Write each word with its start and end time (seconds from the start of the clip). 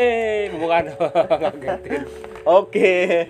Eh, 0.00 0.48
bukan. 0.56 0.96
Oke, 2.58 3.28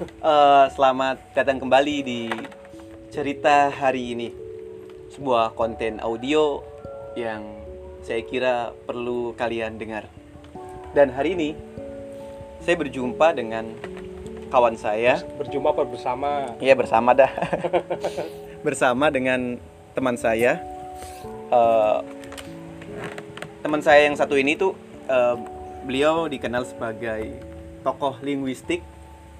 Eh, 0.00 0.66
selamat 0.72 1.36
datang 1.36 1.60
kembali 1.60 1.96
di 2.00 2.28
cerita 3.12 3.68
hari 3.68 4.16
ini. 4.16 4.28
Sebuah 5.12 5.52
konten 5.56 6.00
audio 6.00 6.60
yang 7.16 7.44
saya 8.00 8.24
kira 8.24 8.72
perlu 8.84 9.36
kalian 9.36 9.76
dengar. 9.76 10.08
Dan 10.96 11.12
hari 11.12 11.36
ini 11.36 11.50
saya 12.64 12.80
berjumpa 12.80 13.36
dengan 13.36 13.76
kawan 14.48 14.76
saya. 14.76 15.20
Berjumpa 15.36 15.72
apa 15.72 15.84
bersama? 15.84 16.52
Iya 16.64 16.76
bersama 16.80 17.12
dah. 17.12 17.32
bersama 18.66 19.12
dengan 19.12 19.60
teman 19.92 20.16
saya. 20.16 20.64
Eh, 21.48 21.98
teman 23.64 23.84
saya 23.84 24.08
yang 24.08 24.16
satu 24.16 24.36
ini 24.40 24.56
tuh 24.56 24.72
eh, 25.08 25.59
beliau 25.82 26.26
dikenal 26.26 26.62
sebagai 26.62 27.40
tokoh 27.80 28.20
linguistik 28.20 28.84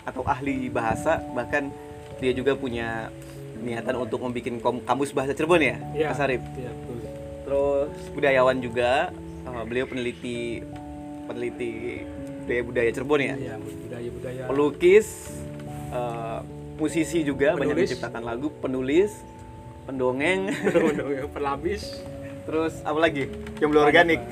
atau 0.02 0.24
ahli 0.24 0.66
bahasa 0.66 1.20
bahkan 1.30 1.68
dia 2.16 2.32
juga 2.32 2.52
punya 2.52 3.12
niatan 3.56 3.96
untuk 3.98 4.18
membuat 4.18 4.56
kamus 4.82 5.10
bahasa 5.10 5.32
Cirebon 5.32 5.60
ya, 5.60 5.76
Iya. 5.92 6.06
Mas 6.08 6.20
Arif. 6.20 6.40
Betul. 6.40 6.96
Terus 7.42 7.90
budayawan 8.10 8.56
juga, 8.58 9.12
eh, 9.42 9.64
beliau 9.64 9.84
peneliti 9.84 10.64
peneliti 11.26 12.02
budaya 12.42 12.62
budaya 12.62 12.90
Cirebon 12.90 13.20
ya, 13.20 13.34
Iya, 13.36 13.54
budaya-budaya. 13.56 14.42
pelukis, 14.48 15.08
eh, 15.90 16.38
musisi 16.74 17.20
juga 17.20 17.52
banyak 17.52 17.68
Penulis. 17.70 17.88
menciptakan 17.92 18.22
lagu, 18.22 18.48
penulis, 18.56 19.12
pendongeng, 19.84 20.48
yang 21.20 21.28
pelabis, 21.28 22.00
terus 22.42 22.80
apa 22.80 22.96
lagi? 22.98 23.28
Jomblo 23.58 23.84
organik, 23.84 24.24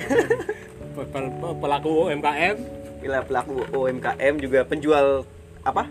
pelaku 1.58 2.10
UMKM, 2.10 2.56
Gila, 2.98 3.20
pelaku 3.22 3.62
UMKM 3.70 4.34
juga 4.42 4.66
penjual 4.66 5.22
apa? 5.62 5.86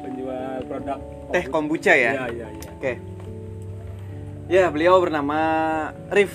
penjual 0.00 0.64
produk 0.64 0.98
Teh 1.30 1.44
kombucha 1.46 1.94
ya. 1.94 2.12
Iya, 2.16 2.24
iya, 2.32 2.46
iya. 2.50 2.70
Oke. 2.74 2.92
Ya, 4.50 4.64
beliau 4.66 4.98
bernama 4.98 5.38
Rif 6.10 6.34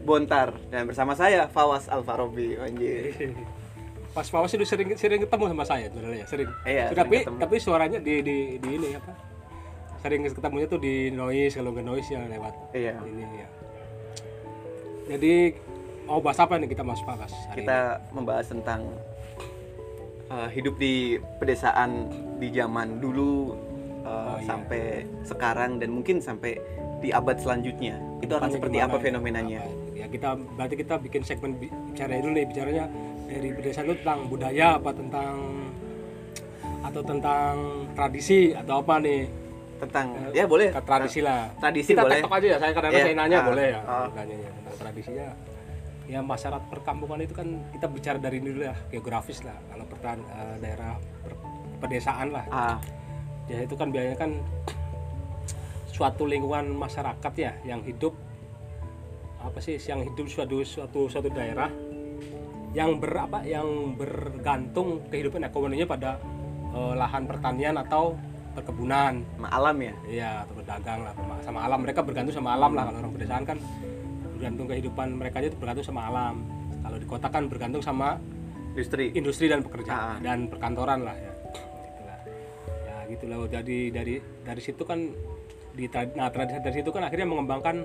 Bontar 0.00 0.56
dan 0.72 0.88
bersama 0.88 1.12
saya 1.12 1.44
Fawas 1.52 1.92
Alfarobi. 1.92 2.56
Anjir. 2.56 3.12
Pas 4.16 4.24
Fawas 4.26 4.48
itu 4.50 4.64
sering 4.64 4.96
sering 4.96 5.20
ketemu 5.20 5.44
sama 5.52 5.64
saya 5.68 5.86
sebenarnya, 5.92 6.24
sering. 6.24 6.48
Iya, 6.64 6.88
sering 6.88 6.98
tapi 7.04 7.16
ketemu. 7.20 7.36
tapi 7.36 7.56
suaranya 7.60 7.98
di 8.00 8.14
di 8.24 8.36
di 8.56 8.68
ini 8.74 8.88
apa? 8.96 9.12
Sering 10.00 10.24
ketemunya 10.24 10.66
tuh 10.66 10.80
di 10.80 11.12
noise 11.12 11.52
kalau 11.52 11.70
nggak 11.70 11.84
noise 11.84 12.08
ya 12.08 12.24
lewat 12.24 12.54
Iya. 12.72 12.94
ini 13.04 13.36
ya. 13.38 13.48
Jadi 15.10 15.34
mau 16.10 16.18
bahas 16.18 16.42
apa 16.42 16.58
nih 16.58 16.66
kita 16.66 16.82
Mas 16.82 16.98
hari 17.06 17.30
Kita 17.56 17.78
membahas 18.10 18.50
tentang 18.50 18.82
uh, 20.26 20.50
hidup 20.50 20.74
di 20.74 20.94
pedesaan 21.38 22.10
di 22.36 22.50
zaman 22.50 22.98
dulu 22.98 23.54
uh, 24.02 24.08
Oh, 24.10 24.36
iya. 24.36 24.42
sampai 24.42 24.82
sekarang 25.22 25.78
dan 25.78 25.92
mungkin 25.92 26.18
sampai 26.18 26.58
di 26.98 27.12
abad 27.12 27.36
selanjutnya. 27.36 27.94
Itu 28.18 28.34
akan 28.34 28.50
seperti 28.50 28.76
gimana 28.76 28.90
apa 28.90 28.96
ya? 28.96 29.02
fenomenanya? 29.06 29.60
Apa? 29.62 29.94
Ya 29.94 30.06
kita 30.08 30.28
berarti 30.34 30.74
kita 30.74 30.94
bikin 30.98 31.22
segmen 31.22 31.54
bi- 31.54 31.70
bicara 31.86 32.18
dulu 32.18 32.32
nih 32.32 32.44
bicaranya 32.44 32.84
dari 33.24 33.48
pedesaan 33.52 33.86
itu 33.86 33.96
tentang 34.02 34.20
budaya 34.26 34.66
apa 34.74 34.90
tentang 34.90 35.34
atau 36.80 37.02
tentang 37.04 37.52
tradisi 37.94 38.50
atau 38.50 38.82
apa 38.82 38.98
nih 38.98 39.22
Tentang 39.80 40.12
ya 40.32 40.44
boleh 40.44 40.68
Ke 40.70 40.80
tradisi 40.82 41.20
lah 41.20 41.48
Tradisi 41.56 41.92
kita 41.92 42.04
boleh. 42.04 42.20
aja 42.20 42.46
ya 42.46 42.58
saya 42.58 42.72
kadang 42.74 42.90
Iya. 42.90 43.00
saya 43.02 43.14
nanya 43.16 43.38
Ah, 43.38 43.44
boleh 43.46 43.66
ya 43.66 43.80
ah. 43.82 44.06
nanya 44.12 44.36
ya 44.36 44.50
tentang 44.50 44.76
tradisinya 44.76 45.26
ya 46.10 46.20
masyarakat 46.26 46.66
perkampungan 46.66 47.22
itu 47.22 47.30
kan 47.30 47.46
kita 47.70 47.86
bicara 47.86 48.18
dari 48.18 48.42
dulu 48.42 48.66
ya 48.66 48.74
geografis 48.90 49.46
lah 49.46 49.54
kalau 49.70 49.86
pertan 49.86 50.18
eh, 50.26 50.56
daerah 50.58 50.98
per- 50.98 51.38
pedesaan 51.78 52.34
lah. 52.34 52.44
Ah, 52.50 52.76
ya 53.46 53.62
itu 53.62 53.78
kan 53.78 53.94
biasanya 53.94 54.18
kan 54.18 54.42
suatu 55.86 56.26
lingkungan 56.26 56.74
masyarakat 56.74 57.32
ya 57.38 57.52
yang 57.62 57.86
hidup 57.86 58.18
apa 59.40 59.56
sih 59.62 59.78
yang 59.78 60.02
hidup 60.02 60.26
suatu 60.26 60.66
suatu 60.66 61.06
suatu 61.06 61.30
daerah 61.30 61.70
yang 62.74 62.98
ber 62.98 63.14
apa 63.16 63.46
yang 63.46 63.94
bergantung 63.94 65.06
kehidupan 65.14 65.46
ekonominya 65.46 65.86
pada 65.86 66.18
eh, 66.74 66.94
lahan 66.98 67.30
pertanian 67.30 67.78
atau 67.78 68.18
perkebunan. 68.50 69.22
Sama 69.38 69.48
alam 69.54 69.76
ya. 69.78 69.94
iya 70.10 70.30
atau 70.42 70.58
berdagang 70.58 71.06
lah 71.06 71.14
sama 71.46 71.60
alam. 71.62 71.78
Mereka 71.86 72.02
bergantung 72.02 72.34
sama 72.34 72.58
alam 72.58 72.74
lah 72.74 72.90
kalau 72.90 72.98
orang 72.98 73.14
pedesaan 73.14 73.44
kan 73.46 73.58
bergantung 74.40 74.66
kehidupan 74.66 75.20
mereka 75.20 75.44
itu 75.44 75.52
bergantung 75.54 75.84
sama 75.84 76.08
alam 76.08 76.40
kalau 76.80 76.96
di 76.96 77.04
kota 77.04 77.28
kan 77.28 77.44
bergantung 77.44 77.84
sama 77.84 78.16
Industri. 78.72 79.12
industri 79.12 79.46
dan 79.52 79.60
pekerjaan 79.60 79.98
Ah. 79.98 80.16
dan 80.22 80.48
perkantoran 80.48 81.04
lah 81.04 81.12
ya 81.12 81.32
Gitulah. 81.44 82.18
ya 82.88 82.96
gitulah 83.04 83.36
jadi 83.52 83.78
dari 83.92 84.14
dari 84.40 84.60
situ 84.64 84.80
kan 84.82 85.12
di 85.70 85.84
nah 86.16 86.32
tradisi 86.32 86.58
dari 86.64 86.76
situ 86.80 86.88
kan 86.88 87.04
akhirnya 87.04 87.28
mengembangkan 87.28 87.84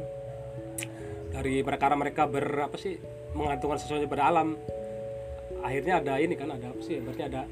dari 1.29 1.59
perkara 1.59 1.99
mereka 1.99 2.23
ber 2.25 2.47
apa 2.63 2.79
sih 2.79 2.95
mengantungkan 3.35 3.75
sesuatu 3.75 4.07
pada 4.07 4.31
alam 4.31 4.55
akhirnya 5.59 5.99
ada 5.99 6.13
ini 6.17 6.39
kan 6.39 6.47
ada 6.49 6.71
apa 6.71 6.79
sih 6.79 7.03
berarti 7.03 7.23
ada 7.27 7.43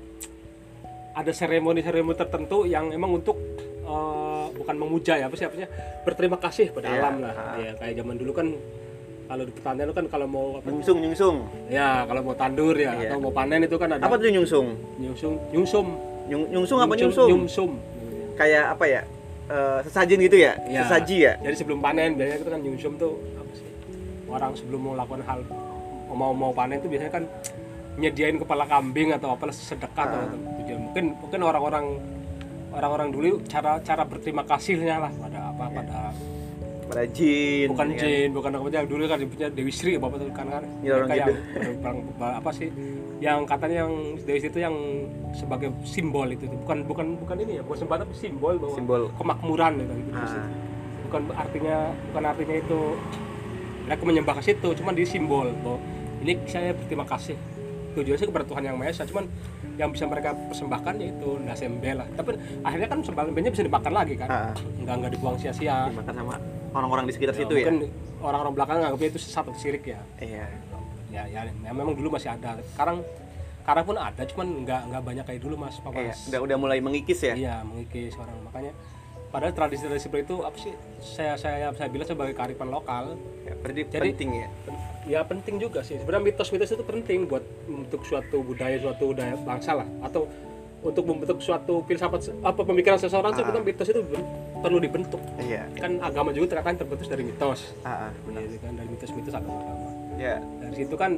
ada 1.14 1.32
seremoni-seremoni 1.34 2.16
tertentu 2.16 2.64
yang 2.64 2.90
emang 2.90 3.20
untuk 3.20 3.36
eh, 3.84 4.46
bukan 4.54 4.76
memuja 4.78 5.20
ya 5.20 5.26
apa 5.28 5.36
sih 5.36 5.46
apa 5.46 5.56
sih 5.58 5.68
berterima 6.06 6.38
kasih 6.38 6.70
pada 6.72 6.88
Iya, 6.88 7.02
alam 7.02 7.16
lah 7.20 7.34
ah. 7.34 7.58
ya 7.60 7.72
kayak 7.76 7.94
zaman 8.00 8.16
dulu 8.16 8.32
kan 8.32 8.48
kalau 9.24 9.44
di 9.44 9.52
pertanian 9.52 9.86
itu 9.86 9.96
kan 9.96 10.06
kalau 10.08 10.28
mau 10.28 10.46
apa 10.58 10.68
Nyungsung, 10.68 10.98
nyungsung. 11.00 11.38
Ya, 11.68 12.04
kalau 12.04 12.22
mau 12.22 12.36
tandur 12.36 12.76
ya 12.76 12.92
Iya. 12.94 13.10
atau 13.10 13.18
mau 13.20 13.32
panen 13.32 13.64
itu 13.64 13.76
kan 13.76 13.90
ada 13.92 14.04
Apa 14.04 14.16
tuh 14.16 14.30
nyungsung? 14.30 14.68
nyungsum, 14.98 15.34
nyungsum, 15.50 15.88
Nyung- 16.24 16.48
nyungsung 16.50 16.80
apa 16.80 16.94
nyungsung? 16.94 17.30
nyungsum. 17.30 17.72
Kayak 18.34 18.72
apa 18.72 18.86
ya? 18.86 19.02
Eh, 19.44 19.80
sesajen 19.84 20.18
gitu 20.22 20.38
ya? 20.38 20.56
Ya. 20.66 20.88
Sesaji 20.88 21.16
ya? 21.20 21.34
Jadi 21.38 21.56
sebelum 21.58 21.80
panen 21.80 22.16
biasanya 22.16 22.38
itu 22.38 22.46
kan 22.48 22.62
nyungsum 22.62 22.94
tuh 22.96 23.14
apa 23.36 23.52
sih? 23.54 23.68
Orang 24.26 24.52
sebelum 24.56 24.80
mau 24.82 24.96
lakukan 24.96 25.20
hal 25.22 25.40
mau 26.08 26.32
mau 26.32 26.54
panen 26.54 26.80
tuh 26.80 26.88
biasanya 26.88 27.12
kan 27.12 27.24
nyediain 27.94 28.38
kepala 28.38 28.64
kambing 28.64 29.12
atau 29.12 29.34
apa 29.34 29.50
sedekah 29.50 29.90
atau 30.06 30.16
Ah. 30.16 30.26
atau 30.26 30.38
tujuan. 30.62 30.80
Mungkin 30.88 31.06
mungkin 31.18 31.40
orang-orang 31.44 31.86
orang-orang 32.72 33.10
dulu 33.10 33.30
cara 33.46 33.78
cara 33.80 34.02
berterima 34.02 34.42
kasihnya 34.44 34.98
lah 35.00 35.12
pada 35.12 35.43
Pada 36.94 37.06
jin. 37.10 37.68
bukan 37.68 37.88
ya 37.88 37.92
kan? 37.92 38.00
jin 38.00 38.30
bukan 38.32 38.52
apa 38.54 38.68
yang 38.72 38.86
dulu 38.86 39.04
kan 39.04 39.18
disebutnya 39.18 39.48
Dewi 39.50 39.72
Sri 39.72 39.92
apa 39.96 40.06
tuh 40.12 40.28
kan 40.30 40.46
kan 40.48 40.64
Ya, 40.80 40.92
orang 40.94 41.08
mereka 41.08 41.16
yang 41.16 41.28
gitu. 41.28 41.82
ber- 42.14 42.36
apa 42.36 42.50
sih 42.52 42.70
yang 43.20 43.40
katanya 43.44 43.76
yang 43.82 43.94
Dewi 44.20 44.38
Sri 44.38 44.50
itu 44.50 44.60
yang 44.60 44.76
sebagai 45.32 45.70
simbol 45.84 46.28
itu 46.28 46.46
bukan 46.46 46.78
bukan 46.84 47.06
bukan 47.18 47.36
ini 47.40 47.58
ya 47.58 47.62
bukan 47.62 47.78
sembah 47.80 47.98
tapi 48.00 48.14
simbol 48.14 48.54
bahwa 48.56 48.76
Simbol. 48.76 49.02
kemakmuran 49.14 49.74
gitu, 49.80 49.94
gitu. 49.96 50.12
Ah. 50.14 50.48
bukan 51.04 51.22
artinya 51.32 51.78
bukan 52.08 52.24
artinya 52.24 52.56
itu 52.56 52.80
mereka 53.84 54.04
menyembah 54.04 54.36
ke 54.36 54.44
situ 54.44 54.70
cuman 54.74 54.94
di 54.94 55.04
simbol 55.04 55.48
bahwa 55.60 55.78
ini 56.20 56.38
saya 56.46 56.72
berterima 56.72 57.04
kasih 57.04 57.36
tujuannya 57.94 58.18
sih 58.18 58.28
kepada 58.28 58.46
Tuhan 58.46 58.64
yang 58.64 58.76
Maha 58.76 58.90
Esa 58.90 59.04
cuman 59.04 59.26
yang 59.74 59.90
bisa 59.90 60.06
mereka 60.06 60.34
persembahkan 60.34 60.98
yaitu 60.98 61.38
nasembe 61.40 61.92
lah 61.92 62.06
tapi 62.14 62.34
akhirnya 62.62 62.88
kan 62.88 63.00
sembahnya 63.02 63.50
bisa 63.50 63.62
dimakan 63.62 63.94
lagi 63.94 64.14
kan 64.16 64.28
Ah. 64.28 64.54
nggak 64.80 64.96
nggak 64.96 65.12
dibuang 65.14 65.36
sia-sia 65.36 65.90
Dimakan 65.90 66.14
sama 66.16 66.36
orang-orang 66.74 67.06
di 67.08 67.14
sekitar 67.14 67.36
Ya, 67.36 67.40
situ 67.46 67.54
ya? 67.54 67.66
mungkin 67.70 67.78
orang-orang 68.20 68.54
belakang 68.54 68.78
nganggapnya 68.82 69.10
itu 69.10 69.20
sesat 69.22 69.44
atau 69.46 69.56
sirik 69.56 69.86
ya. 69.86 70.02
Iya. 70.18 70.46
Ya, 71.14 71.24
ya, 71.30 71.42
ya 71.46 71.72
memang 71.72 71.94
dulu 71.94 72.10
masih 72.12 72.34
ada. 72.34 72.58
Sekarang 72.74 73.06
sekarang 73.64 73.84
pun 73.86 73.96
ada, 73.96 74.22
cuman 74.26 74.48
nggak 74.66 74.82
nggak 74.92 75.04
banyak 75.04 75.24
kayak 75.24 75.42
dulu 75.42 75.56
mas, 75.56 75.78
Papa. 75.80 75.96
Iya, 75.96 76.14
udah 76.28 76.40
udah 76.42 76.58
mulai 76.58 76.80
mengikis 76.80 77.22
ya? 77.22 77.34
Iya, 77.38 77.56
mengikis 77.62 78.18
orang 78.18 78.36
makanya. 78.44 78.74
Padahal 79.30 79.50
tradisi-tradisi 79.50 80.06
seperti 80.06 80.24
itu 80.28 80.38
apa 80.42 80.58
sih? 80.58 80.74
Saya 81.00 81.34
saya 81.36 81.70
saya 81.72 81.90
bilang 81.90 82.06
sebagai 82.06 82.34
kearifan 82.34 82.70
lokal. 82.70 83.18
Ya, 83.46 83.54
berarti 83.56 83.82
Jadi- 83.88 84.12
penting 84.12 84.30
ya. 84.36 84.48
pen- 84.66 84.82
Ya 85.04 85.20
penting 85.20 85.60
juga 85.60 85.84
sih. 85.84 86.00
Sebenarnya 86.00 86.32
mitos-mitos 86.32 86.72
itu 86.72 86.80
penting 86.80 87.28
buat 87.28 87.44
untuk 87.68 88.08
suatu 88.08 88.40
budaya 88.40 88.80
suatu 88.80 89.12
budaya 89.12 89.36
bangsa 89.36 89.76
lah 89.76 89.88
atau 90.00 90.32
untuk 90.84 91.04
membentuk 91.04 91.40
suatu 91.40 91.82
filsafat 91.84 92.30
apa 92.44 92.62
pemikiran 92.62 93.00
seseorang 93.00 93.32
Ah. 93.32 93.38
sebenarnya 93.40 93.64
mitos 93.64 93.88
itu 93.88 94.02
perlu 94.60 94.78
dibentuk. 94.78 95.20
Iya. 95.38 95.64
Kan 95.76 95.98
agama 95.98 96.30
juga 96.30 96.54
ternyata 96.54 96.84
terbentuk 96.84 97.08
dari 97.08 97.24
mitos. 97.24 97.72
Ah, 97.82 98.12
benar. 98.24 98.44
Iya, 98.44 98.58
kan 98.60 98.74
dari 98.76 98.90
mitos-mitos 98.90 99.34
agama-agama. 99.34 99.88
Ya. 100.14 100.38
dari 100.60 100.76
situ 100.78 100.94
kan 100.94 101.12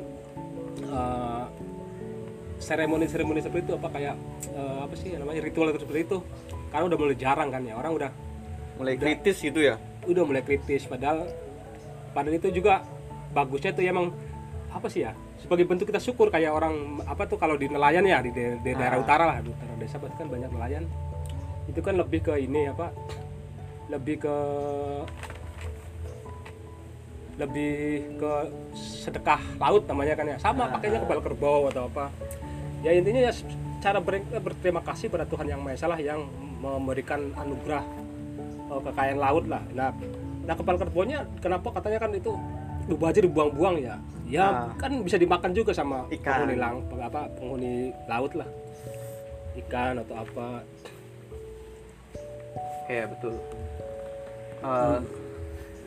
eh, 0.81 1.45
seremoni-seremoni 2.57 3.43
seperti 3.43 3.67
itu 3.67 3.73
apa 3.75 3.87
kayak 3.91 4.15
eh, 4.49 4.77
apa 4.81 4.93
sih 4.95 5.11
namanya 5.13 5.41
ritual 5.43 5.67
seperti 5.71 6.01
itu 6.05 6.17
karena 6.71 6.85
udah 6.87 6.97
mulai 6.97 7.15
jarang 7.15 7.49
kan 7.49 7.61
ya 7.61 7.75
orang 7.75 7.93
udah 7.93 8.11
Mulai 8.75 8.99
kritis 8.99 9.39
gitu 9.39 9.63
ya. 9.63 9.79
udah 10.03 10.23
mulai 10.23 10.43
kritis 10.43 10.83
padahal 10.83 11.27
padahal 12.11 12.35
itu 12.35 12.51
juga 12.51 12.83
bagusnya 13.31 13.71
tuh 13.71 13.83
ya 13.83 13.91
emang 13.91 14.11
apa 14.67 14.87
sih 14.87 15.03
ya 15.03 15.15
sebagai 15.45 15.69
bentuk 15.69 15.85
kita 15.85 16.01
syukur 16.01 16.33
kayak 16.33 16.49
orang 16.49 16.73
apa 17.05 17.29
tuh 17.29 17.37
kalau 17.37 17.53
di 17.53 17.69
nelayan 17.69 18.01
ya 18.01 18.17
di, 18.19 18.33
da- 18.33 18.57
di 18.57 18.71
daerah 18.73 18.97
Ah. 18.97 19.03
utara 19.05 19.23
lah 19.29 19.37
di 19.39 19.53
utara 19.53 19.73
desa 19.77 20.01
berarti 20.01 20.17
kan 20.17 20.27
banyak 20.27 20.49
nelayan. 20.49 20.83
Itu 21.69 21.79
kan 21.79 21.93
lebih 21.95 22.25
ke 22.25 22.33
ini 22.41 22.65
apa 22.65 22.89
lebih 23.85 24.25
ke 24.25 24.35
lebih 27.35 27.75
ke 28.15 28.31
sedekah 28.73 29.41
laut 29.61 29.83
namanya 29.85 30.17
kan 30.17 30.25
ya. 30.25 30.37
Sama 30.41 30.71
pakainya 30.71 31.03
kepala 31.03 31.21
kerbau 31.21 31.69
atau 31.69 31.85
apa. 31.91 32.09
Ya 32.81 32.95
intinya 32.95 33.29
ya 33.29 33.33
cara 33.83 34.01
ber- 34.01 34.25
berterima 34.41 34.81
kasih 34.81 35.13
pada 35.13 35.29
Tuhan 35.29 35.45
yang 35.45 35.61
Maha 35.61 35.77
Esa 35.77 35.85
lah 35.85 35.99
yang 35.99 36.25
memberikan 36.57 37.35
anugerah 37.35 37.83
eh, 38.71 38.81
kekayaan 38.81 39.19
laut 39.21 39.45
lah. 39.45 39.61
Nah 39.77 39.93
nah 40.45 40.53
kepala 40.53 40.77
kerbaunya 40.79 41.27
kenapa? 41.37 41.69
Katanya 41.75 41.99
kan 42.01 42.11
itu 42.15 42.33
lupa 42.85 43.09
aja 43.09 43.19
dibuang-buang 43.19 43.75
ya 43.79 43.95
ya 44.25 44.45
Ah. 44.45 44.69
kan 44.75 44.91
bisa 45.01 45.15
dimakan 45.15 45.51
juga 45.51 45.69
sama 45.69 46.05
Ikan. 46.09 46.45
penghuni 46.45 46.55
lang 46.55 46.75
apa 46.95 47.21
penghuni 47.31 47.73
laut 48.05 48.33
lah 48.33 48.49
ikan 49.55 49.97
atau 49.99 50.15
apa 50.17 50.47
Iya 52.85 53.09
betul. 53.09 53.33
Eh, 54.61 54.99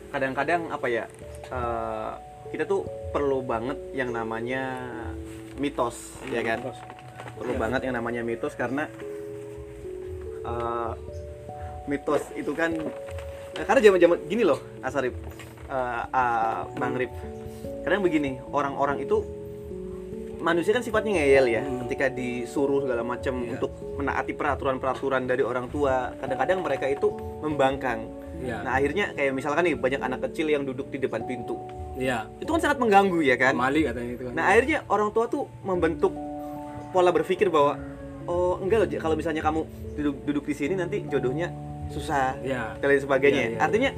Kadang-kadang 0.09 0.67
apa 0.67 0.87
ya? 0.89 1.05
eh, 1.47 2.11
kita 2.49 2.65
tuh 2.65 2.83
perlu 3.09 3.39
banget 3.39 3.79
yang 3.93 4.11
namanya 4.11 4.75
mitos, 5.55 5.95
ya 6.27 6.41
kan? 6.41 6.59
Terus, 6.59 6.79
Perlu 7.39 7.55
Iya. 7.55 7.61
banget 7.61 7.81
yang 7.87 7.95
namanya 7.95 8.21
mitos 8.21 8.51
karena 8.53 8.83
eh, 10.41 10.91
mitos 11.85 12.23
itu 12.33 12.51
kan 12.51 12.75
karena 13.55 13.79
zaman-zaman 13.81 14.17
gini 14.25 14.43
loh, 14.43 14.59
Asarif, 14.81 15.15
eh, 15.69 16.03
ah, 16.09 16.65
Bang 16.75 16.97
Rip. 16.97 17.13
Kadang 17.85 18.01
begini, 18.01 18.41
orang-orang 18.49 18.99
itu 18.99 19.21
manusia 20.39 20.71
kan 20.71 20.79
sifatnya 20.79 21.19
ngeyel 21.19 21.45
ya 21.51 21.61
Hmm. 21.63 21.83
ketika 21.85 22.07
disuruh 22.07 22.87
segala 22.87 23.03
macam 23.03 23.43
Iya. 23.43 23.59
untuk 23.59 23.71
menaati 23.99 24.31
peraturan-peraturan 24.33 25.27
dari 25.27 25.43
orang 25.43 25.67
tua. 25.67 26.15
Kadang-kadang 26.15 26.63
mereka 26.63 26.87
itu 26.87 27.11
membangkang. 27.43 28.07
Ya 28.39 28.63
nah 28.63 28.79
akhirnya 28.79 29.11
kayak 29.11 29.35
misalkan 29.35 29.67
nih 29.67 29.75
banyak 29.75 29.99
anak 29.99 30.19
kecil 30.31 30.47
yang 30.47 30.63
duduk 30.63 30.87
di 30.87 30.95
depan 30.95 31.27
pintu. 31.27 31.59
Ya 31.99 32.23
itu 32.39 32.47
kan 32.47 32.61
sangat 32.63 32.79
mengganggu 32.79 33.19
ya 33.19 33.35
kan? 33.35 33.51
Mali 33.51 33.83
katanya 33.83 34.11
itu 34.15 34.23
kan. 34.31 34.33
Nah 34.39 34.45
akhirnya 34.47 34.77
orang 34.87 35.11
tua 35.11 35.27
tuh 35.27 35.43
membentuk 35.59 36.15
pola 36.95 37.11
berpikir 37.11 37.51
bahwa 37.51 37.75
oh 38.23 38.63
enggak 38.63 38.79
loh 38.79 38.87
kalau 38.95 39.19
misalnya 39.19 39.43
kamu 39.43 39.67
duduk 39.99 40.15
duduk 40.23 40.43
di 40.47 40.55
sini 40.55 40.79
nanti 40.79 41.03
jodohnya 41.11 41.51
susah 41.91 42.39
ya 42.39 42.79
dan 42.79 42.87
lain 42.87 43.01
sebagainya. 43.03 43.41
Iya, 43.43 43.49
iya, 43.51 43.59
artinya 43.59 43.89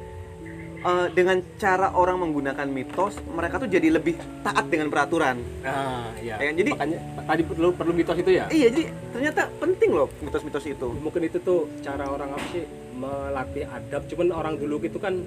eh, 0.82 1.06
dengan 1.10 1.38
cara 1.56 1.90
orang 1.92 2.18
menggunakan 2.20 2.66
mitos 2.66 3.14
mereka 3.26 3.56
tuh 3.56 3.66
jadi 3.66 3.88
lebih 3.92 4.14
taat 4.42 4.66
dengan 4.66 4.88
peraturan. 4.88 5.38
Nah 5.60 6.10
ya 6.18 6.36
Ya 6.36 6.44
kan, 6.44 6.54
jadi- 6.54 6.72
makanya 6.72 6.98
tadi 7.24 7.42
perlu 7.42 7.68
perlu 7.72 7.92
mitos 7.92 8.16
itu 8.16 8.30
ya? 8.32 8.44
Iya 8.48 8.68
jadi 8.68 8.84
ternyata 9.10 9.40
penting 9.56 9.90
loh 9.92 10.08
mitos-mitos 10.18 10.64
itu. 10.64 10.88
Mungkin 10.92 11.22
itu 11.22 11.38
tuh 11.38 11.70
cara 11.80 12.04
orang 12.06 12.30
apa 12.30 12.46
sih? 12.50 12.64
Melatih 12.92 13.64
adab. 13.66 14.02
Cuman 14.06 14.26
orang 14.30 14.54
dulu 14.56 14.78
gitu 14.78 14.98
kan 14.98 15.22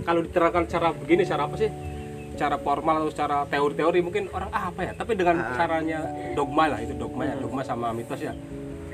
kalau 0.00 0.20
diterangkan 0.20 0.64
cara 0.66 0.90
begini 0.92 1.22
cara 1.22 1.44
apa 1.44 1.56
sih? 1.56 1.70
Cara 2.32 2.56
formal 2.56 3.04
atau 3.04 3.10
secara 3.10 3.44
teori-teori 3.44 4.00
mungkin 4.00 4.30
orang 4.30 4.48
ah 4.50 4.70
apa 4.70 4.80
ya? 4.80 4.92
Tapi 4.94 5.12
dengan 5.12 5.36
Ah. 5.38 5.54
caranya 5.54 5.98
dogma 6.32 6.64
lah 6.66 6.78
itu 6.78 6.94
dogma 6.94 7.22
ya 7.24 7.34
dogma 7.36 7.62
sama 7.62 7.90
mitos 7.90 8.18
ya. 8.18 8.32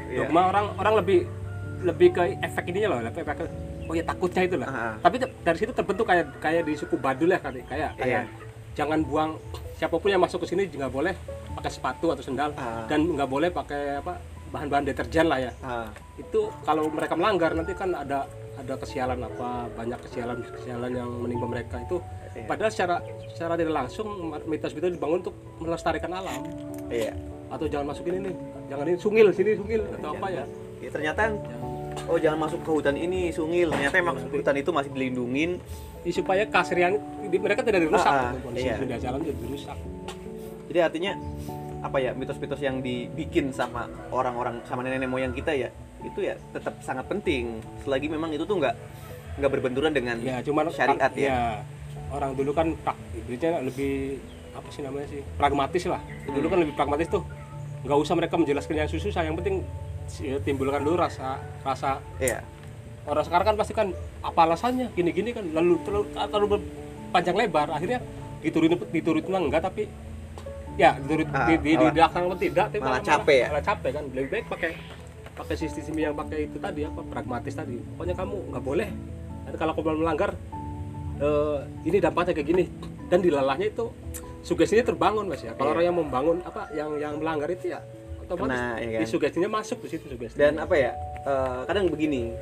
Iya. 0.07 0.23
dogma 0.23 0.49
orang 0.49 0.67
orang 0.77 0.95
lebih 0.97 1.27
lebih 1.83 2.09
ke 2.11 2.23
efek 2.41 2.65
ininya 2.67 2.89
loh 2.89 3.01
lebih 3.03 3.21
efek 3.21 3.37
ke 3.37 3.47
oh 3.87 3.95
ya 3.95 4.05
takutnya 4.05 4.43
itu 4.43 4.57
lah 4.57 4.69
Ah. 4.69 4.95
tapi 5.01 5.17
dari 5.19 5.57
situ 5.57 5.71
terbentuk 5.71 6.05
kayak 6.05 6.27
kayak 6.39 6.63
di 6.63 6.75
suku 6.75 6.95
Badul 6.97 7.31
ya 7.31 7.39
kayak 7.39 7.65
kayak 7.65 7.91
kayak 7.97 8.23
Iya. 8.23 8.31
jangan 8.75 8.99
buang 9.03 9.31
siapa 9.75 9.97
pun 9.97 10.09
yang 10.09 10.19
masuk 10.19 10.43
ke 10.43 10.47
sini 10.49 10.67
nggak 10.67 10.91
boleh 10.91 11.15
pakai 11.53 11.71
sepatu 11.71 12.07
atau 12.11 12.21
sendal 12.21 12.51
Ah. 12.55 12.85
dan 12.85 13.07
nggak 13.07 13.27
boleh 13.27 13.49
pakai 13.49 13.99
apa 13.99 14.19
bahan-bahan 14.47 14.85
deterjen 14.85 15.27
lah 15.27 15.39
ya 15.39 15.53
Ah, 15.61 15.89
itu 16.15 16.41
kalau 16.63 16.87
mereka 16.89 17.15
melanggar 17.15 17.51
nanti 17.53 17.73
kan 17.73 17.91
ada 17.91 18.27
ada 18.57 18.75
kesialan 18.75 19.21
apa 19.21 19.49
banyak 19.71 19.99
kesialan 20.03 20.39
kesialan 20.51 20.93
yang 20.93 21.11
menimpa 21.13 21.47
mereka 21.47 21.77
itu 21.79 21.99
Iya. 22.33 22.45
padahal 22.45 22.71
secara 22.71 22.97
secara 23.29 23.55
tidak 23.55 23.75
langsung 23.75 24.07
mitos 24.45 24.71
itu 24.71 24.87
dibangun 24.87 25.21
untuk 25.21 25.33
melestarikan 25.57 26.13
alam 26.15 26.41
iya 26.89 27.13
atau 27.47 27.65
jangan 27.65 27.89
masukin 27.89 28.19
ini 28.19 28.33
jangan 28.67 28.85
ini 28.85 28.99
sungil 28.99 29.27
sini 29.31 29.55
sungil 29.55 29.81
atau 29.93 30.11
apa 30.13 30.29
ya 30.31 30.45
Ya, 30.77 30.93
ternyata 30.93 31.33
Ya. 31.33 31.57
Oh 32.05 32.19
jangan 32.21 32.39
masuk 32.49 32.61
ke 32.63 32.71
hutan 32.71 32.97
ini 32.97 33.33
sungil. 33.33 33.73
Ternyata 33.73 33.97
emang 33.97 34.17
hutan 34.21 34.57
itu 34.57 34.71
masih 34.71 34.91
dilindungin. 34.93 35.51
Ya, 36.07 36.13
supaya 36.15 36.47
kasrian 36.47 37.03
mereka 37.27 37.67
tidak 37.67 37.83
dirusak. 37.83 38.07
Ah, 38.07 38.31
ah, 38.31 38.31
gitu. 38.31 38.47
kondisi 38.47 38.69
iya. 38.71 38.77
budaya 38.79 39.07
alam 39.11 39.21
tidak 39.27 39.39
dirusak. 39.43 39.79
Jadi 40.71 40.79
artinya 40.83 41.13
apa 41.83 41.97
ya 42.03 42.11
mitos-mitos 42.15 42.61
yang 42.63 42.83
dibikin 42.83 43.55
sama 43.55 43.87
orang-orang 44.11 44.59
sama 44.67 44.83
nenek 44.83 45.07
moyang 45.07 45.31
kita 45.31 45.55
ya 45.55 45.69
itu 46.03 46.23
ya 46.23 46.39
tetap 46.55 46.79
sangat 46.85 47.11
penting. 47.11 47.59
Selagi 47.83 48.07
memang 48.07 48.31
itu 48.31 48.47
tuh 48.47 48.63
nggak 48.63 48.75
nggak 49.43 49.51
berbenturan 49.51 49.93
dengan 49.93 50.17
ya 50.23 50.41
cuman 50.41 50.73
syariat 50.73 51.13
ya. 51.13 51.29
ya 51.29 51.39
orang 52.09 52.33
dulu 52.33 52.55
kan 52.55 52.73
prak, 52.81 52.97
ibaratnya 53.13 53.61
lebih 53.67 54.17
apa 54.57 54.69
sih 54.73 54.81
namanya 54.87 55.07
sih 55.11 55.21
pragmatis 55.37 55.85
lah. 55.91 56.01
Dulu 56.31 56.47
kan 56.47 56.59
lebih 56.63 56.75
pragmatis 56.79 57.11
tuh. 57.11 57.23
Nggak 57.83 57.99
usah 57.99 58.15
mereka 58.15 58.35
menjelaskan 58.39 58.75
yang 58.79 58.89
susah 58.91 59.23
yang 59.27 59.35
penting 59.35 59.67
ya, 60.17 60.37
timbulkan 60.39 60.81
dulu 60.81 60.97
rasa 60.97 61.37
rasa 61.61 61.99
Iya. 62.17 62.41
orang 63.05 63.23
sekarang 63.23 63.47
kan 63.47 63.57
pasti 63.57 63.73
kan 63.73 63.89
apa 64.21 64.41
alasannya? 64.43 64.91
Gini-gini 64.93 65.31
kan 65.31 65.47
lalu 65.51 65.79
terlalu, 65.83 66.05
terlalu 66.11 66.47
panjang 67.09 67.37
lebar. 67.37 67.71
Akhirnya 67.71 68.03
diturutin 68.43 68.79
diturutin 68.91 69.31
enggak 69.33 69.63
tapi 69.65 69.87
ya 70.75 70.99
diturutin 70.99 71.31
Ah, 71.31 71.47
di, 71.47 71.55
di, 71.57 71.73
malah- 71.75 71.95
dilaksanakan 71.95 72.29
atau 72.29 72.41
tidak 72.41 72.67
tapi 72.69 72.79
malah 72.81 73.01
capek 73.01 73.37
ya? 73.39 73.47
malah 73.49 73.65
capek 73.65 73.91
kan. 73.95 74.05
Lebih 74.11 74.29
baik 74.29 74.45
pakai 74.51 74.71
pakai 75.37 75.55
sistem 75.55 75.95
yang 75.95 76.15
pakai 76.15 76.49
itu 76.49 76.59
tadi 76.59 76.81
apa 76.83 77.01
pragmatis 77.05 77.55
tadi. 77.55 77.77
Pokoknya 77.95 78.15
kamu 78.15 78.37
nggak 78.51 78.65
boleh. 78.65 78.89
Nanti 79.47 79.57
kalau 79.57 79.73
kamu 79.73 80.03
melanggar 80.03 80.31
eh, 81.17 81.59
ini 81.85 81.97
dampaknya 81.97 82.33
kayak 82.35 82.49
gini. 82.49 82.65
Dan 83.07 83.23
dilalahnya 83.23 83.71
itu 83.71 83.87
sugestinya 84.43 84.83
terbangun 84.85 85.31
mas 85.31 85.41
ya. 85.41 85.55
Kalau 85.55 85.71
Iya. 85.71 85.75
orang 85.79 85.85
yang 85.85 85.97
membangun 85.97 86.37
apa 86.43 86.63
yang 86.75 86.91
yang 86.99 87.15
melanggar 87.19 87.47
itu 87.49 87.71
ya 87.71 87.79
otomatis 88.27 88.59
Kena, 88.59 88.77
ya 88.77 88.91
kan? 88.97 89.07
sugestinya 89.07 89.49
masuk 89.53 89.79
di 89.81 89.89
situ 89.89 90.05
sugesti 90.09 90.37
dan 90.37 90.59
apa 90.59 90.75
ya 90.75 90.91
eh, 91.23 91.61
kadang 91.65 91.87
begini 91.87 92.35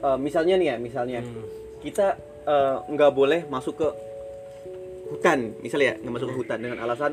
eh, 0.00 0.18
misalnya 0.18 0.54
nih 0.56 0.66
ya 0.66 0.76
misalnya 0.78 1.20
Hmm. 1.20 1.44
kita 1.78 2.16
eh, 2.42 2.76
nggak 2.88 3.10
boleh 3.12 3.40
masuk 3.46 3.76
ke 3.76 3.88
hutan 5.08 5.52
misalnya 5.60 5.86
ya 5.86 5.94
nggak 5.98 6.14
masuk 6.14 6.28
ke 6.28 6.36
hutan 6.36 6.58
dengan 6.58 6.78
alasan 6.80 7.12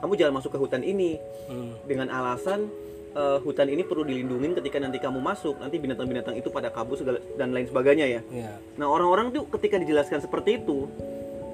kamu 0.00 0.12
jangan 0.16 0.34
masuk 0.34 0.50
ke 0.50 0.58
hutan 0.58 0.82
ini 0.82 1.18
Hmm. 1.44 1.74
dengan 1.82 2.06
alasan 2.08 2.70
eh, 3.10 3.38
hutan 3.40 3.66
ini 3.66 3.82
perlu 3.82 4.06
dilindungi 4.06 4.54
ketika 4.56 4.78
nanti 4.78 4.96
kamu 4.96 5.18
masuk 5.18 5.58
nanti 5.58 5.76
binatang-binatang 5.76 6.32
itu 6.32 6.46
pada 6.46 6.70
kabur 6.70 6.94
segala 6.94 7.18
dan 7.34 7.50
lain 7.50 7.66
sebagainya 7.66 8.06
ya 8.08 8.20
Iya. 8.24 8.54
nah 8.76 8.86
orang-orang 8.86 9.34
tuh 9.34 9.50
ketika 9.50 9.76
dijelaskan 9.76 10.22
seperti 10.22 10.62
itu 10.62 10.86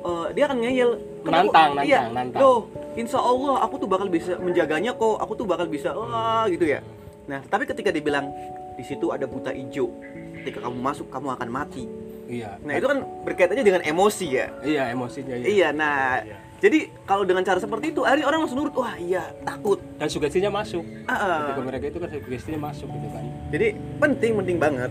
eh, 0.06 0.26
dia 0.32 0.44
akan 0.46 0.58
ngeyel 0.60 0.90
Menantang, 1.20 1.70
Kenapa? 1.74 1.82
iya, 1.82 2.00
nantang, 2.06 2.14
nantang. 2.14 2.40
loh 2.40 2.58
insya 2.94 3.18
Allah 3.18 3.54
aku 3.60 3.74
tuh 3.76 3.88
bakal 3.88 4.06
bisa 4.06 4.38
menjaganya 4.38 4.92
kok 4.92 5.18
aku 5.18 5.32
tuh 5.34 5.44
bakal 5.44 5.66
bisa 5.66 5.90
wah 5.90 6.46
gitu 6.46 6.64
ya 6.64 6.80
nah 7.26 7.42
tapi 7.44 7.66
ketika 7.66 7.90
dibilang 7.90 8.30
di 8.72 8.82
situ 8.82 9.10
ada 9.10 9.26
buta 9.26 9.50
hijau 9.50 9.90
ketika 10.36 10.62
kamu 10.62 10.78
masuk 10.78 11.06
kamu 11.08 11.32
akan 11.32 11.48
mati 11.50 11.84
Iya. 12.26 12.58
nah 12.60 12.74
itu 12.74 12.86
kan 12.86 12.98
berkaitannya 13.22 13.62
dengan 13.62 13.82
emosi 13.82 14.26
ya 14.28 14.46
Iya 14.60 14.82
emosinya 14.90 15.34
iya. 15.36 15.46
iya 15.46 15.68
nah 15.70 16.18
Iya. 16.20 16.36
jadi 16.58 16.78
kalau 17.02 17.22
dengan 17.22 17.42
cara 17.42 17.58
seperti 17.58 17.90
itu 17.90 18.02
akhirnya 18.02 18.26
orang 18.26 18.40
langsung 18.42 18.58
nurut 18.58 18.74
wah 18.74 18.94
iya 18.96 19.30
takut 19.42 19.78
Dan 19.94 20.06
sugestinya 20.06 20.50
masuk. 20.52 20.82
Ah. 21.06 21.46
Ketika 21.46 21.62
mereka 21.62 21.84
itu 21.86 21.98
kan 21.98 22.08
sugestinya 22.08 22.60
masuk 22.64 22.88
gitu 22.88 23.08
kan. 23.10 23.24
jadi 23.48 23.66
penting 23.96 24.32
penting 24.36 24.56
banget 24.58 24.90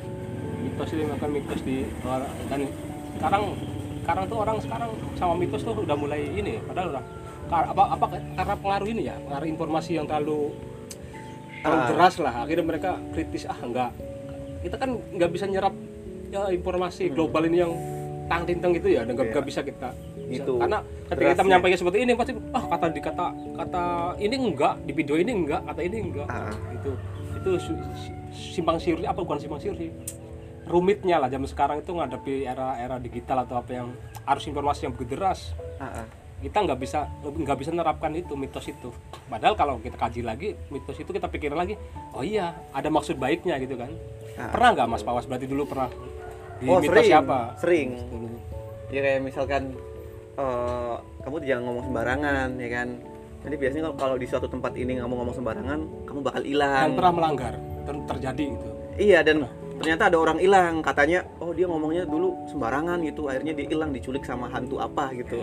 Mitos 0.57 0.89
itu 0.89 1.03
makan 1.05 1.29
mitos 1.29 1.61
di 1.61 1.75
orang 2.01 2.31
dan 2.47 2.59
sekarang 3.15 3.43
sekarang 4.05 4.23
tuh 4.25 4.37
orang 4.37 4.57
sekarang 4.61 4.89
sama 5.15 5.33
mitos 5.33 5.61
tuh 5.61 5.73
udah 5.75 5.97
mulai 5.97 6.29
ini 6.29 6.61
padahal 6.61 6.93
udah 6.93 7.03
apa 7.45 7.83
apa 7.91 8.05
karena 8.35 8.55
pengaruh 8.55 8.87
ini 8.87 9.01
ya 9.03 9.15
pengaruh 9.19 9.47
informasi 9.47 9.91
yang 9.97 10.05
terlalu 10.05 10.53
terlalu 11.59 11.77
Ah. 11.77 11.87
deras 11.89 12.15
lah 12.21 12.33
akhirnya 12.41 12.61
mereka 12.63 12.91
kritis 13.11 13.43
ah 13.45 13.57
enggak 13.57 13.89
kita 14.61 14.75
kan 14.75 14.89
nggak 15.11 15.29
bisa 15.29 15.45
nyerap 15.45 15.73
ya 16.27 16.49
informasi 16.49 17.09
global 17.09 17.41
ini 17.43 17.57
yang 17.59 17.73
tang 18.25 18.45
tinteng 18.45 18.73
gitu 18.73 18.89
ya 18.89 19.01
dan 19.01 19.13
nggak 19.13 19.25
Iya. 19.25 19.33
nggak 19.33 19.45
bisa 19.45 19.61
kita 19.61 19.89
bisa. 20.25 20.41
Itu 20.41 20.57
karena 20.57 20.81
ketika 21.05 21.29
kita 21.31 21.43
menyampaikan 21.43 21.77
seperti 21.77 21.97
ini 22.01 22.11
pasti 22.13 22.33
ah 22.49 22.63
kata 22.65 22.85
di 22.89 22.97
kata 22.99 23.25
kata 23.55 23.83
ini 24.17 24.35
enggak 24.43 24.73
di 24.81 24.91
video 24.91 25.15
ini 25.17 25.31
enggak 25.35 25.61
kata 25.65 25.81
ini 25.81 25.97
enggak 26.01 26.27
Ah. 26.27 26.49
itu 26.71 26.91
itu 27.35 27.49
simpang 28.33 28.77
siur 28.77 28.97
apa 29.01 29.21
bukan 29.21 29.37
simpang 29.37 29.61
siur 29.61 29.73
sih 29.73 29.89
rumitnya 30.65 31.17
lah. 31.17 31.29
Zaman 31.29 31.45
sekarang 31.45 31.77
itu 31.79 31.91
ngadepi 31.91 32.43
era 32.43 32.77
era 32.77 32.97
digital 32.97 33.45
atau 33.45 33.57
apa 33.57 33.71
yang 33.71 33.93
arus 34.25 34.45
informasi 34.45 34.85
yang 34.85 34.93
begitu 34.93 35.17
deras. 35.17 35.53
Ah. 35.77 36.07
kita 36.35 36.61
nggak 36.61 36.77
bisa 36.77 37.09
nggak 37.23 37.57
bisa 37.57 37.71
nerapkan 37.71 38.11
itu 38.13 38.35
mitos 38.37 38.67
itu. 38.67 38.91
Padahal 39.25 39.55
kalau 39.55 39.79
kita 39.79 39.95
kaji 39.95 40.21
lagi 40.21 40.53
mitos 40.69 40.93
itu 40.95 41.09
kita 41.09 41.25
pikir 41.25 41.49
lagi 41.49 41.73
oh 42.11 42.21
iya 42.21 42.53
ada 42.69 42.91
maksud 42.91 43.17
baiknya 43.17 43.57
gitu 43.57 43.79
kan. 43.79 43.89
Ah. 44.35 44.51
pernah 44.51 44.75
nggak 44.75 44.87
mas 44.87 45.01
Pawas? 45.01 45.25
Berarti 45.25 45.47
dulu 45.47 45.65
pernah 45.65 45.89
di 46.59 46.67
Oh, 46.69 46.77
mitos 46.77 46.91
sering, 46.91 47.07
siapa? 47.07 47.39
Sering. 47.57 47.89
ya 48.87 48.99
kayak 49.01 49.21
misalkan 49.23 49.73
eh, 50.35 50.95
kamu 51.23 51.35
jangan 51.41 51.63
ngomong 51.65 51.83
sembarangan 51.87 52.49
ya 52.59 52.69
kan? 52.69 52.87
Jadi 53.45 53.55
biasanya 53.55 53.83
kalau- 53.89 53.97
kalau 53.97 54.15
di 54.19 54.27
suatu 54.27 54.45
tempat 54.45 54.73
ini 54.75 54.97
kamu 54.97 55.13
ngomong 55.15 55.35
sembarangan 55.35 55.79
kamu 56.05 56.19
bakal 56.19 56.41
dan 56.41 56.49
hilang 56.51 56.89
pernah 56.93 57.13
melanggar 57.15 57.53
dan 57.87 57.95
terjadi 58.05 58.43
itu. 58.53 58.69
Iya 58.95 59.19
dan 59.23 59.49
ternyata 59.75 60.07
ada 60.07 60.17
orang 60.17 60.37
hilang 60.37 60.79
katanya 60.79 61.23
oh 61.37 61.51
dia 61.51 61.65
ngomongnya 61.65 62.03
dulu 62.03 62.47
sembarangan 62.47 62.99
gitu 63.03 63.27
akhirnya 63.27 63.53
dia 63.53 63.65
hilang 63.67 63.91
diculik 63.91 64.23
sama 64.23 64.47
hantu 64.47 64.77
apa 64.77 65.11
gitu. 65.13 65.39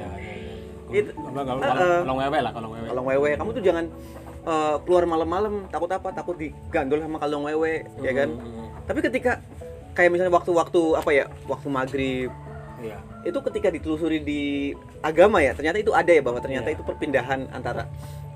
Itu- 0.88 1.12
Kalau 1.14 1.42
kalau 1.42 1.60
kalau 1.60 1.84
kalau 2.04 2.16
wewe 2.18 2.38
lah, 2.38 2.52
kalau 2.52 2.68
wewe. 2.70 2.86
kalong 2.86 3.06
wewe 3.06 3.30
kamu 3.34 3.50
tuh 3.50 3.62
jangan 3.62 3.84
eh, 4.42 4.76
keluar 4.82 5.04
malam-malam 5.06 5.54
takut 5.68 5.88
apa 5.88 6.08
takut 6.10 6.36
digandol 6.36 6.98
sama 6.98 7.16
kalong 7.16 7.44
wewe 7.44 7.86
ya 7.98 8.12
kan 8.12 8.28
Hmm, 8.28 8.68
tapi 8.84 9.00
ketika 9.00 9.40
kayak 9.92 10.10
misalnya 10.10 10.32
waktu-waktu 10.32 10.80
apa 10.94 11.10
ya 11.10 11.24
waktu 11.46 11.68
maghrib 11.68 12.30
Iya. 12.76 12.98
itu 13.22 13.38
ketika 13.46 13.70
ditelusuri 13.70 14.18
di 14.18 14.74
agama 15.00 15.38
ya 15.38 15.54
ternyata 15.54 15.78
itu 15.78 15.94
ada 15.94 16.10
ya 16.10 16.18
bahwa 16.18 16.42
ternyata 16.42 16.66
Iya. 16.66 16.74
itu 16.74 16.82
perpindahan 16.82 17.46
antara 17.52 17.86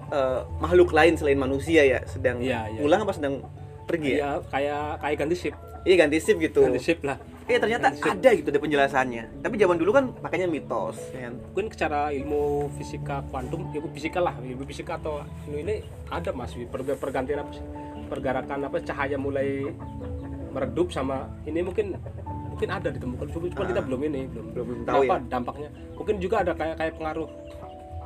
eh, 0.06 0.40
makhluk 0.56 0.94
lain 0.94 1.18
selain 1.18 1.36
manusia 1.36 1.82
ya 1.82 1.98
sedang 2.06 2.38
Iya, 2.38 2.70
iya. 2.70 2.80
pulang 2.80 3.02
apa 3.02 3.12
sedang 3.12 3.42
pergi 3.84 4.16
ya 4.16 4.16
Iya, 4.16 4.30
kayak 4.46 4.82
kayak 4.98 5.16
ganti 5.18 5.36
shift. 5.36 5.58
Iya 5.86 5.94
ganti 5.96 6.18
shift 6.18 6.38
gitu. 6.38 6.60
Ganti 6.60 6.82
shift 6.82 7.06
lah. 7.06 7.16
iya 7.46 7.62
ternyata 7.62 7.94
ada 7.94 8.28
gitu 8.34 8.50
ada 8.50 8.58
penjelasannya. 8.58 9.38
Tapi 9.38 9.54
zaman 9.54 9.78
dulu 9.78 9.90
kan 9.94 10.04
pakainya 10.12 10.50
mitos 10.50 10.98
ya 11.14 11.30
kan? 11.30 11.38
Mungkin 11.38 11.66
secara 11.70 12.10
ilmu 12.10 12.66
fisika 12.74 13.22
kuantum, 13.30 13.70
ilmu 13.70 13.88
fisika 13.94 14.18
lah, 14.18 14.34
ilmu 14.36 14.66
fisika 14.66 14.98
atau 14.98 15.22
ilmu 15.46 15.56
ini 15.62 15.74
ada 16.10 16.34
mas. 16.34 16.50
Per- 16.52 16.98
pergantian 16.98 17.40
apa 17.40 17.54
sih? 17.54 17.62
Pergerakan 18.06 18.66
apa 18.66 18.82
cahaya 18.82 19.14
mulai 19.16 19.62
meredup 20.50 20.90
sama 20.90 21.30
ini 21.42 21.60
mungkin 21.60 21.94
mungkin 22.48 22.68
ada 22.72 22.88
ditemukan 22.88 23.28
cuma 23.28 23.46
cuma 23.52 23.64
kita 23.68 23.82
belum 23.84 24.00
ini 24.08 24.20
belum 24.26 24.46
Belum- 24.50 24.66
belum 24.66 24.80
tahu 24.82 25.02
Kenapa 25.04 25.14
ya? 25.14 25.28
dampaknya. 25.28 25.68
Mungkin 25.94 26.14
juga 26.18 26.36
ada 26.42 26.52
kayak 26.56 26.76
kayak 26.76 26.94
pengaruh 26.96 27.28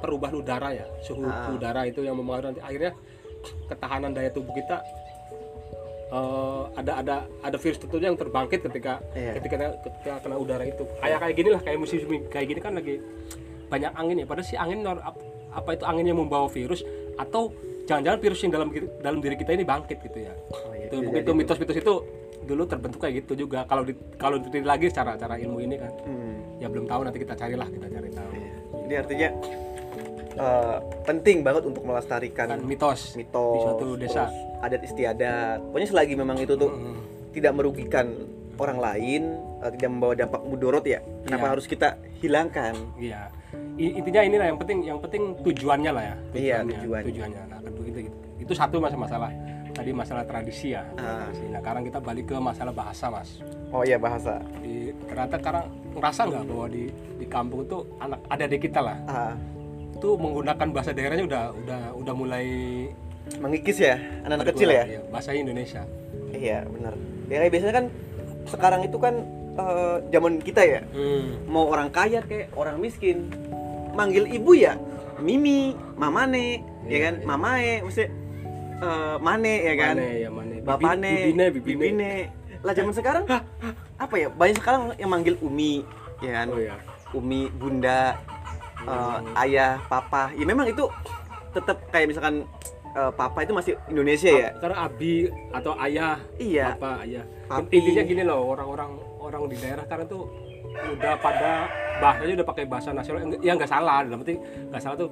perubahan 0.00 0.34
udara 0.34 0.68
ya 0.74 0.84
suhu 1.00 1.24
Ah. 1.24 1.48
udara 1.48 1.84
itu 1.86 2.00
yang 2.02 2.16
mempengaruhi 2.16 2.50
nanti. 2.50 2.60
Akhirnya 2.60 2.92
ketahanan 3.68 4.12
daya 4.12 4.28
tubuh 4.28 4.52
kita 4.52 4.82
eh, 6.10 6.62
ada 6.76 6.92
ada 7.00 7.14
ada 7.40 7.56
virus 7.56 7.78
tertentu 7.78 8.02
yang 8.02 8.18
terbangkit 8.18 8.60
ketika 8.66 8.98
Iya. 9.14 9.38
ketika 9.38 9.54
ketika 9.80 10.12
kena 10.20 10.36
udara 10.36 10.64
itu. 10.66 10.82
Kayak 10.98 11.18
kayak 11.22 11.34
gini 11.34 11.48
lah 11.54 11.60
kayak 11.62 11.78
musim 11.78 11.98
kayak 12.28 12.46
gini 12.46 12.60
kan 12.60 12.72
lagi 12.74 12.94
banyak 13.70 13.92
angin 13.94 14.16
ya. 14.22 14.26
Padahal 14.26 14.46
si 14.46 14.54
angin 14.58 14.82
apa 15.50 15.68
itu 15.74 15.84
angin 15.86 16.04
yang 16.06 16.18
membawa 16.18 16.46
virus 16.46 16.82
atau 17.14 17.50
jangan-jangan 17.86 18.18
virus 18.22 18.38
yang 18.42 18.52
dalam 18.54 18.68
dalam 19.02 19.18
diri 19.18 19.34
kita 19.34 19.50
ini 19.54 19.66
bangkit 19.66 19.98
gitu 20.02 20.18
ya. 20.22 20.34
Oh, 20.50 20.70
iya, 20.74 20.86
itu 20.86 20.94
bisa 20.94 21.02
mungkin 21.02 21.14
jadi 21.14 21.26
itu 21.26 21.32
mitos-mitos 21.34 21.78
itu 21.78 21.94
dulu 22.40 22.62
terbentuk 22.66 22.98
kayak 23.02 23.14
gitu 23.26 23.46
juga. 23.46 23.66
Kalau 23.66 23.82
di, 23.82 23.92
kalau 24.16 24.38
diteliti 24.38 24.66
lagi 24.66 24.86
secara 24.90 25.14
cara 25.14 25.34
ilmu 25.38 25.58
ini 25.58 25.76
kan. 25.78 25.92
Hmm, 26.06 26.58
ya 26.58 26.66
belum 26.66 26.86
tahu 26.86 27.00
nanti 27.02 27.18
kita 27.18 27.34
carilah 27.34 27.66
kita 27.66 27.86
cari 27.86 28.10
tahu. 28.10 28.30
Iya. 28.30 28.52
jadi 28.80 28.94
artinya 29.06 29.28
eh, 30.32 30.76
penting 31.02 31.40
banget 31.40 31.62
untuk 31.64 31.82
melestarikan 31.82 32.46
kan 32.48 32.60
mitos, 32.60 33.14
mitos 33.14 33.54
di 33.54 33.58
suatu 33.60 33.86
desa 33.94 34.28
adat 34.60 34.82
istiadat 34.82 35.58
pokoknya 35.64 35.88
selagi 35.88 36.14
memang 36.14 36.36
itu 36.38 36.54
tuh 36.54 36.70
Hmm. 36.70 36.98
tidak 37.30 37.52
merugikan 37.52 38.06
orang 38.56 38.78
lain 38.78 39.22
eh, 39.58 39.70
tidak 39.72 39.90
membawa 39.90 40.14
dampak 40.14 40.40
mudorot 40.42 40.84
ya 40.84 40.98
kenapa 41.22 41.44
Iya. 41.44 41.50
harus 41.50 41.64
kita 41.64 41.88
hilangkan 42.18 42.74
Iya. 42.96 43.22
I- 43.76 43.96
Intinya 43.96 44.20
inilah 44.20 44.46
yang 44.46 44.58
penting, 44.58 44.78
yang 44.84 44.98
penting 45.00 45.22
tujuannya 45.40 45.90
lah 45.90 46.04
ya. 46.04 46.16
Iya, 46.30 46.56
Tujuannya. 46.62 47.06
tujuannya. 47.08 47.42
Nah, 47.48 47.58
kedua 47.64 47.84
itu, 47.88 48.00
itu 48.38 48.52
satu 48.52 48.76
mas 48.76 48.92
masalah. 48.92 49.32
Tadi 49.72 49.90
masalah 49.90 50.22
tradisi 50.22 50.70
ya. 50.70 50.84
Ah. 50.92 51.24
Tradisi. 51.24 51.48
Nah, 51.48 51.58
sekarang 51.58 51.82
kita 51.82 51.98
balik 51.98 52.28
ke 52.28 52.36
masalah 52.36 52.70
bahasa 52.70 53.08
mas. 53.08 53.40
oh 53.70 53.80
iya 53.80 53.96
bahasa 53.96 54.42
Di, 54.60 54.90
ternyata 55.06 55.38
sekarang 55.38 55.64
ngerasa 55.94 56.20
nggak 56.26 56.42
bahwa 56.44 56.66
di 56.68 56.84
di 56.90 57.24
kampung 57.24 57.62
itu 57.62 57.78
anak 57.96 58.18
ada 58.26 58.42
adik 58.44 58.60
kita 58.60 58.80
lah 58.82 58.98
ah, 59.06 59.32
itu 60.00 60.16
menggunakan 60.16 60.68
bahasa 60.72 60.90
daerahnya 60.90 61.28
udah 61.28 61.44
udah 61.54 61.80
udah 61.94 62.14
mulai 62.16 62.46
mengikis 63.36 63.78
ya 63.78 64.00
anak-anak 64.24 64.56
kecil 64.56 64.68
ya 64.70 64.84
Iya, 64.88 65.00
bahasa 65.06 65.30
Indonesia. 65.30 65.82
iya 66.32 66.64
benar 66.64 66.96
ya 67.28 67.44
biasanya 67.44 67.74
kan 67.74 67.84
sekarang 68.46 68.80
itu 68.82 68.96
kan 68.96 69.14
eh, 69.54 69.96
zaman 70.08 70.40
kita 70.40 70.62
ya 70.64 70.80
Hmm. 70.88 71.44
mau 71.44 71.68
orang 71.68 71.92
kaya 71.92 72.24
kayak 72.24 72.48
orang 72.54 72.80
miskin 72.80 73.28
manggil 73.92 74.24
ibu 74.24 74.56
ya 74.56 74.80
mimi 75.20 75.76
mamane 75.94 76.64
ya 76.82 76.88
Iya, 76.88 76.98
kan 77.04 77.14
iya. 77.14 77.26
mamae 77.28 77.72
mesti 77.84 78.04
eh, 78.80 79.16
mane 79.20 79.54
ya 79.60 79.74
kan 79.76 79.94
Mane 79.94 80.08
ya 80.16 80.30
mane. 80.32 80.54
Bapane 80.60 81.12
bibine, 81.28 81.44
bibine. 81.52 81.76
bibine. 81.76 82.12
lah 82.60 82.72
zaman 82.72 82.92
sekarang 82.92 83.24
apa 83.96 84.14
ya 84.16 84.28
banyak 84.28 84.56
sekarang 84.58 84.82
yang 84.96 85.08
manggil 85.08 85.36
umi 85.40 85.84
ya 86.18 86.40
kan 86.40 86.46
Oh 86.48 86.56
ya. 86.58 86.76
umi 87.12 87.52
bunda 87.52 88.16
eh, 88.82 89.18
ayah 89.40 89.80
papa 89.82 90.30
ya 90.32 90.44
memang 90.44 90.66
itu 90.66 90.84
tetap 91.50 91.82
kayak 91.90 92.06
misalkan 92.08 92.46
eh, 92.90 93.10
papa 93.12 93.38
itu 93.40 93.52
masih 93.52 93.72
Indonesia 93.86 94.30
ya 94.30 94.48
Karena 94.56 94.76
abi 94.82 95.14
atau 95.50 95.72
ayah 95.78 96.16
iya 96.36 96.72
apa 96.72 97.02
ayah 97.02 97.24
Papi. 97.46 97.74
intinya 97.74 98.02
gini 98.02 98.22
loh 98.22 98.46
orang-orang 98.46 98.90
orang 99.18 99.40
di 99.46 99.56
daerah 99.56 99.82
sekarang 99.84 100.06
tuh 100.06 100.22
udah 100.70 101.14
pada 101.18 101.66
bahasanya 101.98 102.34
udah 102.38 102.48
pakai 102.48 102.64
bahasa 102.64 102.90
nasional 102.90 103.26
ya 103.38 103.52
nggak 103.52 103.68
salah 103.68 104.00
dalam 104.00 104.20
arti 104.20 104.38
nggak 104.38 104.80
salah 104.80 104.96
tuh 104.96 105.10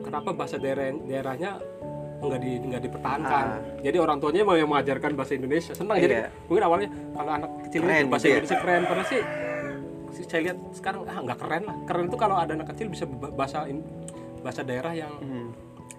kenapa 0.00 0.32
bahasa 0.32 0.56
daerah 0.56 0.88
daerahnya 1.04 1.60
nggak 2.18 2.40
di 2.40 2.50
nggak 2.66 2.82
dipertahankan 2.82 3.44
Ah. 3.46 3.60
jadi 3.78 3.96
orang 4.00 4.18
tuanya 4.18 4.42
mau 4.42 4.56
yang 4.56 4.66
mengajarkan 4.66 5.14
bahasa 5.14 5.38
Indonesia 5.38 5.70
senang 5.70 6.00
jadi 6.00 6.14
Iya. 6.18 6.28
mungkin 6.50 6.62
awalnya 6.64 6.88
kalau 7.14 7.30
anak 7.30 7.50
kecil 7.62 7.80
Keren 7.84 7.94
itu 7.94 8.08
bahasa 8.08 8.24
gitu 8.24 8.26
ya. 8.26 8.34
Indonesia 8.34 8.56
keren 8.58 8.82
padahal 8.82 9.06
sih 9.06 9.20
sih 9.20 9.22
saya 10.10 10.40
lihat 10.42 10.58
sekarang 10.72 11.04
ah 11.04 11.18
nggak 11.18 11.38
keren 11.38 11.62
lah. 11.64 11.76
Keren 11.84 12.04
itu 12.06 12.16
kalau 12.16 12.36
ada 12.36 12.52
anak 12.52 12.68
kecil 12.68 12.88
bisa 12.88 13.04
ba- 13.04 13.30
bahasa 13.30 13.64
in- 13.64 13.84
bahasa 14.38 14.62
daerah 14.62 14.92
yang 14.92 15.12
Hmm, 15.18 15.50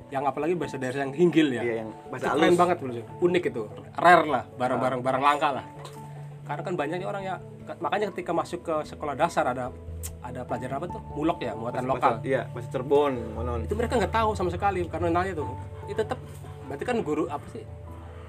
yang 0.10 0.24
apalagi 0.24 0.54
bahasa 0.54 0.76
daerah 0.76 1.04
yang 1.04 1.12
hinggil 1.12 1.48
ya. 1.50 1.62
Iya 1.62 1.74
yang 1.80 1.90
bahasa 2.08 2.24
itu 2.24 2.30
halus. 2.30 2.42
keren 2.42 2.56
banget 2.56 2.78
menurut 2.80 3.06
unik 3.20 3.44
itu. 3.46 3.64
Rare 3.96 4.26
lah 4.26 4.44
barang-barang 4.52 5.00
barang 5.00 5.24
langka 5.24 5.50
lah. 5.54 5.66
Karena 6.42 6.62
kan 6.62 6.74
banyaknya 6.76 7.06
orang 7.06 7.24
ya 7.24 7.36
makanya 7.78 8.10
ketika 8.10 8.32
masuk 8.32 8.60
ke 8.62 8.76
sekolah 8.84 9.14
dasar 9.14 9.46
ada 9.46 9.70
ada 10.20 10.42
pelajaran 10.42 10.76
apa 10.76 10.88
tuh? 10.90 11.02
Mulok 11.12 11.40
ya 11.40 11.54
muatan 11.54 11.86
lokal. 11.86 12.18
Bahasa- 12.18 12.26
iya 12.26 12.42
bahasa 12.48 12.68
Cirebon 12.70 13.14
monon 13.34 13.60
itu 13.62 13.74
mereka 13.74 13.94
nggak 13.96 14.10
tahu 14.12 14.30
sama 14.34 14.50
sekali 14.50 14.82
karena 14.86 15.08
nanya 15.12 15.34
tuh. 15.36 15.46
Itu 15.86 16.00
tetap 16.00 16.18
berarti 16.66 16.84
kan 16.84 16.98
guru 17.00 17.26
apa 17.28 17.46
sih? 17.50 17.62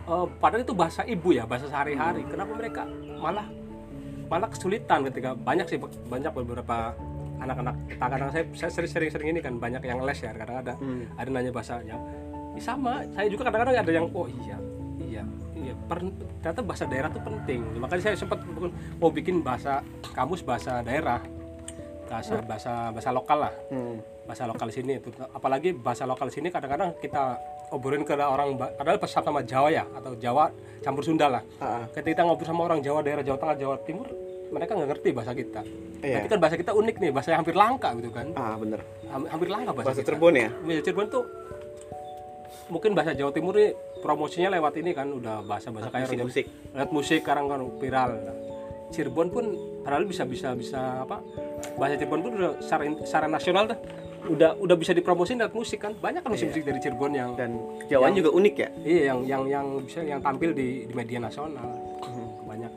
Eh, 0.03 0.27
padahal 0.37 0.61
itu 0.61 0.73
bahasa 0.73 1.01
ibu 1.05 1.29
ya 1.31 1.45
bahasa 1.45 1.65
sehari-hari. 1.65 2.27
Kenapa 2.27 2.53
mereka 2.53 2.83
malah 3.17 3.47
malah 4.31 4.47
kesulitan 4.47 5.03
ketika 5.11 5.35
banyak 5.35 5.67
sih 5.67 5.79
banyak 6.07 6.31
beberapa 6.31 6.95
anak-anak. 7.43 7.75
Kadang 7.99 8.31
saya 8.31 8.45
saya 8.55 8.87
sering-sering 8.87 9.35
ini 9.35 9.41
kan 9.43 9.59
banyak 9.59 9.83
yang 9.83 10.01
les 10.07 10.23
ya 10.23 10.31
kadang 10.31 10.63
ada 10.63 10.75
Hmm. 10.79 11.03
ada 11.19 11.29
nanya 11.29 11.51
bahasanya. 11.51 11.99
Ya 12.55 12.61
sama 12.63 13.03
saya 13.11 13.27
juga 13.27 13.51
kadang-kadang 13.51 13.83
ada 13.83 13.91
yang 13.91 14.07
oh 14.15 14.31
iya 14.31 14.57
iya 15.03 15.23
iya 15.57 15.75
per- 15.91 16.15
ternyata 16.41 16.63
bahasa 16.63 16.85
daerah 16.87 17.11
tuh 17.11 17.23
penting. 17.27 17.61
Makanya 17.77 18.03
saya 18.07 18.17
sempat 18.17 18.39
mau 19.03 19.11
bikin 19.11 19.43
bahasa 19.43 19.83
kamus 20.15 20.47
bahasa 20.47 20.79
daerah 20.81 21.19
bahasa 22.07 22.39
bahasa 22.43 22.73
bahasa 22.95 23.11
lokal 23.11 23.39
lah. 23.51 23.55
Hmm. 23.67 23.99
bahasa 24.31 24.47
lokal 24.47 24.71
sini 24.71 25.03
itu. 25.03 25.11
Apalagi 25.35 25.75
bahasa 25.75 26.07
lokal 26.07 26.31
sini 26.31 26.55
kadang-kadang 26.55 26.95
kita 27.03 27.35
obrolin 27.71 28.03
ke 28.03 28.15
orang 28.19 28.59
padahal 28.59 28.99
pas 28.99 29.11
sama 29.11 29.41
Jawa 29.47 29.69
ya 29.71 29.85
atau 29.95 30.13
Jawa 30.19 30.51
campur 30.83 31.03
Sunda 31.07 31.27
lah. 31.31 31.43
Ah, 31.63 31.65
ah. 31.65 31.85
ketika 31.95 32.21
kita 32.21 32.23
ngobrol 32.27 32.47
sama 32.47 32.63
orang 32.67 32.81
Jawa 32.83 33.01
daerah 33.01 33.23
Jawa 33.23 33.39
Tengah 33.39 33.57
Jawa 33.57 33.77
Timur 33.87 34.07
mereka 34.51 34.75
nggak 34.75 34.91
ngerti 34.91 35.09
bahasa 35.15 35.33
kita. 35.33 35.63
Iya. 36.03 36.27
Berarti 36.27 36.29
kan 36.29 36.41
bahasa 36.43 36.57
kita 36.59 36.73
unik 36.75 36.97
nih 36.99 37.11
bahasa 37.15 37.29
yang 37.31 37.41
hampir 37.47 37.57
langka 37.57 37.89
gitu 38.03 38.11
kan. 38.11 38.27
Ah 38.35 38.55
bener. 38.59 38.81
Ham- 39.11 39.29
hampir 39.31 39.49
langka 39.49 39.71
bahasa, 39.71 39.87
bahasa 39.87 40.01
kita. 40.03 40.09
Cirebon 40.11 40.35
ya? 40.35 40.49
Bahasa 40.51 40.81
Cirebon 40.83 41.07
tuh 41.07 41.25
mungkin 42.71 42.91
bahasa 42.95 43.13
Jawa 43.15 43.31
Timur 43.35 43.55
ini 43.59 43.69
promosinya 44.03 44.49
lewat 44.55 44.75
ini 44.79 44.91
kan 44.95 45.07
udah 45.11 45.43
bahasa-bahasa 45.43 45.91
kayak 45.91 46.07
musik 46.07 46.23
musik 46.23 46.45
lewat 46.75 46.91
musik 46.91 47.19
sekarang 47.23 47.47
kan 47.47 47.61
viral. 47.79 48.11
Cirebon 48.91 49.29
pun 49.31 49.45
padahal 49.87 50.03
bisa 50.03 50.27
bisa 50.27 50.51
bisa 50.59 51.07
apa 51.07 51.23
bahasa 51.79 51.95
Cirebon 51.95 52.21
pun 52.27 52.33
udah 52.35 52.59
secara, 52.59 52.83
secara 53.07 53.27
nasional 53.31 53.71
dah 53.71 53.79
udah 54.29 54.51
udah 54.61 54.77
bisa 54.77 54.93
dipromosin 54.93 55.41
lewat 55.41 55.55
musik 55.55 55.81
kan. 55.81 55.93
Banyak 55.97 56.21
kan 56.21 56.31
musik-musik 56.33 56.63
dari 56.65 56.79
Cirebon 56.83 57.13
yang 57.17 57.31
dan 57.39 57.57
Jawa 57.89 58.13
juga 58.13 58.31
unik 58.35 58.55
ya? 58.57 58.69
Iya 58.85 59.03
yang 59.09 59.19
yang 59.25 59.43
yang 59.49 59.67
bisa 59.81 60.01
yang 60.05 60.21
tampil 60.21 60.53
di, 60.53 60.85
di 60.85 60.93
media 60.93 61.19
nasional. 61.23 61.65
Banyak. 62.45 62.73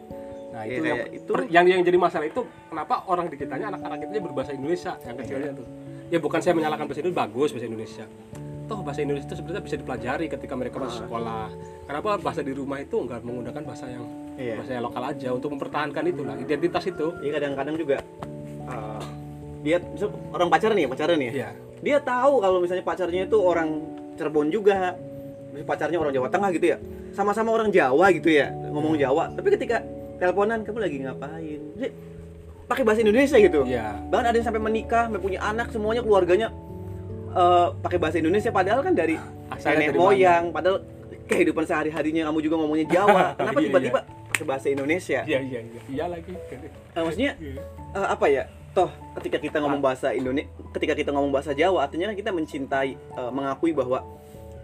Nah 0.53 0.61
Iya, 0.63 0.77
itu 0.77 0.85
yang, 0.85 0.99
itu- 1.11 1.33
per- 1.33 1.49
yang 1.49 1.65
yang 1.65 1.81
jadi 1.81 1.97
masalah 1.97 2.25
itu 2.29 2.45
kenapa 2.69 3.03
orang 3.09 3.25
di 3.27 3.35
kitanya 3.35 3.73
anak-anak 3.73 3.97
kita 4.05 4.21
berbahasa 4.21 4.51
Indonesia? 4.53 4.93
Yang 5.03 5.15
kecilnya 5.25 5.51
tuh. 5.57 5.67
Ya 6.13 6.17
bukan 6.21 6.39
saya 6.39 6.53
menyalahkan 6.53 6.85
bahasa 6.85 7.01
Indonesia 7.01 7.21
bagus 7.25 7.49
bahasa 7.51 7.67
Indonesia. 7.67 8.05
Toh 8.63 8.79
bahasa 8.79 8.99
Indonesia 9.03 9.27
itu 9.27 9.35
sebenarnya 9.35 9.63
bisa 9.65 9.75
dipelajari 9.75 10.25
ketika 10.29 10.53
mereka 10.55 10.77
masuk 10.79 11.09
sekolah. 11.09 11.49
Kenapa 11.83 12.09
bahasa 12.21 12.41
di 12.45 12.53
rumah 12.55 12.79
itu 12.79 12.95
nggak 12.95 13.19
menggunakan 13.25 13.61
bahasa 13.65 13.89
yang 13.89 14.05
Iya. 14.33 14.55
bahasa 14.61 14.71
yang 14.77 14.83
lokal 14.87 15.03
aja 15.03 15.29
untuk 15.29 15.49
mempertahankan 15.57 16.03
itu 16.07 16.21
lah 16.23 16.35
identitas 16.37 16.83
itu. 16.87 17.05
Iya 17.19 17.31
kadang-kadang 17.37 17.75
juga 17.75 17.97
uh, 18.69 19.03
dia 19.63 19.79
misal 19.79 20.11
orang 20.29 20.47
pacaran 20.47 20.75
nih 20.75 20.85
pacaran 20.85 21.15
nih 21.15 21.27
ya. 21.27 21.33
Iya. 21.33 21.49
dia 21.79 21.97
tahu 21.99 22.33
kalau 22.37 22.59
misalnya 22.59 22.83
pacarnya 22.83 23.23
itu 23.23 23.37
orang 23.37 23.69
Cirebon 24.13 24.47
juga 24.47 24.93
misalnya 25.49 25.65
pacarnya 25.65 25.97
orang 25.97 26.13
Jawa 26.13 26.27
Tengah 26.27 26.49
gitu 26.51 26.65
ya 26.67 26.77
sama-sama 27.11 27.49
orang 27.49 27.69
Jawa 27.69 28.11
gitu 28.11 28.29
ya 28.29 28.51
ngomong 28.69 28.95
Jawa 28.95 29.31
tapi 29.31 29.47
ketika 29.51 29.79
teleponan 30.15 30.61
kamu 30.61 30.79
lagi 30.79 30.97
ngapain 30.99 31.61
pakai 32.63 32.83
bahasa 32.83 32.99
Indonesia 33.01 33.37
gitu 33.37 33.63
Iya. 33.63 33.99
bahkan 34.07 34.25
ada 34.29 34.35
yang 34.35 34.45
sampai 34.45 34.61
menikah 34.61 35.07
sampai 35.07 35.21
punya 35.21 35.39
anak 35.39 35.67
semuanya 35.69 36.01
keluarganya 36.01 36.47
uh, 37.29 37.75
pakai 37.77 37.97
bahasa 37.97 38.17
Indonesia 38.17 38.49
padahal 38.49 38.81
kan 38.81 38.93
dari 38.93 39.15
Asalnya 39.49 39.91
nenek 39.91 39.95
moyang 39.95 40.43
padahal 40.49 40.81
kehidupan 41.23 41.63
sehari-harinya 41.63 42.25
kamu 42.25 42.39
juga 42.41 42.55
ngomongnya 42.57 42.87
Jawa 42.89 43.23
kenapa 43.37 43.59
Iya, 43.59 43.67
tiba-tiba 43.69 43.99
pakai 44.27 44.45
bahasa 44.45 44.67
Indonesia. 44.67 45.19
iya 45.23 45.39
iya 45.39 45.59
iya 45.61 45.81
iya 45.87 46.05
lagi 46.07 46.33
Eh, 46.89 47.01
maksudnya 47.01 47.31
Iya. 47.37 47.61
eh, 47.93 48.07
apa 48.09 48.25
ya? 48.27 48.43
Toh 48.73 48.89
ketika 49.15 49.37
kita 49.37 49.57
ngomong 49.61 49.79
bahasa 49.79 50.09
Indonesia, 50.11 50.49
ketika 50.73 50.93
kita 50.93 51.09
ngomong 51.13 51.29
bahasa 51.29 51.53
Jawa, 51.53 51.85
artinya 51.85 52.09
kan 52.09 52.17
kita 52.17 52.31
mencintai, 52.31 52.91
eh, 52.97 53.31
mengakui 53.31 53.69
bahwa 53.71 54.01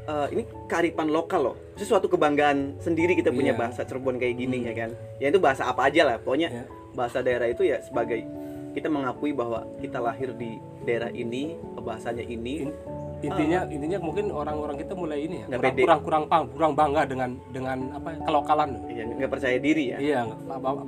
eh, 0.02 0.28
ini 0.34 0.42
kearifan 0.66 1.06
lokal 1.08 1.42
loh. 1.44 1.56
Sesuatu 1.78 2.10
kebanggaan 2.10 2.82
sendiri 2.82 3.14
kita 3.14 3.30
punya 3.30 3.54
Iya. 3.54 3.62
bahasa 3.62 3.86
Cirebon 3.86 4.18
kayak 4.18 4.36
gini 4.36 4.58
Hmm. 4.58 4.68
ya 4.68 4.74
kan. 4.76 4.90
Ya 5.22 5.28
itu 5.30 5.38
bahasa 5.38 5.70
apa 5.70 5.86
aja 5.86 6.02
lah, 6.04 6.18
pokoknya 6.18 6.50
Iya. 6.50 6.64
bahasa 6.92 7.22
daerah 7.22 7.46
itu 7.46 7.62
ya 7.62 7.78
sebagai 7.80 8.26
kita 8.74 8.90
mengakui 8.90 9.30
bahwa 9.32 9.70
kita 9.78 10.02
lahir 10.02 10.34
di 10.34 10.58
daerah 10.82 11.14
ini, 11.14 11.54
bahasanya 11.78 12.26
ini. 12.26 12.66
In- 12.66 12.78
intinya 13.22 13.68
intinya 13.68 14.00
mungkin 14.00 14.32
orang-orang 14.32 14.80
kita 14.80 14.96
mulai 14.96 15.20
ini 15.22 15.44
ya 15.44 15.48
kurang 15.52 15.62
pede. 15.62 15.82
kurang 15.84 16.00
kurang 16.02 16.24
pang- 16.26 16.50
kurang 16.50 16.74
bangga 16.74 17.02
dengan 17.04 17.30
dengan 17.52 17.78
apa 17.92 18.10
kelokalan 18.24 18.70
Ya, 18.88 19.04
nggak 19.06 19.28
percaya 19.30 19.58
diri 19.60 19.92
ya. 19.92 19.98
iya 20.00 20.20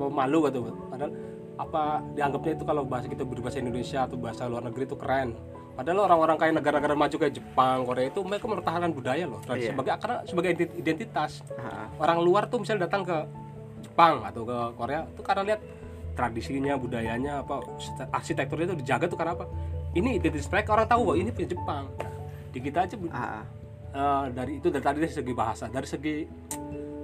malu 0.09 0.47
gitu 0.47 0.63
padahal 0.87 1.11
apa 1.55 2.03
dianggapnya 2.13 2.53
itu 2.55 2.63
kalau 2.63 2.83
bahasa 2.83 3.07
kita 3.07 3.23
berbahasa 3.23 3.59
Indonesia 3.59 4.05
atau 4.05 4.17
bahasa 4.17 4.47
luar 4.47 4.63
negeri 4.65 4.83
itu 4.85 4.95
keren. 4.95 5.35
Padahal 5.71 6.03
orang-orang 6.03 6.35
kayak 6.35 6.53
negara-negara 6.59 6.93
maju 6.93 7.15
kayak 7.15 7.33
Jepang 7.33 7.87
Korea 7.87 8.05
itu 8.11 8.19
mereka 8.21 8.45
mempertahankan 8.45 8.91
budaya 8.91 9.23
loh 9.23 9.39
tradisi 9.41 9.65
Iya. 9.65 9.73
sebagai 9.73 9.91
karena 9.97 10.17
sebagai 10.27 10.49
ident- 10.53 10.75
identitas. 10.77 11.31
Ah, 11.55 11.87
orang 11.97 12.19
luar 12.21 12.43
tuh 12.51 12.59
misalnya 12.59 12.85
datang 12.91 13.07
ke 13.07 13.17
Jepang 13.81 14.21
atau 14.21 14.41
ke 14.43 14.57
Korea 14.75 15.07
tuh 15.15 15.23
karena 15.23 15.41
lihat 15.47 15.61
tradisinya 16.11 16.75
budayanya 16.75 17.39
apa 17.39 17.63
arsitekturnya 18.11 18.67
itu 18.67 18.77
dijaga 18.83 19.05
tuh 19.07 19.15
karena 19.15 19.33
apa? 19.33 19.45
Ini 19.95 20.19
identitas 20.19 20.51
mereka 20.51 20.75
orang 20.75 20.87
tahu 20.91 21.01
bahwa 21.07 21.17
ini 21.17 21.29
punya 21.31 21.49
Jepang. 21.49 21.83
Di 22.51 22.59
kita 22.59 22.79
aja 22.83 22.95
eh, 22.99 24.25
dari 24.35 24.51
itu 24.59 24.67
dari 24.67 24.83
tadi 24.83 24.97
dari 25.01 25.11
segi 25.11 25.33
bahasa 25.33 25.65
dari 25.71 25.87
segi 25.87 26.15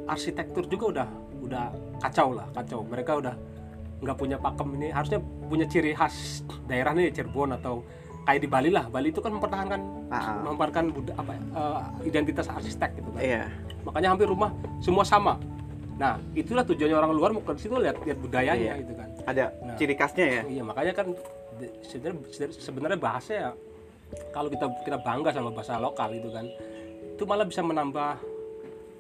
arsitektur 0.08 0.68
juga 0.68 0.86
udah 0.92 1.08
udah 1.42 1.66
kacau 2.04 2.36
lah 2.36 2.48
kacau. 2.52 2.84
Mereka 2.84 3.12
udah 3.16 3.36
nggak 3.98 4.14
punya 4.16 4.38
pakem 4.38 4.68
ini 4.76 4.88
harusnya 4.90 5.18
punya 5.20 5.66
ciri 5.66 5.92
khas 5.92 6.46
daerah 6.66 6.94
nih 6.94 7.10
Cirebon 7.10 7.50
atau 7.52 7.82
kayak 8.24 8.40
di 8.40 8.48
Bali 8.48 8.70
lah 8.70 8.86
Bali 8.86 9.10
itu 9.10 9.18
kan 9.18 9.32
mempertahankan 9.32 9.82
Ah, 10.08 10.16
ah. 10.16 10.36
mempertahankan 10.46 10.86
buda- 10.92 11.18
apa 11.18 11.32
eh, 11.34 11.80
identitas 12.06 12.46
arsitek 12.48 12.92
gitu 12.96 13.10
kan 13.10 13.20
Iya. 13.20 13.44
makanya 13.84 14.14
hampir 14.14 14.28
rumah 14.28 14.52
semua 14.78 15.02
sama 15.02 15.42
nah 15.98 16.14
itulah 16.32 16.62
tujuannya 16.62 16.94
orang 16.94 17.12
luar 17.12 17.30
mau 17.32 17.42
ke 17.42 17.58
situ 17.58 17.74
lihat 17.74 17.98
lihat 18.00 18.20
budayanya 18.20 18.78
Iya. 18.78 18.82
gitu 18.82 18.94
kan 18.94 19.10
Ada 19.26 19.46
Nah. 19.60 19.76
ciri 19.76 19.94
khasnya 19.94 20.26
ya. 20.30 20.42
iya 20.46 20.62
makanya 20.62 20.94
kan 20.94 21.08
sebenarnya 21.82 22.22
sebenarnya 22.54 23.00
bahasa 23.02 23.32
ya 23.34 23.50
kalau 24.30 24.48
kita 24.48 24.70
kita 24.86 24.98
bangga 25.02 25.34
sama 25.34 25.50
bahasa 25.50 25.76
lokal 25.78 26.14
itu 26.14 26.30
kan 26.30 26.46
itu 27.12 27.24
malah 27.26 27.44
bisa 27.44 27.60
menambah 27.60 28.14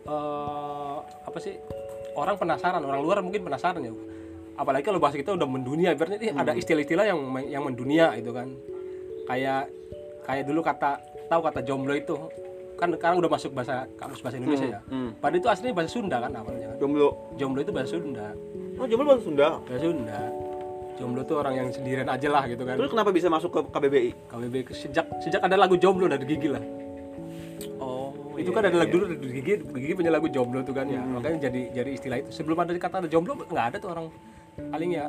eh, 0.05 0.97
apa 1.21 1.37
sih 1.37 1.53
orang 2.13 2.35
penasaran 2.35 2.81
orang 2.81 2.99
luar 2.99 3.17
mungkin 3.21 3.45
penasaran 3.45 3.79
ya 3.79 3.93
apalagi 4.57 4.83
kalau 4.83 4.99
bahasa 4.99 5.21
kita 5.21 5.37
udah 5.37 5.47
mendunia 5.47 5.93
berarti 5.93 6.17
ini 6.17 6.33
ada 6.33 6.51
istilah-istilah 6.57 7.05
yang 7.05 7.19
yang 7.47 7.63
mendunia 7.63 8.11
itu 8.17 8.33
kan. 8.33 8.51
Kayak 9.29 9.69
kayak 10.25 10.43
dulu 10.49 10.59
kata 10.65 10.99
tahu 11.29 11.41
kata 11.45 11.59
jomblo 11.63 11.93
itu 11.93 12.15
kan 12.77 12.93
sekarang 12.93 13.17
udah 13.17 13.31
masuk 13.31 13.51
bahasa 13.57 13.89
kamus 13.97 14.21
bahasa 14.21 14.37
Indonesia 14.37 14.77
ya. 14.77 14.81
Hmm. 14.85 15.09
padahal 15.17 15.41
itu 15.41 15.49
aslinya 15.49 15.73
bahasa 15.73 15.91
Sunda 15.97 16.17
kan 16.21 16.31
awalnya. 16.33 16.67
Kan 16.73 16.77
Jomblo. 16.77 17.09
jomblo 17.35 17.59
itu 17.65 17.73
bahasa 17.73 17.97
Sunda. 17.97 18.27
Oh, 18.77 18.85
jomblo 18.85 19.05
bahasa 19.09 19.23
Sunda. 19.25 19.47
bahasa 19.65 19.85
Sunda. 19.89 20.19
Jomblo 20.97 21.21
tuh 21.29 21.37
orang 21.41 21.53
yang 21.53 21.67
sendirian 21.69 22.09
aja 22.09 22.29
lah 22.29 22.43
gitu 22.49 22.63
kan. 22.65 22.73
Terus 22.77 22.89
kenapa 22.89 23.09
bisa 23.13 23.27
masuk 23.29 23.49
ke 23.53 23.59
KBBI? 23.69 24.09
KBB 24.33 24.55
sejak 24.73 25.05
sejak 25.21 25.41
ada 25.41 25.57
lagu 25.57 25.77
jomblo 25.77 26.09
dari 26.09 26.25
Gigi 26.25 26.49
lah. 26.49 26.63
Oh, 27.81 28.13
itu 28.37 28.49
kan 28.53 28.65
ada 28.65 28.77
lagu 28.77 28.93
dulu 28.93 29.05
dari 29.09 29.41
Gigi 29.41 29.53
Gigi 29.61 29.93
punya 29.97 30.13
lagu 30.13 30.29
jomblo 30.29 30.61
tuh 30.61 30.73
kan 30.77 30.85
ya. 30.89 31.01
Makanya 31.01 31.49
jadi 31.49 31.61
jadi 31.81 31.89
istilah 31.97 32.17
itu. 32.21 32.29
Sebelum 32.29 32.57
ada 32.61 32.73
kata 32.77 33.05
ada 33.05 33.09
jomblo 33.09 33.37
nggak 33.41 33.65
ada 33.73 33.77
tuh 33.81 33.89
orang 33.93 34.05
paling 34.57 34.89
ya 34.91 35.05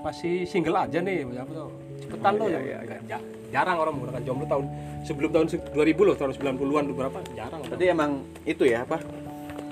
masih 0.00 0.44
single 0.44 0.76
aja 0.78 0.98
nih 0.98 1.24
apa 1.26 1.50
tuh 1.50 1.68
cepetan 2.00 2.32
loh 2.34 2.48
ya, 2.48 2.60
Nggak- 2.78 3.02
ja- 3.06 3.24
jarang 3.50 3.76
orang 3.78 3.92
menggunakan 3.96 4.22
jomblo 4.22 4.46
tahun 4.46 4.64
sebelum 5.02 5.30
tahun 5.30 5.46
se- 5.48 5.64
2000 5.70 6.02
loh 6.02 6.14
tahun 6.14 6.32
90-an 6.32 6.84
tuh 6.86 6.96
berapa 6.96 7.18
jarang 7.34 7.60
Berarti 7.66 7.84
emang 7.86 8.10
itu 8.44 8.62
ya 8.64 8.84
apa? 8.84 9.00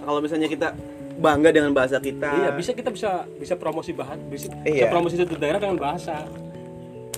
Kalau 0.00 0.18
misalnya 0.18 0.48
kita 0.48 0.68
bangga 1.14 1.50
dengan 1.50 1.72
bahasa 1.72 1.98
kita. 1.98 2.30
iya 2.32 2.50
bisa 2.52 2.70
kita 2.72 2.88
bisa 2.88 3.10
bisa 3.34 3.54
promosi 3.54 3.90
bahan 3.90 4.18
bisa, 4.28 4.48
bisa 4.54 4.70
Iya. 4.78 4.88
promosi 4.88 5.14
satu 5.14 5.34
daerah 5.34 5.58
dengan 5.58 5.76
bahasa 5.76 6.24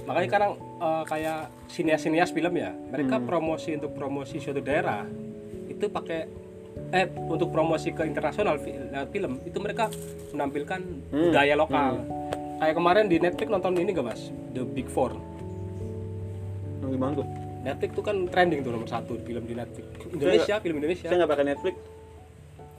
makanya 0.03 0.27
sekarang 0.27 0.51
eh, 0.57 1.05
kayak 1.05 1.38
sinias-sinias 1.68 2.31
film 2.31 2.55
ya 2.57 2.73
mereka 2.73 3.16
Hmm. 3.16 3.27
promosi 3.27 3.77
untuk 3.77 3.92
promosi 3.92 4.37
suatu 4.37 4.59
daerah 4.59 5.05
itu 5.66 5.85
pakai 5.87 6.27
eh 6.90 7.07
untuk 7.07 7.48
promosi 7.48 7.90
ke 7.90 8.03
internasional 8.03 8.59
lewat 8.59 9.09
film 9.09 9.38
itu 9.42 9.59
mereka 9.59 9.87
menampilkan 10.31 10.81
Hmm. 11.09 11.31
budaya 11.31 11.55
lokal 11.55 11.92
kayak 12.59 12.74
kemarin 12.74 13.05
di 13.07 13.16
Netflix 13.16 13.46
nonton 13.46 13.72
ini 13.74 13.90
gak 13.90 14.05
mas 14.05 14.22
The 14.50 14.62
Big 14.64 14.87
Four 14.87 15.14
Oh, 16.81 16.88
gimana 16.88 17.12
tuh? 17.14 17.26
Netflix 17.61 17.90
tuh 17.92 18.00
kan 18.03 18.16
trending 18.26 18.61
tuh 18.61 18.72
nomor 18.72 18.88
satu 18.88 19.20
film 19.20 19.44
di 19.44 19.53
Netflix 19.53 19.87
Indonesia 20.09 20.55
film 20.59 20.76
Indonesia 20.79 21.07
Saya 21.07 21.16
nggak 21.18 21.31
pakai 21.31 21.46
Netflix. 21.46 21.76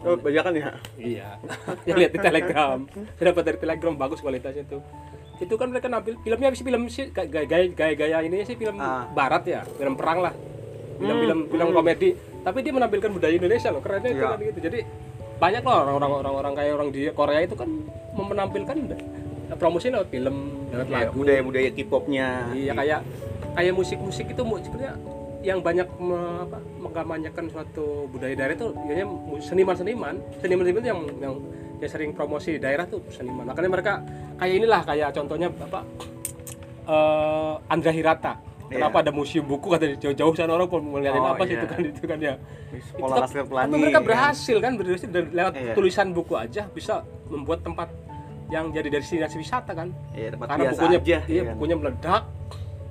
Oh, 0.01 0.17
bajakan 0.17 0.57
ya. 0.57 0.73
Iya. 0.97 1.29
Yang 1.85 1.97
lihat 1.99 2.11
di 2.11 2.19
Telegram. 2.19 2.77
Saya 2.89 3.25
dapat 3.29 3.43
dari 3.45 3.57
Telegram 3.59 3.93
bagus 3.93 4.17
kualitasnya 4.17 4.65
tuh. 4.65 4.81
Itu 5.37 5.53
kan 5.55 5.69
mereka 5.69 5.85
nampil 5.85 6.17
filmnya 6.19 6.49
sih 6.51 6.65
film 6.65 6.89
sih 6.89 7.13
gaya 7.13 7.45
gaya 7.69 7.93
gaya, 7.93 8.17
ini 8.19 8.41
sih 8.41 8.57
film 8.57 8.81
Ah. 8.81 9.05
barat 9.07 9.45
ya, 9.45 9.61
film 9.61 9.93
perang 9.93 10.25
lah. 10.25 10.33
Film-film 10.97 11.39
film 11.47 11.67
komedi. 11.71 12.17
Tapi 12.41 12.57
dia 12.61 12.73
menampilkan 12.73 13.09
budaya 13.11 13.33
Indonesia 13.33 13.69
loh, 13.69 13.81
kerennya 13.81 14.11
itu 14.11 14.21
Iya. 14.21 14.31
kan 14.33 14.39
gitu. 14.41 14.59
Jadi 14.61 14.79
banyak 15.37 15.61
loh 15.65 15.73
orang-orang 15.73 16.11
orang-orang 16.21 16.53
kayak 16.53 16.71
orang 16.77 16.89
di 16.93 17.01
Korea 17.09 17.41
itu 17.41 17.55
kan 17.57 17.69
menampilkan 18.13 18.77
promosi 19.57 19.89
lewat 19.89 20.07
film, 20.09 20.35
lewat 20.69 20.87
Kayak 20.87 21.07
lagu. 21.09 21.17
budaya-budaya 21.17 21.69
K-popnya. 21.73 22.27
Iya 22.53 22.71
kayak 22.73 22.99
kayak 23.51 23.73
musik-musik 23.75 24.25
itu 24.29 24.41
sebenarnya 24.41 24.93
yang 25.41 25.57
banyak 25.59 25.89
me, 25.97 26.45
apa, 26.45 26.57
mengkampanyekan 26.77 27.49
suatu 27.49 28.05
budaya 28.07 28.37
daerah 28.37 28.53
itu 28.53 28.69
biasanya 28.77 29.07
seniman-seniman, 29.41 30.15
seniman-seniman 30.37 30.85
yang 30.85 30.99
yang 31.17 31.33
yang 31.81 31.89
sering 31.89 32.13
promosi 32.13 32.55
di 32.55 32.59
daerah 32.61 32.85
tuh 32.85 33.01
seniman. 33.09 33.49
Makanya 33.49 33.69
mereka 33.69 33.93
kayak 34.37 34.53
inilah 34.55 34.81
kayak 34.85 35.09
contohnya 35.11 35.49
apa 35.49 35.81
eh 36.85 37.53
Andra 37.67 37.91
Hirata. 37.91 38.33
Kenapa 38.71 38.97
ada 38.99 39.11
museum 39.11 39.43
buku 39.43 39.67
kata 39.67 39.85
jauh-jauh 39.95 40.33
sana 40.33 40.51
orang 40.51 40.65
pun 40.65 40.79
melihatin 40.81 41.17
Iya. 41.17 41.27
Oh, 41.27 41.33
apa 41.33 41.43
sih 41.43 41.51
iya. 41.51 41.59
itu 41.59 41.67
kan 41.67 41.79
itu 41.83 42.03
kan 42.03 42.17
ya. 42.17 42.33
Sekolah 42.87 43.07
Itu- 43.11 43.23
Laskar 43.23 43.45
Pelangi. 43.45 43.67
Tapi 43.67 43.77
mereka 43.77 43.93
kan? 43.93 44.03
berhasil 44.05 44.55
kan 44.57 44.71
berhasil 44.75 45.07
dari 45.07 45.27
lewat 45.29 45.53
Iya. 45.53 45.73
tulisan 45.75 46.07
buku 46.11 46.33
aja 46.35 46.61
bisa 46.67 46.93
membuat 47.27 47.59
tempat 47.61 47.87
yang 48.47 48.67
jadi 48.69 48.87
destinasi 48.89 49.35
wisata 49.37 49.71
kan 49.71 49.91
Iya, 50.11 50.31
tempat 50.31 50.47
karena 50.49 50.63
biasa 50.65 50.75
bukunya 50.77 50.97
aja. 50.97 51.07
iya, 51.07 51.19
ya 51.29 51.41
kan? 51.41 51.53
bukunya 51.53 51.75
meledak 51.77 52.23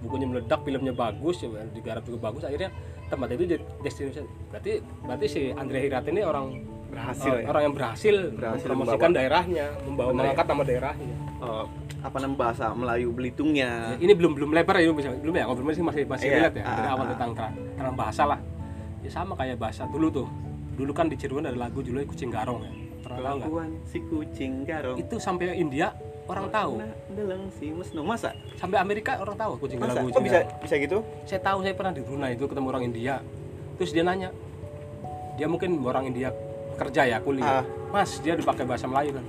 bukunya 0.01 0.27
meledak 0.27 0.61
filmnya 0.61 0.95
bagus 0.95 1.37
ya 1.39 1.49
digarap 1.71 2.03
juga 2.03 2.19
bagus 2.23 2.43
akhirnya 2.43 2.73
tempat 3.07 3.29
itu 3.31 3.45
jadi 3.47 3.63
destinasi 3.79 4.19
berarti 4.49 4.73
berarti 5.03 5.27
si 5.29 5.41
Andre 5.53 5.79
Hirata 5.79 6.09
ini 6.09 6.23
orang 6.23 6.47
Berhasil 6.91 7.31
eh, 7.31 7.43
ya? 7.43 7.47
orang 7.47 7.63
yang 7.63 7.75
berhasil, 7.77 8.17
Berhasil 8.35 8.67
mempromosikan 8.67 9.11
daerahnya 9.15 9.67
membawa 9.87 10.11
Bener 10.11 10.11
ya? 10.11 10.23
mengangkat 10.27 10.47
nama 10.49 10.63
daerahnya 10.65 11.15
Eh, 11.41 11.65
apa 12.01 12.17
namanya 12.17 12.39
bahasa 12.39 12.69
Melayu 12.73 13.13
Belitungnya. 13.13 13.97
ini 13.97 14.13
belum 14.13 14.37
belum 14.37 14.51
lebar 14.53 14.77
ya 14.77 14.85
ini 14.85 14.93
bisa- 14.93 15.17
belum 15.17 15.33
ya 15.33 15.45
ngobrol 15.49 15.69
masih 15.69 15.81
masih 15.81 16.03
masih 16.05 16.27
Iya, 16.27 16.37
relate 16.37 16.57
ya 16.57 16.65
ah, 16.65 16.75
dari 16.75 16.89
awal 16.89 17.05
ah. 17.05 17.11
tentang 17.13 17.31
tentang 17.77 17.95
bahasa 17.97 18.23
lah 18.25 18.39
ya 19.01 19.09
sama 19.09 19.33
kayak 19.35 19.57
bahasa 19.57 19.89
dulu 19.89 20.09
tuh 20.11 20.29
dulu 20.77 20.93
kan 20.93 21.09
di 21.09 21.17
Cirebon 21.17 21.45
ada 21.45 21.57
lagu 21.57 21.81
judulnya 21.81 22.05
kucing 22.05 22.29
garong 22.29 22.61
ya 22.61 22.73
pernah 23.01 23.37
tahu 23.37 23.57
si 23.85 23.99
kucing 24.03 24.53
garong. 24.65 24.97
itu 24.97 25.17
sampai 25.17 25.57
India 25.57 25.93
orang 26.25 26.47
tahu 26.49 26.73
dalang 27.11 27.43
si 27.51 27.67
mesno 27.69 28.01
masa? 28.01 28.37
sampai 28.57 28.77
Amerika 28.77 29.17
orang 29.19 29.37
tahu 29.37 29.53
kucing 29.59 29.77
Masa? 29.77 29.97
garong 29.97 30.09
bisa 30.13 30.21
garong. 30.39 30.61
bisa 30.61 30.75
gitu? 30.77 30.99
saya 31.25 31.41
tahu 31.41 31.59
saya 31.61 31.73
pernah 31.73 31.93
di 31.93 32.01
Brunei 32.01 32.33
itu 32.33 32.45
ketemu 32.45 32.67
orang 32.69 32.85
India 32.85 33.15
terus 33.77 33.91
dia 33.93 34.05
nanya 34.05 34.29
dia 35.37 35.49
mungkin 35.49 35.81
orang 35.81 36.05
India 36.07 36.29
kerja 36.77 37.03
ya 37.07 37.17
kuliah 37.21 37.61
Ah. 37.61 37.65
mas 37.91 38.21
dia 38.21 38.37
dipakai 38.37 38.65
bahasa 38.65 38.85
Melayu 38.85 39.17
kan 39.17 39.25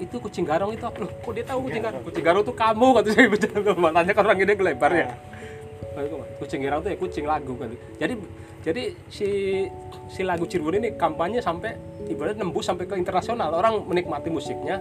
itu 0.00 0.16
kucing 0.16 0.48
garong 0.48 0.72
itu. 0.72 0.82
Apa 0.82 1.04
loh 1.04 1.10
kok 1.12 1.32
dia 1.36 1.44
tahu 1.44 1.68
kucing 1.68 1.82
garong? 1.84 2.02
Kucing 2.02 2.24
garong 2.24 2.42
itu 2.42 2.54
kamu 2.56 2.86
kata 2.96 3.08
saya. 3.12 3.28
Bercanda 3.28 3.72
matanya 3.76 4.12
kan 4.16 4.22
orang 4.24 4.38
ini 4.40 4.52
ngelebar 4.56 4.92
ya. 4.96 5.08
Kucing 6.40 6.60
garong 6.64 6.80
itu 6.82 6.88
ya 6.88 6.96
kucing 6.96 7.24
lagu 7.28 7.52
kan 7.60 7.68
jadi 8.00 8.14
jadi 8.60 8.82
si 9.08 9.28
si 10.12 10.20
lagu 10.20 10.44
Cirebon 10.44 10.80
ini 10.80 10.88
kampanye 10.96 11.40
sampai 11.40 11.76
ibarat 12.08 12.36
nembus 12.36 12.68
sampai 12.68 12.84
ke 12.88 12.96
internasional. 12.96 13.52
Orang 13.52 13.84
menikmati 13.88 14.28
musiknya. 14.28 14.80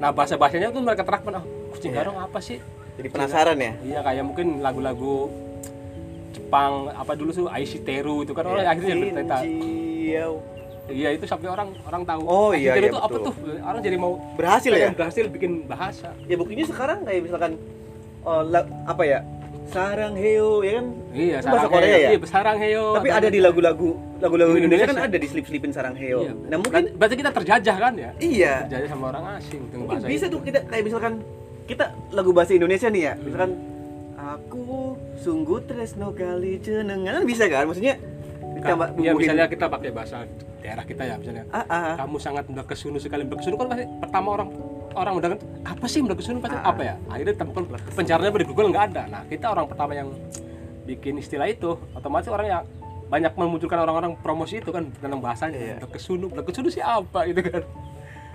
Nah 0.00 0.10
bahasa 0.12 0.36
bahasanya 0.36 0.72
tuh 0.72 0.80
mereka 0.84 1.04
terapkan 1.04 1.40
oh 1.40 1.44
kucing 1.72 1.92
Iya. 1.92 2.04
garong 2.04 2.18
apa 2.20 2.38
sih? 2.40 2.60
Jadi 3.00 3.08
penasaran 3.08 3.56
ya? 3.56 3.72
Iya 3.80 3.98
kayak 4.04 4.24
mungkin 4.28 4.60
lagu-lagu 4.60 5.32
Jepang 6.32 6.88
apa 6.92 7.12
dulu 7.12 7.32
tuh 7.32 7.46
Aishi 7.48 7.80
Teru 7.80 8.24
itu 8.24 8.32
kan. 8.32 8.44
Orang 8.48 8.64
akhirnya. 8.64 9.12
Shinjiao. 9.40 10.51
Iya 10.94 11.08
itu 11.10 11.24
sampai 11.24 11.48
orang 11.48 11.68
orang 11.82 12.02
tahu. 12.02 12.22
Oh, 12.22 12.50
iya, 12.52 12.72
iya, 12.74 12.86
itu 12.86 12.96
apa 12.96 13.08
betul. 13.10 13.24
tuh? 13.26 13.34
Orang 13.58 13.80
jadi 13.80 13.96
mau 13.96 14.12
Berhasil 14.32 14.70
ya? 14.70 14.88
berhasil 14.90 15.24
bikin 15.26 15.64
bahasa. 15.64 16.12
Ya 16.22 16.36
buktinya 16.36 16.64
sekarang 16.64 17.02
kayak 17.02 17.20
misalkan 17.22 17.52
eh, 18.22 18.42
la- 18.46 18.68
apa 18.84 19.02
ya? 19.02 19.20
sarang 19.64 20.12
heo 20.12 20.60
ya 20.60 20.72
kan 20.74 20.86
Iya, 21.10 21.36
Itu 21.38 21.48
bahasa 21.48 21.68
Korea 21.70 21.96
ya? 21.96 22.08
Iya, 22.10 22.18
sarang 22.26 22.58
heo. 22.58 22.92
tapi 22.92 23.08
ada 23.08 23.24
di 23.26 23.40
lagu-lagu 23.40 23.90
lagu-lagu 24.18 24.52
Indonesia, 24.52 24.84
Indonesia. 24.84 25.00
kan 25.00 25.08
ada 25.08 25.16
di 25.16 25.26
slip-slipin 25.26 25.70
sarang 25.70 25.96
heo 25.96 26.20
Iya. 26.20 26.32
nah 26.44 26.56
mungkin 26.58 26.82
Berarti- 26.92 27.16
kita 27.16 27.30
terjajah 27.32 27.76
kan 27.78 27.92
ya? 27.96 28.10
iya 28.18 28.66
Terjajah 28.66 28.88
sama 28.90 29.04
orang 29.08 29.24
asing 29.34 29.62
dengan 29.66 29.86
bahasa 29.88 30.04
bisa 30.04 30.26
itu. 30.26 30.34
tuh 30.34 30.40
kita 30.42 30.58
kayak 30.66 30.82
misalkan 30.84 31.12
kita 31.64 31.84
lagu 32.10 32.30
bahasa 32.30 32.52
Indonesia 32.52 32.88
nih 32.90 33.02
ya 33.02 33.12
misalkan 33.16 33.50
aku 34.14 34.64
sungguh 35.16 35.58
tresno 35.62 36.08
kali 36.12 36.58
jenengan 36.58 37.12
kan 37.14 37.24
bisa 37.24 37.44
kan 37.46 37.64
maksudnya 37.64 37.94
Iya, 38.62 38.74
bumbuin- 38.78 39.18
misalnya 39.18 39.46
kita 39.46 39.66
pakai 39.66 39.90
bahasa 39.90 40.16
daerah 40.62 40.84
kita 40.86 41.02
ya, 41.02 41.14
misalnya. 41.18 41.44
ah, 41.50 41.66
ah, 41.66 41.94
Kamu 41.98 42.16
sangat 42.16 42.44
mendakesunu 42.46 42.96
sekali. 42.96 43.26
Mendakesunu 43.26 43.58
kan 43.58 43.66
pasti 43.68 43.84
pertama 43.98 44.28
orang 44.32 44.48
orang 44.92 45.12
mendengar 45.16 45.38
apa 45.64 45.84
sih 45.88 46.00
mendakesunu 46.00 46.38
pasti 46.38 46.56
Ah. 46.56 46.70
apa 46.70 46.82
ya? 46.84 46.94
Akhirnya 47.08 47.34
temukan 47.34 47.62
pencaranya 47.90 48.30
di 48.30 48.46
Google 48.46 48.68
nggak 48.70 48.84
ada. 48.92 49.02
Nah, 49.08 49.22
kita 49.26 49.46
orang 49.48 49.66
pertama 49.66 49.92
yang 49.92 50.08
bikin 50.82 51.18
istilah 51.18 51.46
itu, 51.46 51.74
otomatis 51.92 52.28
orang 52.28 52.46
yang 52.48 52.62
banyak 53.06 53.32
memunculkan 53.36 53.78
orang-orang 53.78 54.16
promosi 54.16 54.58
itu 54.58 54.70
kan 54.70 54.88
tentang 54.94 55.20
bahasanya. 55.20 55.58
Iya. 55.58 55.74
Mendakesunu, 55.78 56.26
mendakesunu 56.30 56.68
sih 56.70 56.80
apa 56.80 57.26
gitu 57.26 57.42
kan? 57.42 57.62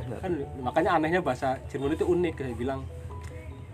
kan 0.08 0.32
makanya 0.64 0.96
anehnya 0.96 1.20
bahasa 1.20 1.60
Cirebon 1.68 1.92
itu 1.92 2.08
unik 2.08 2.40
saya 2.40 2.56
bilang 2.56 2.80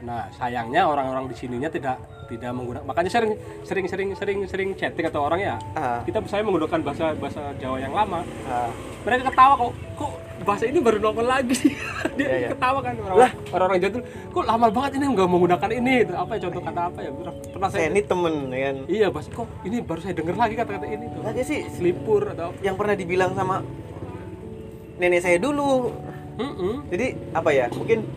nah 0.04 0.28
sayangnya 0.36 0.84
orang-orang 0.84 1.32
di 1.32 1.36
sininya 1.36 1.72
tidak 1.72 1.96
tidak 2.28 2.52
menggunakan 2.56 2.84
makanya 2.88 3.12
sering 3.12 3.34
sering 3.64 3.86
sering 3.88 4.10
sering 4.16 4.40
sering 4.48 4.70
chatting 4.76 5.06
atau 5.08 5.28
orang 5.28 5.40
ya 5.40 5.56
ah, 5.76 6.00
kita 6.04 6.20
saya 6.28 6.44
menggunakan 6.44 6.80
bahasa 6.84 7.16
bahasa 7.16 7.42
Jawa 7.60 7.78
yang 7.80 7.96
lama. 7.96 8.24
Ah. 8.48 8.72
mereka 9.04 9.32
ketawa 9.32 9.54
kok 9.60 9.72
kok 10.00 10.12
bahasa 10.44 10.64
ini 10.68 10.80
baru 10.84 11.00
nongol 11.00 11.24
lagi 11.24 11.56
sih? 11.56 11.72
Dia 12.20 12.28
Iya, 12.28 12.36
iya. 12.36 12.50
ketawa 12.52 12.80
kan 12.84 12.96
orang 13.00 13.32
orang 13.56 13.80
jatuh 13.80 14.02
kok 14.04 14.46
lama 14.48 14.68
banget 14.68 14.92
ini 15.00 15.06
nggak 15.16 15.30
menggunakan 15.30 15.70
ini? 15.72 15.94
Apa 16.12 16.32
ya 16.36 16.40
contoh 16.48 16.62
kata 16.64 16.82
apa 16.92 17.00
ya? 17.00 17.12
Pernah, 17.16 17.34
pernah 17.54 17.70
saya 17.72 17.86
ini 17.88 18.02
temen 18.04 18.34
ya 18.52 18.60
kan? 18.68 18.76
Iya 18.92 19.08
bahasa 19.08 19.30
kok 19.32 19.48
ini 19.64 19.78
baru 19.80 20.00
saya 20.04 20.14
dengar 20.20 20.36
lagi 20.36 20.54
kata-kata 20.60 20.88
ini 20.88 21.06
tuh. 21.12 21.22
Aja 21.24 21.44
sih. 21.48 21.60
Selipur 21.72 22.28
atau 22.36 22.52
yang 22.60 22.76
pernah 22.76 22.96
dibilang 22.98 23.32
sama 23.36 23.64
nenek 25.00 25.22
saya 25.24 25.38
dulu. 25.40 25.92
Mm-mm. 26.34 26.90
jadi 26.90 27.14
apa 27.38 27.54
ya 27.54 27.70
mungkin 27.70 28.10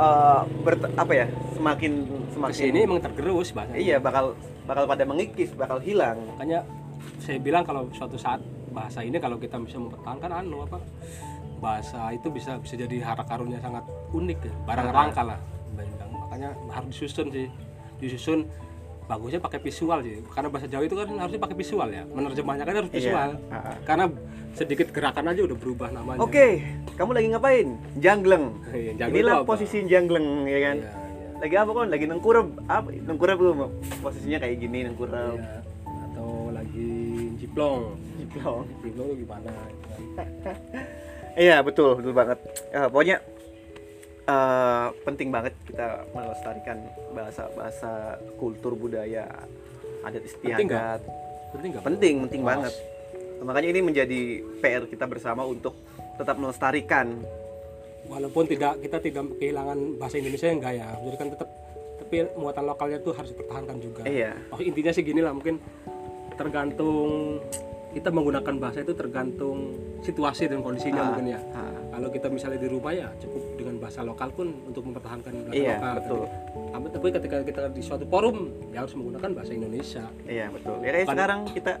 eh, 0.00 0.40
bert- 0.64 0.94
apa 0.96 1.12
ya 1.12 1.26
semakin 1.52 1.92
semakin 2.32 2.56
ke 2.56 2.60
sini 2.64 2.78
emang 2.88 3.00
tergerus 3.04 3.52
bahasa 3.52 3.76
iya 3.76 4.00
bakal 4.00 4.32
bakal 4.64 4.84
pada 4.88 5.04
mengikis 5.04 5.52
bakal 5.52 5.82
hilang. 5.82 6.16
Makanya 6.36 6.64
saya 7.20 7.36
bilang 7.40 7.66
kalau 7.66 7.88
suatu 7.92 8.16
saat 8.16 8.40
bahasa 8.70 9.02
ini 9.02 9.18
kalau 9.18 9.36
kita 9.36 9.58
bisa 9.60 9.76
mempertahankan 9.82 10.30
anu 10.30 10.62
apa 10.62 10.78
bahasa 11.60 12.14
itu 12.14 12.32
bisa 12.32 12.56
bisa 12.62 12.78
jadi 12.78 12.96
harta 13.04 13.26
karunnya 13.28 13.60
sangat 13.60 13.84
unik 14.14 14.38
ya. 14.40 14.52
Barang 14.64 14.88
langka 14.94 15.22
lah 15.26 15.38
makanya 16.30 16.54
harus 16.70 16.94
disusun 16.94 17.26
sih. 17.34 17.48
Disusun 17.98 18.46
bagusnya 19.10 19.40
pakai 19.42 19.58
visual 19.58 19.98
sih. 20.06 20.22
Karena 20.30 20.46
bahasa 20.46 20.70
Jawa 20.70 20.86
itu 20.86 20.94
kan 20.94 21.10
harusnya 21.18 21.40
pakai 21.42 21.56
visual 21.58 21.88
ya. 21.90 22.02
Menerjemahnya 22.06 22.62
kan 22.62 22.74
harus 22.78 22.90
Iya. 22.94 22.98
visual. 23.02 23.30
Ah. 23.50 23.74
karena 23.82 24.04
sedikit 24.54 24.88
gerakan 24.94 25.30
aja 25.34 25.40
udah 25.46 25.56
berubah 25.58 25.88
namanya. 25.90 26.22
Oke 26.22 26.62
kamu 26.94 27.10
lagi 27.18 27.26
ngapain? 27.34 27.68
Jangleng. 27.98 28.44
Iya, 28.70 29.10
inilah 29.10 29.42
posisi 29.42 29.82
jangleng 29.90 30.46
ya 30.46 30.58
kan? 30.62 30.76
Iya, 30.78 30.90
iya. 30.94 31.40
lagi 31.42 31.54
apa 31.58 31.70
kon? 31.74 31.88
Lagi 31.90 32.04
nengkurep. 32.06 32.46
Apa? 32.70 32.88
Nengkurep 32.94 33.38
tuh 33.42 33.54
posisinya 33.98 34.38
kayak 34.38 34.56
gini 34.62 34.78
nengkurep. 34.86 35.38
Iya. 35.42 35.58
atau 36.10 36.52
lagi 36.54 36.92
jiplong. 37.40 37.96
Jiplong. 38.20 38.62
jiplong 38.86 39.08
gimana? 39.18 39.50
Iya 41.38 41.62
betul 41.62 41.94
betul 41.94 42.10
banget. 42.10 42.38
Eh, 42.74 42.86
pokoknya 42.90 43.22
eh, 44.26 44.86
penting 45.06 45.28
banget 45.32 45.54
kita 45.68 46.04
melestarikan 46.12 46.78
bahasa 47.12 47.48
bahasa 47.56 47.92
kultur 48.36 48.76
budaya 48.76 49.28
adat 50.04 50.24
istiadat. 50.24 51.00
Penting 51.52 51.70
nggak? 51.74 51.84
Penting 51.84 52.14
penting 52.26 52.40
Mas. 52.42 52.48
banget. 52.56 52.74
Makanya 53.40 53.68
ini 53.72 53.80
menjadi 53.80 54.20
PR 54.60 54.84
kita 54.84 55.08
bersama 55.08 55.44
untuk 55.48 55.76
tetap 56.20 56.36
melestarikan. 56.36 57.20
Walaupun 58.10 58.44
tidak 58.50 58.82
kita 58.82 58.98
tidak 58.98 59.24
kehilangan 59.38 60.00
bahasa 60.00 60.18
Indonesia 60.18 60.50
yang 60.50 60.58
enggak 60.58 60.74
ya 60.82 60.88
jadi 60.98 61.16
kan 61.20 61.28
tetap 61.30 61.48
tapi 62.00 62.26
muatan 62.34 62.64
lokalnya 62.66 62.98
tuh 62.98 63.12
harus 63.14 63.30
dipertahankan 63.30 63.76
juga. 63.78 64.02
Iya. 64.02 64.34
Oh, 64.50 64.58
intinya 64.58 64.90
sih 64.90 65.06
gini 65.06 65.22
lah 65.22 65.30
mungkin 65.30 65.62
tergantung 66.34 67.38
kita 67.90 68.08
menggunakan 68.08 68.54
bahasa 68.56 68.78
itu 68.80 68.92
tergantung 68.92 69.74
situasi 70.00 70.46
dan 70.46 70.60
kondisinya 70.60 71.00
Ah, 71.00 71.06
mungkin 71.10 71.26
ya 71.28 71.40
ah. 71.50 71.74
kalau 71.90 72.08
kita 72.08 72.26
misalnya 72.26 72.56
di 72.56 72.68
rumah 72.68 72.92
ya 72.92 73.10
cukup 73.18 73.42
dengan 73.54 73.74
bahasa 73.76 74.00
lokal 74.00 74.30
pun 74.30 74.54
untuk 74.64 74.82
mempertahankan 74.84 75.32
bahasa 75.42 75.56
Iya, 75.56 75.74
lokal 75.74 75.94
betul. 75.96 76.22
tapi, 76.70 76.86
tapi 76.88 77.06
ketika 77.12 77.36
kita 77.42 77.62
di 77.68 77.82
suatu 77.82 78.04
forum 78.06 78.36
ya 78.70 78.78
harus 78.80 78.94
menggunakan 78.94 79.30
bahasa 79.32 79.52
Indonesia 79.52 80.04
iya 80.24 80.46
betul 80.48 80.76
ya 80.78 80.88
kayak 80.88 81.02
Bukan- 81.02 81.16
sekarang 81.16 81.40
kita 81.50 81.72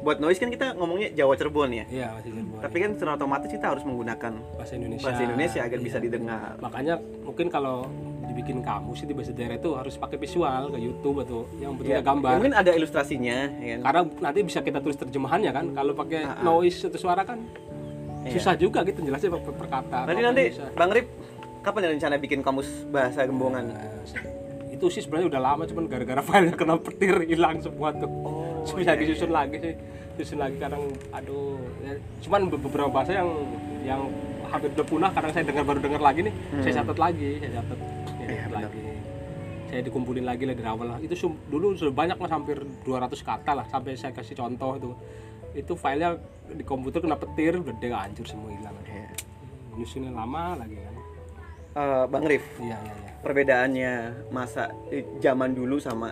buat 0.00 0.16
noise 0.16 0.38
kan 0.38 0.48
kita 0.48 0.66
ngomongnya 0.74 1.12
Jawa 1.12 1.36
Cirebon 1.36 1.70
ya 1.70 1.84
iya 1.86 2.08
masih 2.10 2.32
Cirebon. 2.32 2.58
tapi 2.58 2.76
kan 2.78 2.90
secara 2.96 3.10
otomatis 3.14 3.48
kita 3.50 3.66
harus 3.68 3.84
menggunakan 3.84 4.32
bahasa 4.56 4.72
Indonesia 4.74 5.04
bahasa 5.04 5.22
Indonesia 5.22 5.60
agar 5.60 5.76
Iya. 5.76 5.84
bisa 5.84 5.98
didengar 6.00 6.50
makanya 6.56 6.94
mungkin 7.20 7.46
kalau 7.46 7.84
dibikin 8.22 8.60
kamus 8.60 9.00
itu 9.00 9.12
bahasa 9.12 9.32
daerah 9.32 9.56
itu 9.56 9.70
harus 9.72 9.94
pakai 9.94 10.16
visual 10.16 10.68
ke 10.68 10.78
YouTube 10.78 11.16
atau 11.20 11.38
yang 11.56 11.72
bentuknya 11.72 11.96
Ya, 11.96 12.02
gambar. 12.02 12.30
Mungkin 12.36 12.54
ada 12.54 12.70
ilustrasinya 12.70 13.36
ya 13.56 13.74
kan? 13.74 13.80
Karena 13.82 14.00
nanti 14.20 14.38
bisa 14.42 14.60
kita 14.60 14.78
tulis 14.78 14.96
terjemahannya 14.96 15.50
kan. 15.50 15.66
Kalau 15.70 15.92
pakai 15.94 16.20
Ah, 16.22 16.32
ah. 16.32 16.42
noise 16.42 16.80
atau 16.82 16.98
suara 16.98 17.22
kan 17.22 17.40
Iya. 18.20 18.36
susah 18.36 18.52
juga 18.54 18.84
gitu 18.84 19.00
jelasnya 19.00 19.30
per, 19.30 19.40
per- 19.42 19.56
perkata 19.58 20.04
nanti 20.04 20.20
nanti 20.20 20.42
bisa. 20.50 20.68
Bang 20.70 20.92
Rip 20.92 21.08
kapan 21.60 21.80
ada 21.80 21.90
rencana 21.90 22.14
bikin 22.16 22.40
kamus 22.40 22.68
bahasa 22.86 23.24
Gembongan? 23.24 23.64
Nah, 23.66 23.96
itu 24.70 24.86
sih 24.88 25.00
sebenarnya 25.00 25.28
udah 25.30 25.40
lama 25.42 25.62
cuman 25.64 25.84
gara-gara 25.86 26.20
filenya 26.26 26.52
kena 26.52 26.76
petir 26.76 27.16
hilang 27.22 27.56
semua 27.58 27.88
tuh. 27.90 28.12
Oh 28.20 28.60
bisa 28.76 28.92
disusun 28.92 29.28
lagi 29.30 29.56
sih 29.56 29.74
susun 30.14 30.36
lagi 30.36 30.52
kadang 30.54 30.84
aduh 31.10 31.56
ya, 31.80 31.96
cuman 32.20 32.40
be- 32.46 32.60
beberapa 32.60 32.92
bahasa 32.92 33.16
yang 33.16 33.28
yang 33.80 34.00
hampir 34.46 34.68
udah 34.70 34.84
punah 34.84 35.10
kadang 35.10 35.32
saya 35.32 35.40
dengar 35.42 35.64
baru 35.64 35.80
dengar 35.80 36.02
lagi 36.02 36.20
nih 36.20 36.34
saya 36.60 36.84
catat 36.84 36.98
lagi 37.00 37.40
saya 37.40 37.50
catat 37.56 37.78
saya 39.70 39.86
dikumpulin 39.86 40.26
lagi 40.26 40.42
lah 40.50 40.58
dari 40.58 40.66
awal 40.66 40.86
lah. 40.90 40.98
Itu 40.98 41.14
dulu 41.46 41.78
sudah 41.78 41.94
banyak 41.94 42.18
mas 42.18 42.34
hampir 42.34 42.58
200 42.82 43.14
kata 43.22 43.50
lah 43.54 43.66
sampai 43.70 43.94
saya 43.94 44.10
kasih 44.10 44.34
contoh 44.34 44.74
itu. 44.74 44.90
Itu 45.54 45.78
filenya 45.78 46.18
di 46.50 46.66
komputer 46.66 46.98
kena 46.98 47.14
petir 47.14 47.62
dia 47.78 47.94
hancur 47.94 48.26
semua 48.26 48.50
hilang. 48.50 48.74
Iya. 48.82 49.06
nyusunnya 49.78 50.10
lama 50.10 50.58
lagi 50.58 50.76
kan. 50.76 50.94
Eh, 51.70 52.04
Bang 52.10 52.26
Rif 52.26 52.42
iya 52.58 52.74
iya 52.82 52.94
iya. 52.98 53.12
perbedaannya 53.22 53.92
masa 54.34 54.74
eh, 54.90 55.06
zaman 55.22 55.54
dulu 55.54 55.78
sama 55.78 56.10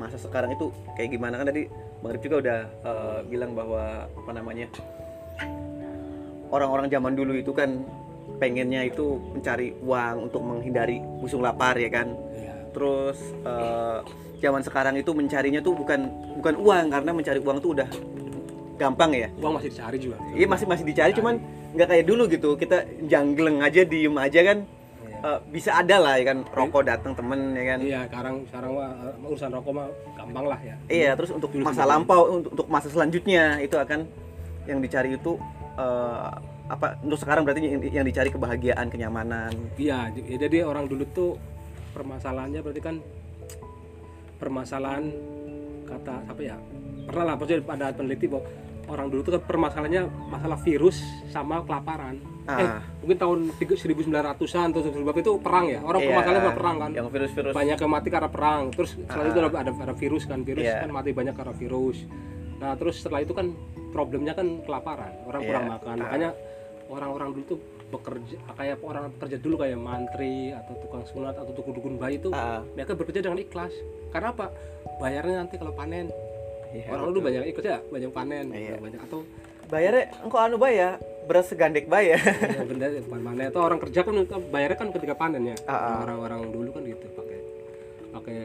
masa 0.00 0.16
sekarang 0.16 0.56
itu 0.56 0.72
kayak 0.96 1.12
gimana? 1.12 1.36
Kan 1.36 1.52
tadi 1.52 1.68
Bang 2.00 2.16
Rif 2.16 2.24
juga 2.24 2.36
udah 2.40 2.60
eh, 2.64 3.18
bilang 3.28 3.52
bahwa 3.52 4.08
apa 4.08 4.30
namanya 4.32 4.66
orang-orang 6.48 6.88
zaman 6.88 7.12
dulu 7.12 7.36
itu 7.36 7.52
kan 7.52 7.84
pengennya 8.40 8.88
itu 8.88 9.20
mencari 9.36 9.76
uang 9.84 10.32
untuk 10.32 10.40
menghindari 10.40 10.98
busung 11.20 11.44
lapar 11.44 11.76
ya 11.76 11.92
kan 11.92 12.16
terus 12.74 13.18
eh, 13.46 13.98
zaman 14.42 14.60
sekarang 14.60 14.94
itu 14.98 15.10
mencarinya 15.14 15.62
tuh 15.62 15.72
bukan 15.72 16.10
bukan 16.42 16.54
uang 16.58 16.86
karena 16.90 17.10
mencari 17.14 17.40
uang 17.40 17.58
tuh 17.62 17.70
udah 17.78 17.88
gampang 18.76 19.14
ya. 19.14 19.28
Uang 19.38 19.56
masih 19.56 19.70
dicari 19.70 19.96
juga. 20.02 20.18
Iya 20.34 20.46
masih 20.50 20.66
masih 20.66 20.84
dicari 20.84 21.12
cuman 21.14 21.38
nggak 21.72 21.88
kayak 21.88 22.04
dulu 22.04 22.26
gitu. 22.26 22.58
Kita 22.58 22.84
jangleng 23.06 23.62
aja 23.62 23.86
diem 23.86 24.16
aja 24.18 24.42
kan 24.42 24.58
Iya. 25.04 25.16
Eh, 25.24 25.38
bisa 25.48 25.70
ada 25.80 25.96
lah 26.00 26.14
ya 26.20 26.24
kan 26.34 26.38
rokok 26.52 26.82
datang 26.84 27.12
temen 27.16 27.56
ya 27.56 27.64
kan. 27.64 27.78
Iya, 27.80 28.00
sekarang 28.12 28.34
sekarang 28.50 28.70
mah 28.76 28.90
eh, 29.08 29.28
urusan 29.30 29.50
rokok 29.56 29.72
mah 29.72 29.88
gampang 30.16 30.44
lah 30.48 30.60
ya. 30.60 30.76
iya 30.92 31.10
terus 31.16 31.30
untuk 31.32 31.48
Dulu 31.52 31.64
masa 31.64 31.88
lampau 31.88 32.22
untuk, 32.40 32.50
untuk 32.52 32.66
masa 32.68 32.88
selanjutnya 32.92 33.60
itu 33.64 33.76
akan 33.76 34.04
yang 34.68 34.80
dicari 34.84 35.16
itu 35.16 35.32
eh, 35.80 36.28
apa 36.64 36.96
untuk 37.04 37.20
sekarang 37.20 37.44
berarti 37.44 37.60
yang, 37.60 38.04
yang 38.04 38.06
dicari 38.08 38.28
kebahagiaan 38.32 38.88
kenyamanan. 38.88 39.52
Iya, 39.76 40.12
ya 40.12 40.36
jadi 40.40 40.64
orang 40.64 40.88
dulu 40.88 41.04
tuh 41.12 41.30
permasalahannya 41.94 42.60
berarti 42.60 42.82
kan 42.82 42.96
permasalahan 44.36 45.04
kata 45.86 46.14
apa 46.26 46.40
ya? 46.42 46.56
Pernah 47.04 47.24
lah, 47.24 47.34
maksudnya 47.36 47.60
ada 47.62 47.92
peneliti 47.92 48.26
bahwa 48.26 48.44
orang 48.84 49.06
dulu 49.08 49.20
tuh 49.22 49.32
kan 49.36 49.42
permasalahannya 49.44 50.02
masalah 50.28 50.58
virus 50.58 50.98
sama 51.28 51.62
kelaparan. 51.62 52.18
Eh, 52.44 52.60
Ah. 52.60 52.84
mungkin 53.00 53.16
tahun 53.16 53.38
tiga- 53.56 53.72
1900-an 53.72 54.68
atau 54.68 54.84
1900 54.84 55.24
itu 55.24 55.32
perang 55.40 55.64
ya. 55.64 55.80
Orang 55.80 56.04
Iya, 56.04 56.08
permasalahannya 56.12 56.52
perang 56.52 56.76
kan. 56.76 56.90
yang 56.92 57.06
virus-virus 57.08 57.52
banyak 57.56 57.78
yang 57.80 57.88
mati 57.88 58.08
karena 58.10 58.28
perang 58.28 58.62
terus 58.68 58.90
setelah 59.00 59.24
itu 59.24 59.38
ada, 59.40 59.72
ada 59.72 59.94
virus 59.96 60.22
kan 60.28 60.44
virus 60.44 60.60
Iya. 60.60 60.84
kan 60.84 60.92
mati 60.92 61.10
banyak 61.10 61.32
karena 61.32 61.54
virus 61.54 62.04
nah 62.54 62.76
terus 62.76 63.00
setelah 63.00 63.20
itu 63.20 63.32
kan 63.32 63.48
problemnya 63.90 64.32
kan 64.32 64.60
kelaparan 64.60 65.08
orang 65.24 65.40
Iya. 65.40 65.48
kurang 65.48 65.64
makan 65.72 65.94
Ah. 65.94 66.02
makanya 66.04 66.30
orang-orang 66.86 67.28
dulu 67.32 67.44
tuh 67.48 67.60
bekerja 67.94 68.36
kayak 68.52 68.76
orang 68.82 69.14
kerja 69.16 69.36
dulu 69.38 69.54
kayak 69.62 69.78
mantri 69.78 70.50
atau 70.50 70.74
tukang 70.82 71.04
sunat 71.06 71.34
atau 71.38 71.52
tukang 71.54 71.74
dukun 71.78 71.94
bayi 71.94 72.18
itu 72.18 72.34
Ah. 72.34 72.66
mereka 72.74 72.98
bekerja 72.98 73.22
dengan 73.22 73.38
ikhlas. 73.38 73.70
Karena 74.10 74.34
apa? 74.34 74.50
Bayarnya 74.98 75.46
nanti 75.46 75.54
kalau 75.56 75.70
panen. 75.72 76.10
Iya, 76.74 76.90
orang 76.90 77.14
dulu 77.14 77.30
banyak 77.30 77.42
ikut 77.54 77.62
ya 77.62 77.78
banyak 77.86 78.10
panen 78.10 78.50
Iya. 78.50 78.82
banyak 78.82 79.00
atau 79.06 79.22
bayarnya 79.70 80.10
engkau 80.26 80.38
anu 80.42 80.58
bayar 80.58 80.98
beras 81.24 81.46
segandek 81.48 81.86
bayar 81.86 82.18
ya, 82.20 82.66
benda 82.66 82.90
bukan 83.06 83.20
panen. 83.22 83.46
Atau 83.54 83.62
orang 83.62 83.78
kerja 83.78 84.00
kan 84.02 84.14
bayarnya 84.50 84.78
kan 84.82 84.88
ketika 84.90 85.14
panen 85.14 85.42
ya. 85.54 85.56
Ah. 85.70 86.02
orang-orang 86.02 86.50
dulu 86.50 86.68
kan 86.74 86.82
gitu 86.82 87.06
pakai 87.14 87.38
pakai 88.10 88.36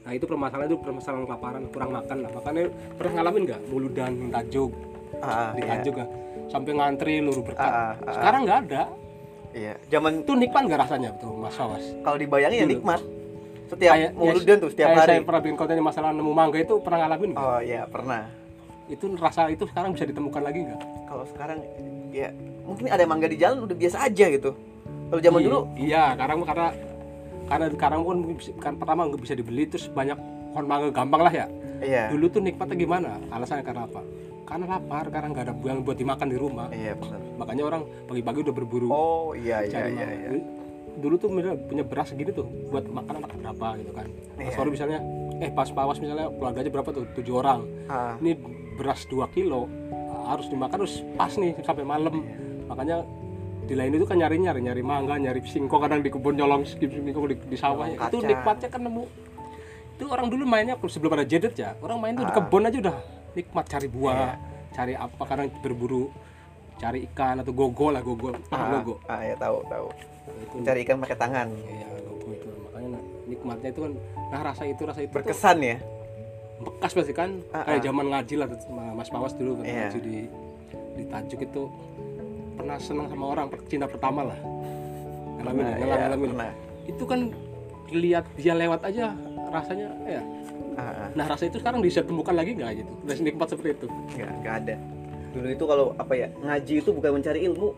nah 0.00 0.16
itu 0.16 0.24
permasalahan 0.24 0.68
itu 0.72 0.78
permasalahan 0.80 1.24
kelaparan 1.28 1.62
kurang 1.70 1.90
makan 1.92 2.16
lah. 2.26 2.30
Makanya 2.32 2.62
pernah 2.98 3.12
ngalamin 3.20 3.42
nggak? 3.46 3.60
Muludan 3.70 4.12
tajuk. 4.34 4.72
Ah, 5.20 5.52
di 5.52 5.62
iya. 5.62 5.76
nggak 5.78 6.08
sampai 6.50 6.70
ngantri 6.72 7.14
luru 7.18 7.40
berkat 7.42 7.62
Ah, 7.62 7.72
ah, 7.72 7.92
ah. 8.00 8.12
sekarang 8.12 8.40
nggak 8.44 8.60
ada 8.66 8.82
Iya. 9.50 9.74
Zaman 9.88 10.22
itu 10.22 10.32
nikmat 10.32 10.62
nggak 10.62 10.80
rasanya 10.80 11.10
tuh 11.18 11.34
mas 11.34 11.50
Fawas 11.52 11.82
kalau 12.02 12.14
dibayangin 12.14 12.58
ya 12.60 12.66
nikmat. 12.68 13.02
Setiap 13.66 13.92
Kayak- 13.92 14.14
Mauludan 14.14 14.56
tuh 14.58 14.70
setiap 14.70 14.88
hari. 14.92 15.10
saya 15.10 15.22
pernah 15.22 15.40
bikin 15.40 15.56
konten 15.56 15.74
yang 15.74 15.86
masalah 15.86 16.10
nemu 16.10 16.30
mangga 16.30 16.58
itu 16.60 16.74
pernah 16.78 16.98
ngalamin 17.00 17.28
nggak? 17.34 17.42
Oh 17.44 17.58
iya 17.60 17.82
pernah. 17.84 18.30
itu 18.86 19.06
rasa 19.14 19.46
itu 19.46 19.62
sekarang 19.64 19.90
bisa 19.90 20.02
ditemukan 20.02 20.38
lagi 20.40 20.66
nggak 20.66 20.80
Kalau 21.04 21.22
sekarang 21.24 21.58
ya 22.10 22.30
mungkin 22.62 22.86
ada 22.86 23.02
mangga 23.04 23.26
di 23.26 23.38
jalan 23.38 23.62
udah 23.62 23.74
biasa 23.74 24.02
aja 24.04 24.26
gitu. 24.28 24.50
Kalau 25.08 25.20
zaman 25.20 25.38
Iya, 25.38 25.46
dulu 25.46 25.58
iya 25.76 26.02
sekarang 26.12 26.38
karena 26.44 26.68
karena 27.46 27.66
sekarang 27.68 28.00
bisa- 28.32 28.54
kan 28.58 28.72
pertama 28.76 29.00
nggak 29.06 29.20
bisa 29.20 29.34
dibeli 29.34 29.66
terus 29.66 29.86
banyak 29.88 30.14
pohon 30.50 30.62
mangga 30.64 30.90
gampang 30.92 31.22
lah 31.22 31.32
ya 31.32 31.46
iya. 31.80 32.06
dulu 32.06 32.26
tuh 32.28 32.38
nikmatnya 32.38 32.74
gimana 32.76 33.10
alasannya 33.28 33.62
karena 33.62 33.82
apa 33.84 34.02
karena 34.50 34.66
lapar 34.66 35.04
karena 35.14 35.28
nggak 35.30 35.44
ada 35.46 35.54
yang 35.62 35.78
buat 35.86 35.94
dimakan 35.94 36.26
di 36.26 36.38
rumah. 36.38 36.66
Iya 36.74 36.98
benar. 36.98 37.20
makanya 37.38 37.62
orang 37.70 37.82
pagi-pagi 38.10 38.38
udah 38.42 38.54
berburu. 38.54 38.88
Oh 38.90 39.30
iya 39.38 39.62
iya 39.62 39.86
iya 39.86 40.06
iya. 40.10 40.30
dulu 40.90 41.14
tuh 41.16 41.30
punya 41.30 41.86
beras 41.86 42.10
segini 42.10 42.34
tuh 42.34 42.44
buat 42.68 42.82
makan 42.90 43.22
anak 43.22 43.30
berapa 43.38 43.68
gitu 43.78 43.92
kan. 43.94 44.06
Pas 44.10 44.42
Iya. 44.42 44.56
sore 44.58 44.68
misalnya 44.74 44.98
eh 45.38 45.50
pas 45.54 45.70
pawas 45.70 46.02
misalnya 46.02 46.26
keluarganya 46.34 46.70
berapa 46.74 46.90
tuh? 46.90 47.06
Tujuh 47.14 47.34
orang. 47.38 47.62
Ah, 47.86 48.18
ini 48.18 48.34
beras 48.74 49.06
2 49.06 49.22
kilo 49.30 49.70
harus 50.26 50.50
dimakan 50.50 50.82
terus 50.82 51.06
pas 51.14 51.30
nih 51.38 51.54
sampai 51.62 51.86
malam. 51.86 52.10
Iya. 52.18 52.36
makanya 52.70 53.02
di 53.66 53.74
lain 53.74 53.98
itu 53.98 54.06
kan 54.06 54.14
nyari 54.14 54.38
nyari 54.38 54.62
nyari 54.62 54.82
mangga 54.82 55.18
nyari 55.18 55.42
singkong 55.42 55.82
kadang 55.82 56.06
di 56.06 56.10
kebun 56.10 56.38
nyolong 56.38 56.62
singkong 56.66 57.26
di, 57.30 57.36
di 57.38 57.56
sawah. 57.58 57.86
Ya. 57.86 57.98
itu 58.10 58.18
nikmatnya 58.22 58.66
kan 58.70 58.82
nemu. 58.82 59.06
Itu 59.98 60.06
orang 60.10 60.26
dulu 60.30 60.42
mainnya 60.46 60.74
sebelum 60.78 61.18
ada 61.18 61.26
jedet 61.26 61.54
ya 61.54 61.74
orang 61.82 61.98
main 62.02 62.14
tuh 62.18 62.26
di 62.26 62.34
kebun 62.34 62.66
aja 62.66 62.78
udah 62.78 63.19
nikmat 63.40 63.64
cari 63.66 63.88
buah 63.88 64.14
Iya. 64.14 64.34
cari 64.70 64.94
apa 64.94 65.22
kadang 65.24 65.48
berburu 65.58 66.12
cari 66.76 67.04
ikan 67.06 67.40
atau 67.40 67.50
gogo 67.50 67.88
lah 67.88 68.00
gogo 68.00 68.32
ah, 68.48 68.68
gogo 68.74 68.94
ah, 69.04 69.20
ya 69.20 69.34
tahu 69.34 69.60
tahu. 69.66 69.88
itu 70.38 70.54
Cari 70.62 70.80
ikan 70.82 70.96
pakai 70.98 71.16
tangan. 71.18 71.48
iya 71.50 71.88
gogo 72.00 72.28
itu 72.30 72.48
makanya 72.62 72.88
nah, 72.90 73.02
nikmatnya 73.26 73.68
itu 73.68 73.80
kan 73.82 73.92
nah 74.30 74.40
rasa 74.42 74.62
itu 74.64 74.82
rasa 74.84 75.00
itu 75.00 75.10
tuh 75.10 75.16
Berkesan 75.18 75.58
ya. 75.60 75.76
bekas 76.58 76.92
pasti 76.92 77.12
kan 77.12 77.30
Ah, 77.50 77.64
kayak 77.64 77.80
ah. 77.80 77.84
zaman 77.84 78.06
ngaji 78.06 78.34
lah 78.36 78.46
Mas 78.92 79.08
Pawas 79.08 79.32
dulu 79.32 79.58
kan 79.58 79.64
Iya. 79.64 79.88
ngaji 79.88 79.98
di 80.00 80.16
di 80.92 81.04
Tajuk 81.04 81.40
itu 81.40 81.62
pernah 82.54 82.76
senang 82.76 83.08
sama 83.08 83.24
orang 83.26 83.46
cinta 83.66 83.84
pertama 83.84 84.20
lah 84.22 84.38
ngalamin 85.34 85.62
Nah, 85.62 85.68
ya, 85.68 85.74
iya, 85.74 85.80
ngalamin, 85.80 86.00
ngalamin. 86.00 86.28
pernah. 86.30 86.50
itu 86.86 87.04
kan 87.04 87.20
lihat 87.90 88.24
dia 88.34 88.54
lewat 88.54 88.80
aja 88.84 89.16
rasanya 89.50 89.88
ya. 90.06 90.22
Ah. 90.78 91.10
nah 91.12 91.26
rasa 91.26 91.50
itu 91.50 91.58
sekarang 91.58 91.82
bisa 91.82 92.00
temukan 92.00 92.32
lagi 92.32 92.54
nggak 92.54 92.70
gitu? 92.80 92.92
Udah 93.04 93.16
nikmat 93.20 93.46
seperti 93.50 93.68
itu? 93.82 93.86
Nggak 94.16 94.30
nggak 94.40 94.54
ada. 94.64 94.74
Dulu 95.30 95.48
itu 95.50 95.64
kalau 95.66 95.86
apa 95.98 96.12
ya 96.14 96.28
ngaji 96.40 96.74
itu 96.80 96.90
bukan 96.94 97.10
mencari 97.20 97.40
ilmu. 97.46 97.68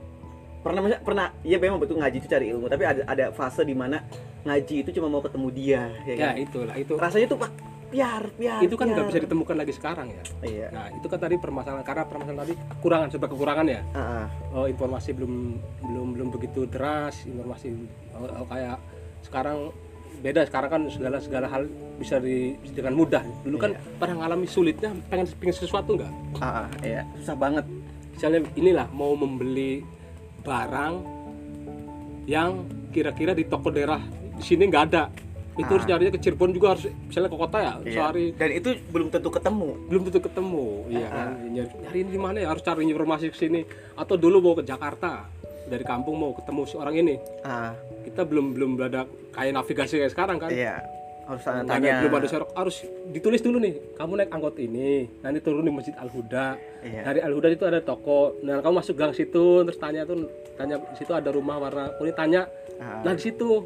Pernah 0.63 0.81
pernah 1.03 1.27
iya 1.43 1.59
memang 1.59 1.83
betul 1.83 1.99
ngaji 1.99 2.17
itu 2.23 2.29
cari 2.31 2.55
ilmu 2.55 2.71
tapi 2.71 2.87
ada 2.87 3.03
ada 3.03 3.25
fase 3.35 3.67
di 3.67 3.75
mana 3.75 3.99
ngaji 4.47 4.87
itu 4.87 4.91
cuma 4.95 5.11
mau 5.11 5.19
ketemu 5.19 5.49
dia 5.51 5.91
ya 6.07 6.15
ya 6.15 6.27
kan? 6.31 6.35
itulah 6.39 6.77
itu. 6.79 6.95
Rasanya 6.95 7.27
tuh 7.27 7.41
pak 7.43 7.51
biar 7.93 8.25
biar 8.41 8.65
itu 8.65 8.73
kan 8.73 8.89
nggak 8.89 9.07
bisa 9.13 9.21
ditemukan 9.21 9.57
lagi 9.59 9.73
sekarang 9.77 10.09
ya. 10.09 10.23
Iya. 10.41 10.67
Nah 10.73 10.87
itu 10.97 11.07
kan 11.13 11.19
tadi 11.21 11.37
permasalahan 11.37 11.85
karena 11.85 12.09
permasalahan 12.09 12.41
tadi 12.49 12.55
kekurangan 12.57 13.09
serba 13.13 13.29
kekurangan 13.29 13.67
ya. 13.69 13.81
Ah, 13.93 14.01
ah. 14.25 14.27
oh, 14.57 14.67
informasi 14.71 15.13
belum 15.13 15.61
belum 15.85 16.07
belum 16.17 16.29
begitu 16.33 16.65
deras 16.65 17.21
informasi 17.29 17.75
oh, 18.17 18.25
oh, 18.25 18.47
kayak 18.49 18.81
sekarang 19.29 19.71
beda. 20.21 20.45
Sekarang 20.45 20.71
kan 20.71 20.83
segala 20.87 21.17
segala 21.19 21.47
hal 21.47 21.65
bisa 21.97 22.19
di 22.19 22.53
dengan 22.69 22.93
mudah. 22.95 23.23
Dulu 23.41 23.57
kan 23.57 23.73
Iya. 23.73 23.81
pernah 23.97 24.17
ngalami 24.21 24.47
sulitnya 24.47 24.93
pengen 25.07 25.27
pengen 25.33 25.55
sesuatu 25.55 25.95
nggak? 25.95 26.13
Ah, 26.39 26.65
ah, 26.65 26.69
iya. 26.83 27.03
Susah 27.17 27.35
banget. 27.35 27.65
Misalnya 28.13 28.41
inilah 28.53 28.87
mau 28.91 29.15
membeli 29.15 29.81
barang 30.41 30.95
yang 32.25 32.63
kira-kira 32.91 33.33
di 33.33 33.45
toko 33.45 33.69
daerah 33.69 33.99
di 34.37 34.43
sini 34.43 34.67
nggak 34.67 34.85
ada. 34.89 35.09
Itu 35.53 35.69
Ah. 35.69 35.77
harus 35.77 35.85
nyarinya 35.85 36.13
ke 36.13 36.21
Cirebon 36.23 36.51
juga 36.51 36.73
harus 36.73 36.89
misalnya 36.89 37.29
ke 37.29 37.37
kota 37.37 37.59
ya 37.61 37.73
Iya. 37.79 37.93
sehari 37.93 38.27
dan 38.33 38.49
itu 38.51 38.69
belum 38.89 39.09
tentu 39.09 39.29
ketemu. 39.29 39.69
Belum 39.85 40.03
tentu 40.09 40.21
ketemu 40.23 40.67
iya 40.89 41.07
Ah. 41.07 41.11
kan? 41.13 41.29
nyari, 41.47 41.73
nyari 41.79 41.99
ini 42.01 42.11
di 42.11 42.21
mana 42.21 42.37
ya? 42.41 42.49
Harus 42.49 42.63
cari 42.63 42.81
informasi 42.85 43.29
ke 43.29 43.37
sini. 43.37 43.61
Atau 43.93 44.17
dulu 44.17 44.41
mau 44.41 44.55
ke 44.55 44.65
Jakarta 44.65 45.29
dari 45.69 45.85
kampung 45.85 46.17
mau 46.17 46.33
ketemu 46.33 46.61
si 46.65 46.75
orang 46.75 46.97
ini. 46.97 47.15
Ah 47.43 47.77
kita 48.03 48.23
belum 48.23 48.47
belum 48.53 48.71
ada 48.81 49.05
kayak 49.31 49.53
navigasi 49.55 49.95
kayak 49.99 50.13
sekarang 50.13 50.37
kan 50.37 50.49
iya 50.49 50.83
harus 51.23 51.39
tanya 51.41 51.61
ada, 51.61 51.71
tanya 51.73 51.93
belum 52.01 52.15
ada 52.15 52.27
serok 52.27 52.51
harus 52.53 52.77
ditulis 53.09 53.41
dulu 53.41 53.57
nih 53.57 53.75
kamu 53.95 54.13
naik 54.17 54.31
angkot 54.31 54.57
ini 54.59 54.91
nanti 55.21 55.39
turun 55.39 55.63
di 55.63 55.71
masjid 55.71 55.95
Al 55.95 56.09
Huda 56.09 56.47
Iya. 56.83 57.03
dari 57.05 57.21
Al 57.21 57.31
Huda 57.31 57.49
itu 57.49 57.63
ada 57.63 57.79
toko 57.79 58.43
nah 58.43 58.59
kamu 58.59 58.75
masuk 58.77 58.95
gang 58.95 59.13
situ 59.13 59.63
terus 59.63 59.79
tanya 59.79 60.03
tuh 60.03 60.27
tanya 60.53 60.83
di 60.83 60.97
situ 60.97 61.11
ada 61.11 61.31
rumah 61.31 61.57
warna 61.57 61.95
kuning 61.95 62.13
tanya 62.13 62.51
Ah. 62.77 62.99
nah 63.01 63.15
di 63.15 63.23
situ 63.23 63.63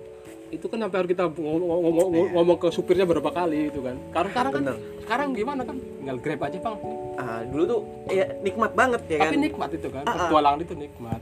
itu 0.47 0.63
kan 0.65 0.79
sampai 0.79 0.97
harus 0.97 1.11
kita 1.11 1.27
ngomong, 1.27 1.59
ngomong, 1.59 1.93
ngomong- 2.07 2.31
ngomong 2.31 2.57
ke 2.57 2.69
supirnya 2.71 3.03
berapa 3.03 3.27
kali 3.27 3.67
itu 3.67 3.81
kan 3.81 3.97
karena 4.13 4.29
sekarang 4.31 4.53
kan 4.53 4.63
Iya. 4.63 4.69
Bener. 4.69 5.01
sekarang 5.01 5.29
gimana 5.33 5.61
kan 5.65 5.77
tinggal 5.81 6.17
grab 6.21 6.41
aja 6.43 6.59
bang 6.61 6.77
Ah, 7.17 7.41
dulu 7.43 7.63
tuh 7.65 7.81
ya 8.07 8.25
nikmat 8.39 8.71
banget 8.71 9.01
ya 9.09 9.17
kan 9.19 9.27
tapi 9.27 9.37
nikmat 9.41 9.71
itu 9.73 9.89
kan 9.89 10.05
Ah, 10.05 10.13
ah. 10.13 10.19
petualangan 10.23 10.61
itu 10.61 10.75
nikmat 10.77 11.21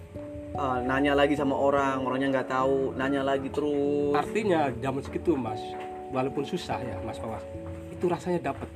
Ah, 0.54 0.78
nanya 0.78 1.18
lagi 1.18 1.34
sama 1.34 1.58
orang 1.58 2.06
orangnya 2.06 2.30
nggak 2.30 2.46
tahu 2.46 2.94
nanya 2.94 3.26
lagi 3.26 3.50
terus 3.50 4.14
artinya 4.14 4.70
zaman 4.78 5.02
segitu 5.02 5.34
mas 5.34 5.58
walaupun 6.14 6.46
susah 6.46 6.78
ya 6.78 6.94
mas 7.02 7.18
Pawas 7.18 7.42
itu 7.90 8.06
rasanya 8.06 8.54
dapat 8.54 8.70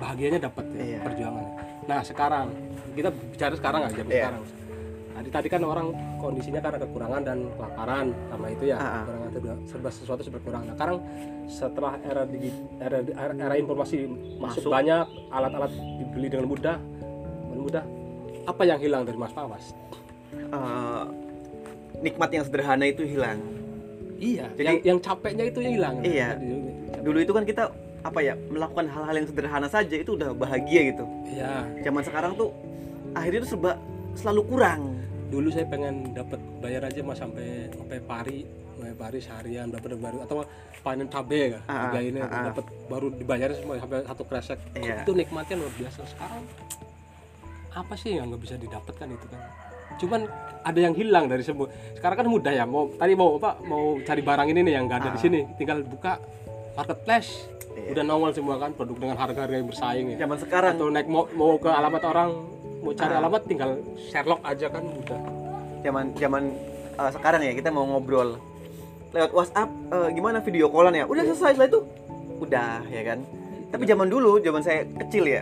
bahagianya 0.00 0.40
dapat 0.40 0.64
ya, 0.72 0.80
Iya. 0.80 0.98
perjuangan 1.04 1.44
nah 1.84 2.00
sekarang 2.00 2.48
kita 2.96 3.12
bicara 3.12 3.52
sekarang 3.52 3.80
aja 3.84 4.00
Iya. 4.00 4.08
sekarang 4.08 4.42
tadi 5.12 5.28
tadi 5.28 5.48
kan 5.52 5.60
orang 5.62 5.86
kondisinya 6.16 6.64
karena 6.64 6.78
kekurangan 6.80 7.22
dan 7.22 7.38
kelaparan 7.60 8.06
karena 8.32 8.46
itu 8.48 8.64
ya 8.72 8.76
Ah, 8.76 8.80
ah. 8.80 8.92
kekurangan 9.04 9.28
itu 9.28 9.38
udah 9.44 9.56
serba 9.68 9.88
sesuatu 9.92 10.20
serba 10.24 10.40
kurang 10.40 10.62
nah 10.64 10.74
sekarang 10.74 10.96
setelah 11.44 11.94
era 12.02 12.22
digi, 12.24 12.50
era, 12.80 12.98
era, 13.04 13.32
era 13.36 13.54
informasi 13.60 14.08
masuk, 14.40 14.64
Masuk. 14.64 14.70
banyak 14.72 15.04
alat-alat 15.28 15.72
dibeli 16.00 16.32
dengan 16.32 16.48
mudah 16.48 16.76
dengan 17.44 17.60
mudah 17.60 17.84
apa 18.42 18.62
yang 18.64 18.80
hilang 18.80 19.04
dari 19.04 19.20
mas 19.20 19.30
Pawas 19.30 19.76
Ah, 20.48 21.04
nikmat 21.98 22.30
yang 22.30 22.44
sederhana 22.44 22.84
itu 22.84 23.02
hilang. 23.02 23.40
Iya 24.16 24.46
Jadi- 24.54 24.66
yang, 24.66 24.78
yang 24.86 24.98
capeknya 24.98 25.44
itu 25.46 25.58
yang 25.60 25.74
hilang. 25.76 25.96
Iya. 26.02 26.38
dulu 27.02 27.18
itu 27.18 27.32
kan 27.32 27.42
kita 27.42 27.66
apa 28.02 28.18
ya 28.18 28.38
melakukan 28.46 28.86
hal-hal 28.86 29.14
yang 29.16 29.26
sederhana 29.26 29.66
saja 29.66 29.96
itu 29.96 30.14
udah 30.14 30.30
bahagia 30.32 30.94
gitu. 30.94 31.02
Iya. 31.26 31.66
Zaman 31.82 32.02
sekarang 32.02 32.32
tuh 32.34 32.54
akhirnya 33.12 33.42
tuh 33.42 33.50
serba 33.50 33.72
selalu 34.14 34.42
kurang. 34.46 34.80
Dulu 35.28 35.48
saya 35.50 35.66
pengen 35.66 36.12
dapat 36.12 36.38
bayar 36.60 36.84
aja 36.84 37.00
mas 37.00 37.18
sampai 37.18 37.66
sampai 37.72 37.98
pari 37.98 38.38
sampai 38.72 38.92
pari 38.94 39.18
seharian 39.18 39.66
dapat 39.68 39.96
baru. 39.96 40.22
Atau 40.22 40.46
panen 40.82 41.08
cabe 41.08 41.56
ya 41.56 41.60
Ah, 41.66 41.90
tiga 41.90 42.00
ini 42.02 42.18
ah, 42.20 42.28
ah. 42.28 42.44
dapat 42.50 42.64
baru 42.86 43.06
dibayar 43.10 43.48
semua 43.54 43.78
sampai 43.78 44.04
satu 44.04 44.22
kresek. 44.22 44.58
Iya. 44.76 45.02
itu 45.02 45.12
nikmatnya 45.12 45.56
luar 45.58 45.72
biasa. 45.74 46.00
Sekarang 46.04 46.42
apa 47.72 47.94
sih 47.96 48.14
yang 48.14 48.28
nggak 48.28 48.42
bisa 48.42 48.54
didapatkan 48.54 49.08
itu 49.08 49.26
kan 49.26 49.40
cuman 49.98 50.20
ada 50.62 50.78
yang 50.78 50.94
hilang 50.94 51.26
dari 51.26 51.42
semua. 51.42 51.66
Sekarang 51.98 52.22
kan 52.22 52.28
mudah 52.30 52.52
ya 52.54 52.62
mau 52.62 52.86
tadi 52.94 53.18
mau 53.18 53.34
apa 53.34 53.58
mau 53.66 53.98
cari 53.98 54.22
barang 54.22 54.46
ini 54.46 54.60
nih 54.62 54.72
yang 54.78 54.84
nggak 54.86 54.98
ada 55.02 55.10
di 55.10 55.18
Ah. 55.18 55.22
sini. 55.22 55.40
Tinggal 55.58 55.82
buka 55.82 56.18
marketplace. 56.74 57.50
Iya. 57.72 57.96
udah 57.96 58.04
nongol 58.04 58.36
semua 58.36 58.60
kan 58.60 58.76
produk 58.76 59.00
dengan 59.00 59.16
harga-harga 59.16 59.56
yang 59.56 59.64
bersaing 59.64 60.06
ya. 60.12 60.28
Zaman 60.28 60.36
sekarang. 60.36 60.76
Atau 60.76 60.92
naik 60.92 61.08
mau, 61.08 61.24
mau 61.32 61.56
ke 61.56 61.72
alamat 61.72 62.02
orang 62.04 62.30
mau 62.84 62.92
cari 62.92 63.12
Ah. 63.16 63.20
alamat 63.24 63.42
tinggal 63.48 63.70
Sherlock 63.96 64.44
aja 64.44 64.66
kan 64.68 64.84
udah 64.84 65.20
zaman 65.80 66.04
zaman 66.14 66.42
uh, 67.00 67.08
sekarang 67.08 67.40
ya 67.42 67.56
kita 67.56 67.72
mau 67.72 67.88
ngobrol. 67.88 68.36
Lewat 69.12 69.32
WhatsApp 69.32 69.72
uh, 69.88 70.08
gimana 70.12 70.44
video 70.44 70.68
callan 70.68 70.92
ya? 70.92 71.08
Udah 71.08 71.24
selesai 71.26 71.56
setelah 71.56 71.68
itu. 71.72 71.80
Udah 72.44 72.84
ya 72.92 73.02
kan? 73.08 73.18
Tapi 73.72 73.82
zaman 73.88 74.08
dulu 74.12 74.36
zaman 74.38 74.60
saya 74.60 74.84
kecil 74.84 75.24
ya 75.24 75.40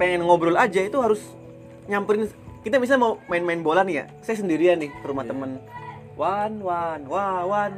pengen 0.00 0.24
ngobrol 0.24 0.56
aja 0.56 0.80
itu 0.80 0.96
harus 0.98 1.20
nyamperin 1.84 2.32
kita 2.62 2.78
misalnya 2.78 3.02
mau 3.02 3.12
main-main 3.26 3.60
bola 3.60 3.82
nih 3.82 3.94
ya 3.96 4.04
saya 4.20 4.38
sendirian 4.38 4.78
nih 4.78 4.90
ke 4.92 5.04
rumah 5.04 5.22
Iya. 5.22 5.30
temen 5.30 5.50
wan 6.14 6.52
wan 6.60 7.00
wawan 7.04 7.72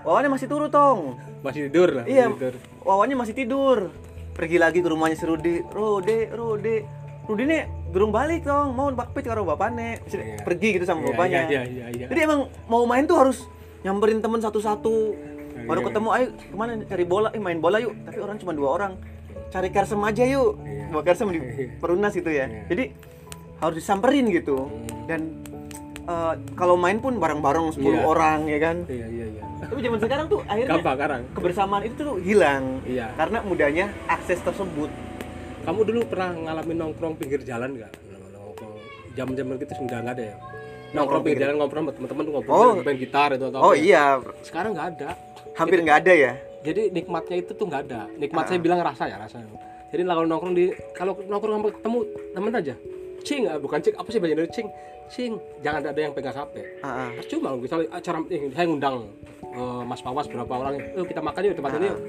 wawannya 0.00 0.30
masih 0.30 0.46
turun 0.46 0.68
tong 0.68 1.20
masih 1.40 1.68
tidur 1.68 1.88
lah 1.92 2.04
Iya. 2.04 2.30
tidur. 2.30 2.54
wawannya 2.80 3.16
masih 3.16 3.34
tidur 3.34 3.92
pergi 4.32 4.56
lagi 4.56 4.80
ke 4.80 4.88
rumahnya 4.88 5.14
si 5.14 5.24
Rudi 5.24 5.62
Rode 5.66 6.28
Rode 6.30 6.76
Rudi 7.24 7.44
nih 7.46 7.62
durung 7.88 8.10
balik 8.10 8.42
dong 8.42 8.72
mau 8.72 8.90
bakpit 8.90 9.22
karo 9.22 9.44
bapaknya 9.44 10.00
Iya. 10.02 10.40
pergi 10.40 10.68
gitu 10.74 10.84
sama 10.84 11.00
Iya, 11.00 11.08
bapaknya 11.10 11.40
iya 11.46 11.62
iya 11.64 11.86
iya 11.90 12.06
jadi 12.08 12.20
emang 12.24 12.40
mau 12.66 12.82
main 12.84 13.04
tuh 13.04 13.16
harus 13.16 13.44
nyamperin 13.80 14.18
temen 14.18 14.40
satu-satu 14.40 14.94
baru 15.64 15.80
Iya. 15.80 15.86
ketemu 15.86 16.08
ayo 16.10 16.26
ke 16.32 16.54
mana 16.54 16.72
cari 16.82 17.04
bola 17.04 17.28
eh 17.30 17.38
main 17.38 17.58
bola 17.58 17.76
yuk 17.76 17.92
tapi 18.04 18.18
orang 18.18 18.36
cuma 18.36 18.52
dua 18.52 18.68
orang 18.72 18.92
cari 19.48 19.68
kersem 19.68 20.00
aja 20.00 20.24
yuk 20.24 20.56
Iya. 20.60 20.84
bawa 20.90 21.02
kersem 21.02 21.26
di 21.28 21.38
Iya. 21.38 21.76
perunas 21.78 22.12
gitu 22.12 22.28
ya 22.28 22.44
Iya. 22.44 22.60
jadi 22.66 22.84
harus 23.64 23.76
disamperin 23.76 24.28
gitu 24.28 24.66
Hmm. 24.66 25.04
dan 25.06 25.20
eh, 26.04 26.34
kalau 26.54 26.76
main 26.76 26.98
pun 26.98 27.16
bareng-bareng 27.16 27.72
10 27.72 27.80
Iya. 27.90 28.04
orang 28.04 28.40
ya 28.44 28.58
kan. 28.58 28.76
iya 28.86 29.06
iya 29.08 29.26
iya 29.30 29.42
Tapi 29.64 29.80
zaman 29.80 29.96
sekarang 29.98 30.26
tuh 30.28 30.40
akhirnya 30.44 30.76
gampang 30.76 30.94
sekarang 30.94 31.20
kebersamaan 31.32 31.82
itu 31.82 31.94
tuh 31.96 32.16
hilang 32.18 32.64
iya 32.84 33.08
karena 33.14 33.38
mudahnya 33.40 33.84
akses 34.06 34.38
tersebut. 34.38 34.90
kamu 35.64 35.80
dulu 35.82 36.00
pernah 36.04 36.28
ngalamin 36.30 36.76
nongkrong 36.78 37.16
pinggir 37.16 37.40
jalan 37.40 37.72
nggak 37.74 37.88
nongkrong 38.30 38.76
jam-jam 39.14 39.46
gitu 39.56 39.72
sudah 39.74 39.98
nggak 39.98 40.14
ada 40.14 40.24
ya 40.26 40.36
nongkrong 40.92 41.22
pinggir 41.24 41.40
jalan 41.42 41.54
ngobrol 41.56 41.80
sama 41.80 41.92
teman-teman 41.96 42.22
tuh 42.22 42.32
ngobrol 42.34 42.52
Oh. 42.54 42.72
main 42.78 42.98
gitar 42.98 43.28
itu 43.32 43.44
atau 43.46 43.58
Oh 43.58 43.66
apa 43.66 43.74
ya. 43.74 43.80
iya, 43.80 44.04
sekarang 44.42 44.70
nggak 44.72 44.88
ada 44.92 45.08
hampir 45.54 45.78
nggak 45.80 45.98
ada 45.98 46.12
ya. 46.12 46.32
jadi 46.60 46.82
nikmatnya 46.90 47.36
itu 47.38 47.50
tuh 47.50 47.64
nggak 47.64 47.82
ada 47.82 48.00
nikmat 48.14 48.44
Ah. 48.44 48.48
saya 48.50 48.60
bilang 48.60 48.78
rasa 48.78 49.08
ya 49.08 49.16
rasa 49.16 49.40
jadi 49.88 50.02
kalau 50.02 50.22
nongkrong 50.22 50.52
di 50.52 50.64
kalau 50.92 51.16
nongkrong 51.18 51.54
sama 51.56 51.68
ketemu 51.72 51.98
temen 52.30 52.52
aja 52.52 52.74
cing 53.24 53.48
ah, 53.48 53.56
bukan 53.58 53.80
cing 53.80 53.94
apa 53.96 54.08
sih 54.12 54.20
banyak 54.20 54.36
dari 54.36 54.50
cing 54.52 54.68
cing 55.08 55.32
jangan 55.60 55.80
ada 55.84 56.00
yang 56.00 56.12
pegang 56.12 56.36
hp 56.36 56.54
Ah, 56.80 57.08
ah. 57.08 57.10
percuma 57.16 57.56
misalnya 57.56 57.88
acara 57.90 58.18
eh, 58.28 58.52
saya 58.52 58.64
ngundang 58.68 58.96
eh, 59.42 59.82
Mas 59.84 60.00
Pawas 60.00 60.28
berapa 60.28 60.52
orang 60.52 60.76
yuk 60.94 61.06
kita 61.08 61.20
makan 61.20 61.40
yuk 61.44 61.56
tempat 61.56 61.72
ini 61.76 61.88
yuk. 61.88 62.00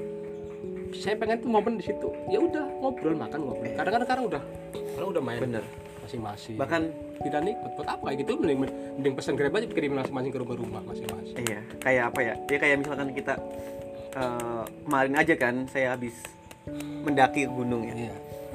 Saya 0.96 1.12
pengen 1.18 1.36
tuh 1.42 1.50
momen 1.50 1.76
di 1.76 1.84
situ. 1.84 2.08
Ya 2.30 2.40
udah 2.40 2.64
ngobrol 2.80 3.12
makan 3.12 3.42
ngobrol. 3.42 3.68
Kadang-kadang 3.74 4.06
sekarang 4.06 4.24
udah 4.32 4.42
sekarang 4.72 5.08
udah 5.12 5.22
main 5.28 5.40
Bener. 5.44 5.64
masing-masing. 6.00 6.56
Bahkan 6.56 6.82
tidak 7.20 7.40
nikmat 7.42 7.70
buat 7.76 7.88
apa 7.90 8.02
kayak 8.06 8.18
gitu 8.24 8.32
mending 8.38 8.58
mending 8.96 9.14
pesan 9.18 9.34
grab 9.36 9.52
aja 9.58 9.66
kirim 9.66 9.92
masing-masing 9.92 10.32
ke 10.32 10.38
rumah-rumah 10.40 10.80
masing-masing. 10.88 11.36
Iya, 11.42 11.60
kayak 11.82 12.02
apa 12.14 12.20
ya? 12.22 12.34
Ya 12.48 12.58
kayak 12.62 12.76
misalkan 12.80 13.08
kita 13.12 13.34
eh, 14.16 14.62
kemarin 14.86 15.14
aja 15.20 15.34
kan 15.36 15.54
saya 15.68 15.86
habis 15.98 16.16
mendaki 17.04 17.44
gunung 17.44 17.82
ya. 17.84 17.94
iya. 18.08 18.14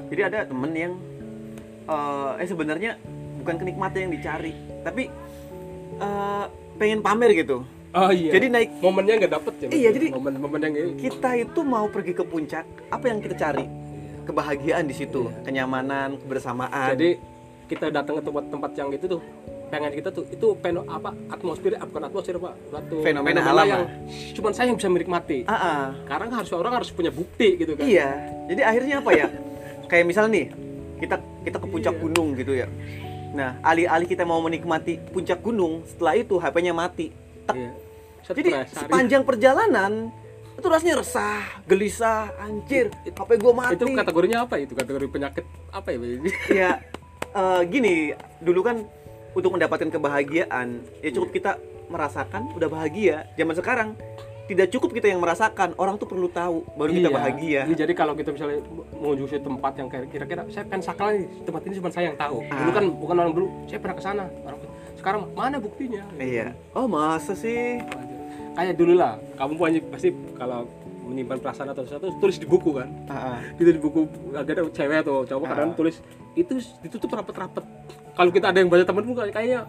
Jadi 0.09 0.21
ada 0.25 0.39
temen 0.47 0.71
yang 0.73 0.93
eh, 1.85 2.31
eh 2.41 2.47
sebenarnya 2.47 2.91
bukan 3.41 3.55
kenikmatan 3.57 4.09
yang 4.09 4.13
dicari, 4.13 4.53
tapi 4.81 5.09
eh, 5.97 6.45
pengen 6.77 6.99
pamer 7.01 7.31
gitu. 7.35 7.63
oh 7.91 8.07
iya 8.07 8.31
Jadi 8.31 8.47
naik 8.47 8.69
momennya 8.79 9.13
nggak 9.19 9.33
dapet 9.35 9.53
ya 9.59 9.67
Iya, 9.67 9.89
jadi- 9.91 10.11
momen 10.15 10.33
momen 10.39 10.59
yang 10.63 10.73
kita 10.95 11.29
itu 11.35 11.59
mau 11.61 11.85
pergi 11.91 12.13
ke 12.15 12.23
puncak, 12.23 12.63
apa 12.87 13.05
yang 13.11 13.19
kita 13.19 13.35
cari? 13.35 13.65
Kebahagiaan 14.23 14.87
di 14.87 14.95
situ, 14.95 15.27
kenyamanan, 15.43 16.15
kebersamaan. 16.23 16.95
jadi 16.95 17.19
kita 17.67 17.87
datang 17.87 18.19
ke 18.19 18.23
tempat-tempat 18.27 18.71
yang 18.75 18.89
itu 18.91 19.05
tuh 19.07 19.21
pengen 19.71 19.95
kita 19.95 20.11
tuh 20.11 20.27
itu 20.27 20.51
peno 20.59 20.83
apa 20.83 21.15
atmosfer 21.31 21.79
ah, 21.79 21.87
bukan 21.87 22.03
atmosfer 22.11 22.35
pak 22.35 22.53
suatu 22.67 22.95
Fenomena 22.99 23.39
alam, 23.47 23.63
yang 23.63 23.83
cuman 24.35 24.51
saya 24.51 24.67
yang 24.67 24.75
bisa 24.75 24.91
menikmati 24.91 25.47
ah, 25.47 25.55
ah. 25.55 25.83
sekarang 26.03 26.29
harus 26.35 26.51
orang 26.51 26.75
harus 26.75 26.91
punya 26.91 27.07
bukti 27.07 27.55
gitu 27.55 27.79
kan 27.79 27.87
Iya. 27.87 28.09
Jadi 28.51 28.61
akhirnya 28.67 28.95
apa 28.99 29.11
ya? 29.15 29.27
Kayak 29.91 30.05
misal 30.11 30.27
nih, 30.27 30.51
kita 31.01 31.15
kita 31.41 31.57
ke 31.57 31.67
puncak 31.67 31.93
Iya. 31.93 32.01
gunung 32.01 32.27
gitu 32.37 32.53
ya. 32.53 32.67
Nah, 33.31 33.57
alih-alih 33.61 34.05
kita 34.05 34.21
mau 34.21 34.37
menikmati 34.39 34.99
puncak 35.09 35.41
gunung, 35.41 35.81
setelah 35.83 36.13
itu 36.13 36.35
HP-nya 36.35 36.71
mati. 36.71 37.09
Tak. 37.43 37.55
Iya. 37.57 37.71
Jadi 38.21 38.49
hari- 38.53 38.69
sepanjang 38.69 39.23
perjalanan 39.25 40.13
itu 40.53 40.67
rasanya 40.69 41.01
resah, 41.01 41.41
gelisah, 41.65 42.29
anjir, 42.37 42.93
HP 43.03 43.29
gua 43.41 43.53
mati. 43.57 43.73
itu 43.73 43.85
kategorinya 43.89 44.45
apa 44.45 44.61
itu 44.61 44.77
kategori 44.77 45.07
penyakit 45.09 45.43
apa 45.73 45.87
ya 45.89 45.97
ya 46.61 46.71
eh, 47.33 47.61
gini, 47.65 48.13
dulu 48.37 48.61
kan 48.61 48.85
untuk 49.31 49.55
mendapatkan 49.55 49.89
kebahagiaan, 49.89 50.67
ya 51.01 51.09
cukup 51.09 51.31
kita 51.31 51.51
merasakan 51.87 52.51
udah 52.53 52.67
bahagia. 52.67 53.25
Zaman 53.35 53.55
sekarang 53.57 53.89
tidak 54.43 54.67
cukup 54.69 54.89
kita 54.91 55.07
yang 55.07 55.19
merasakan, 55.19 55.71
orang 55.75 55.95
tuh 55.95 56.05
perlu 56.05 56.27
tahu 56.27 56.65
baru 56.73 56.91
kita 56.91 57.07
Iya. 57.07 57.15
bahagia. 57.15 57.61
Iya, 57.63 57.75
jadi 57.77 57.93
kalau 57.93 58.13
kita 58.13 58.29
misalnya 58.29 58.59
menuju 58.93 59.23
suatu 59.25 59.47
tempat 59.47 59.73
yang 59.75 59.87
kira-kira 59.87 60.41
saya 60.47 60.63
pengen 60.63 60.83
sakral 60.83 61.09
nih 61.13 61.25
tempat 61.41 61.61
ini 61.63 61.73
cuma 61.75 61.89
saya 61.89 62.05
yang 62.07 62.17
tahu 62.17 62.37
Ah. 62.43 62.57
dulu 62.57 62.71
kan 62.71 62.85
bukan 62.93 63.15
orang 63.17 63.33
dulu 63.33 63.47
saya 63.65 63.79
pernah 63.79 63.95
ke 63.95 64.03
sana 64.03 64.23
sekarang 64.93 65.21
mana 65.31 65.57
buktinya 65.57 66.03
Iya. 66.15 66.53
Oh, 66.71 66.85
masa 66.85 67.33
sih? 67.33 67.79
kayak 68.51 68.75
dulu 68.75 68.93
lah 68.93 69.15
kamu 69.33 69.51
punya 69.55 69.79
pasti 69.87 70.09
kalau 70.35 70.67
menyimpan 71.01 71.39
perasaan 71.39 71.71
atau 71.71 71.83
sesuatu 71.83 72.11
tulis 72.19 72.35
di 72.35 72.43
buku 72.43 72.71
kan 72.73 72.91
Ah, 73.07 73.15
ah. 73.31 73.39
itu 73.55 73.69
di 73.69 73.79
buku 73.79 74.03
agak 74.31 74.53
ada 74.53 74.63
cewek 74.67 74.97
atau 75.01 75.23
cowok 75.23 75.45
kadang 75.45 75.71
Ah. 75.71 75.75
tulis 75.75 75.95
itu 76.33 76.53
ditutup 76.79 77.09
rapet-rapet 77.13 77.63
kalau 78.11 78.27
kita 78.29 78.45
ada 78.47 78.59
yang 78.59 78.67
baca 78.67 78.83
temen 78.83 79.03
pun 79.03 79.15
kayaknya 79.15 79.63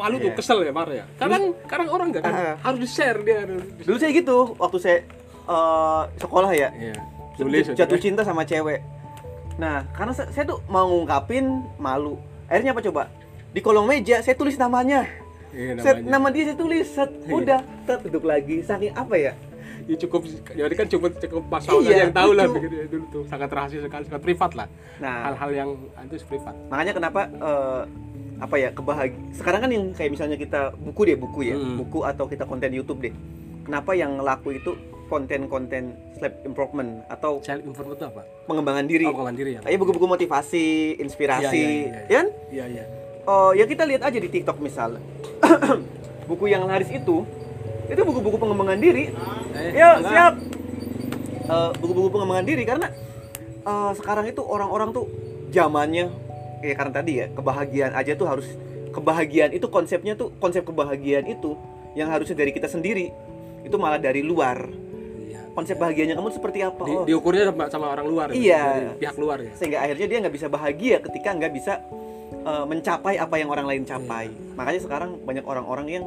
malu 0.00 0.16
tuh 0.16 0.26
Iya. 0.26 0.36
kesel 0.36 0.58
ya 0.62 0.72
marah 0.72 0.94
ya 0.94 1.04
kadang 1.14 1.42
kadang 1.64 1.88
orang 1.88 2.06
enggak 2.08 2.24
kan 2.24 2.32
Ah. 2.32 2.56
harus 2.58 2.78
di 2.80 2.88
share 2.88 3.20
dia 3.20 3.36
harus 3.38 3.60
Dulu 3.78 3.96
saya 3.96 4.10
gitu, 4.10 4.36
waktu 4.56 4.78
saya 4.78 4.98
eh, 5.44 6.02
sekolah 6.16 6.50
ya, 6.52 6.68
tulis 7.34 7.66
j- 7.66 7.74
jatuh 7.74 7.98
cinta 7.98 8.22
sama 8.22 8.42
cewek. 8.42 8.80
Nah, 9.56 9.82
karena 9.90 10.12
saya, 10.12 10.30
saya 10.30 10.44
tuh 10.46 10.62
mau 10.66 10.86
ngungkapin 10.86 11.44
malu. 11.76 12.16
Akhirnya 12.46 12.70
apa 12.70 12.80
coba? 12.80 13.02
Di 13.48 13.58
kolong 13.58 13.84
meja 13.84 14.20
saya 14.20 14.32
tulis 14.32 14.54
namanya. 14.54 15.04
iya, 15.50 15.74
Set, 15.76 16.00
namanya. 16.00 16.08
nama 16.08 16.26
dia 16.28 16.44
saya 16.44 16.56
tulis, 16.56 16.86
set, 16.86 17.10
Iya. 17.20 17.34
udah, 17.34 17.60
set, 17.82 17.98
tutup 18.00 18.24
lagi. 18.24 18.62
Saking 18.62 18.94
apa 18.94 19.16
ya? 19.16 19.32
ya 19.82 19.96
cukup 19.98 20.22
jadi 20.46 20.74
kan 20.76 20.86
cukup 20.86 21.18
cukup 21.18 21.42
pasangan 21.50 21.82
Iya, 21.82 22.06
yang 22.06 22.14
tahu 22.14 22.30
lah 22.30 22.46
begitu 22.46 22.74
ya, 22.76 22.86
dulu 22.86 23.04
tuh 23.10 23.22
sangat 23.26 23.50
rahasia 23.50 23.80
sekali 23.80 24.04
sangat 24.06 24.22
privat 24.22 24.52
lah 24.54 24.68
Nah, 25.00 25.16
hal-hal 25.26 25.50
yang 25.50 25.70
itu 26.04 26.14
privat 26.22 26.54
makanya 26.70 26.92
kenapa 26.94 27.20
eh, 27.26 27.82
apa 28.40 28.56
ya 28.56 28.68
kebahagiaan 28.72 29.20
sekarang 29.30 29.60
kan 29.60 29.70
yang 29.70 29.84
kayak 29.92 30.10
misalnya 30.10 30.34
kita 30.34 30.72
buku 30.74 31.00
deh 31.04 31.14
buku 31.14 31.40
ya 31.44 31.54
Hmm. 31.54 31.76
buku 31.76 32.02
atau 32.02 32.24
kita 32.24 32.44
konten 32.44 32.72
YouTube 32.72 33.00
deh. 33.00 33.14
Kenapa 33.60 33.92
yang 33.92 34.18
laku 34.18 34.56
itu 34.56 34.72
konten-konten 35.06 35.92
self 36.16 36.32
improvement 36.42 37.04
atau 37.06 37.38
self 37.40 37.60
improvement 37.60 37.94
itu 37.94 38.06
apa? 38.08 38.22
pengembangan 38.46 38.84
diri? 38.88 39.04
Oh 39.04 39.12
pengembangan 39.12 39.36
diri 39.36 39.50
ya. 39.52 39.60
Kayak 39.60 39.78
buku-buku 39.78 40.06
motivasi 40.08 40.64
inspirasi 40.98 41.52
Iya, 41.52 41.68
iya, 41.68 41.68
iya, 41.68 42.00
ya 42.00 42.16
kan? 42.16 42.26
Iya 42.48 42.64
iya. 42.66 42.84
Oh 43.24 43.50
ya 43.52 43.64
kita 43.64 43.84
lihat 43.84 44.02
aja 44.02 44.16
di 44.16 44.26
TikTok 44.26 44.58
misal. 44.58 44.96
Buku 46.30 46.46
yang 46.46 46.64
laris 46.64 46.88
itu 46.88 47.26
itu 47.86 48.00
buku-buku 48.00 48.38
pengembangan 48.38 48.78
diri. 48.78 49.10
Eh, 49.52 49.74
ya 49.74 49.98
enggak. 49.98 50.08
siap. 50.08 50.34
Eh, 51.44 51.70
buku-buku 51.76 52.08
pengembangan 52.08 52.46
diri 52.46 52.62
karena 52.62 52.86
eh, 53.60 53.92
sekarang 53.94 54.24
itu 54.24 54.40
orang-orang 54.40 54.90
tuh 54.90 55.04
zamannya 55.50 56.06
ya 56.60 56.74
karena 56.76 56.92
tadi 56.92 57.12
ya 57.24 57.26
kebahagiaan 57.32 57.92
aja 57.96 58.12
tuh 58.16 58.26
harus 58.28 58.48
kebahagiaan 58.90 59.50
itu 59.56 59.66
konsepnya 59.70 60.12
tuh 60.18 60.34
konsep 60.42 60.62
kebahagiaan 60.66 61.24
itu 61.30 61.56
yang 61.96 62.10
harusnya 62.10 62.36
dari 62.38 62.52
kita 62.54 62.70
sendiri 62.70 63.10
itu 63.60 63.76
malah 63.76 64.00
dari 64.00 64.24
luar. 64.24 64.68
Iya. 65.20 65.46
konsep 65.52 65.76
bahagianya 65.76 66.14
kamu 66.16 66.30
seperti 66.32 66.62
apa? 66.62 66.82
Di, 66.86 66.94
oh. 66.94 67.04
diukurnya 67.06 67.50
sama, 67.50 67.64
sama 67.68 67.86
orang 67.92 68.06
luar 68.06 68.26
ya, 68.32 68.38
Iya. 68.38 68.64
pihak 68.96 69.16
luar 69.18 69.38
ya. 69.42 69.52
Sehingga 69.58 69.78
akhirnya 69.82 70.06
dia 70.06 70.18
nggak 70.22 70.34
bisa 70.34 70.46
bahagia 70.46 70.96
ketika 71.02 71.28
nggak 71.34 71.52
bisa 71.52 71.72
eh, 72.40 72.64
mencapai 72.64 73.14
apa 73.18 73.34
yang 73.36 73.50
orang 73.50 73.66
lain 73.66 73.82
capai. 73.84 74.30
Iya. 74.30 74.54
makanya 74.56 74.80
sekarang 74.80 75.10
banyak 75.26 75.44
orang-orang 75.44 75.86
yang 75.88 76.04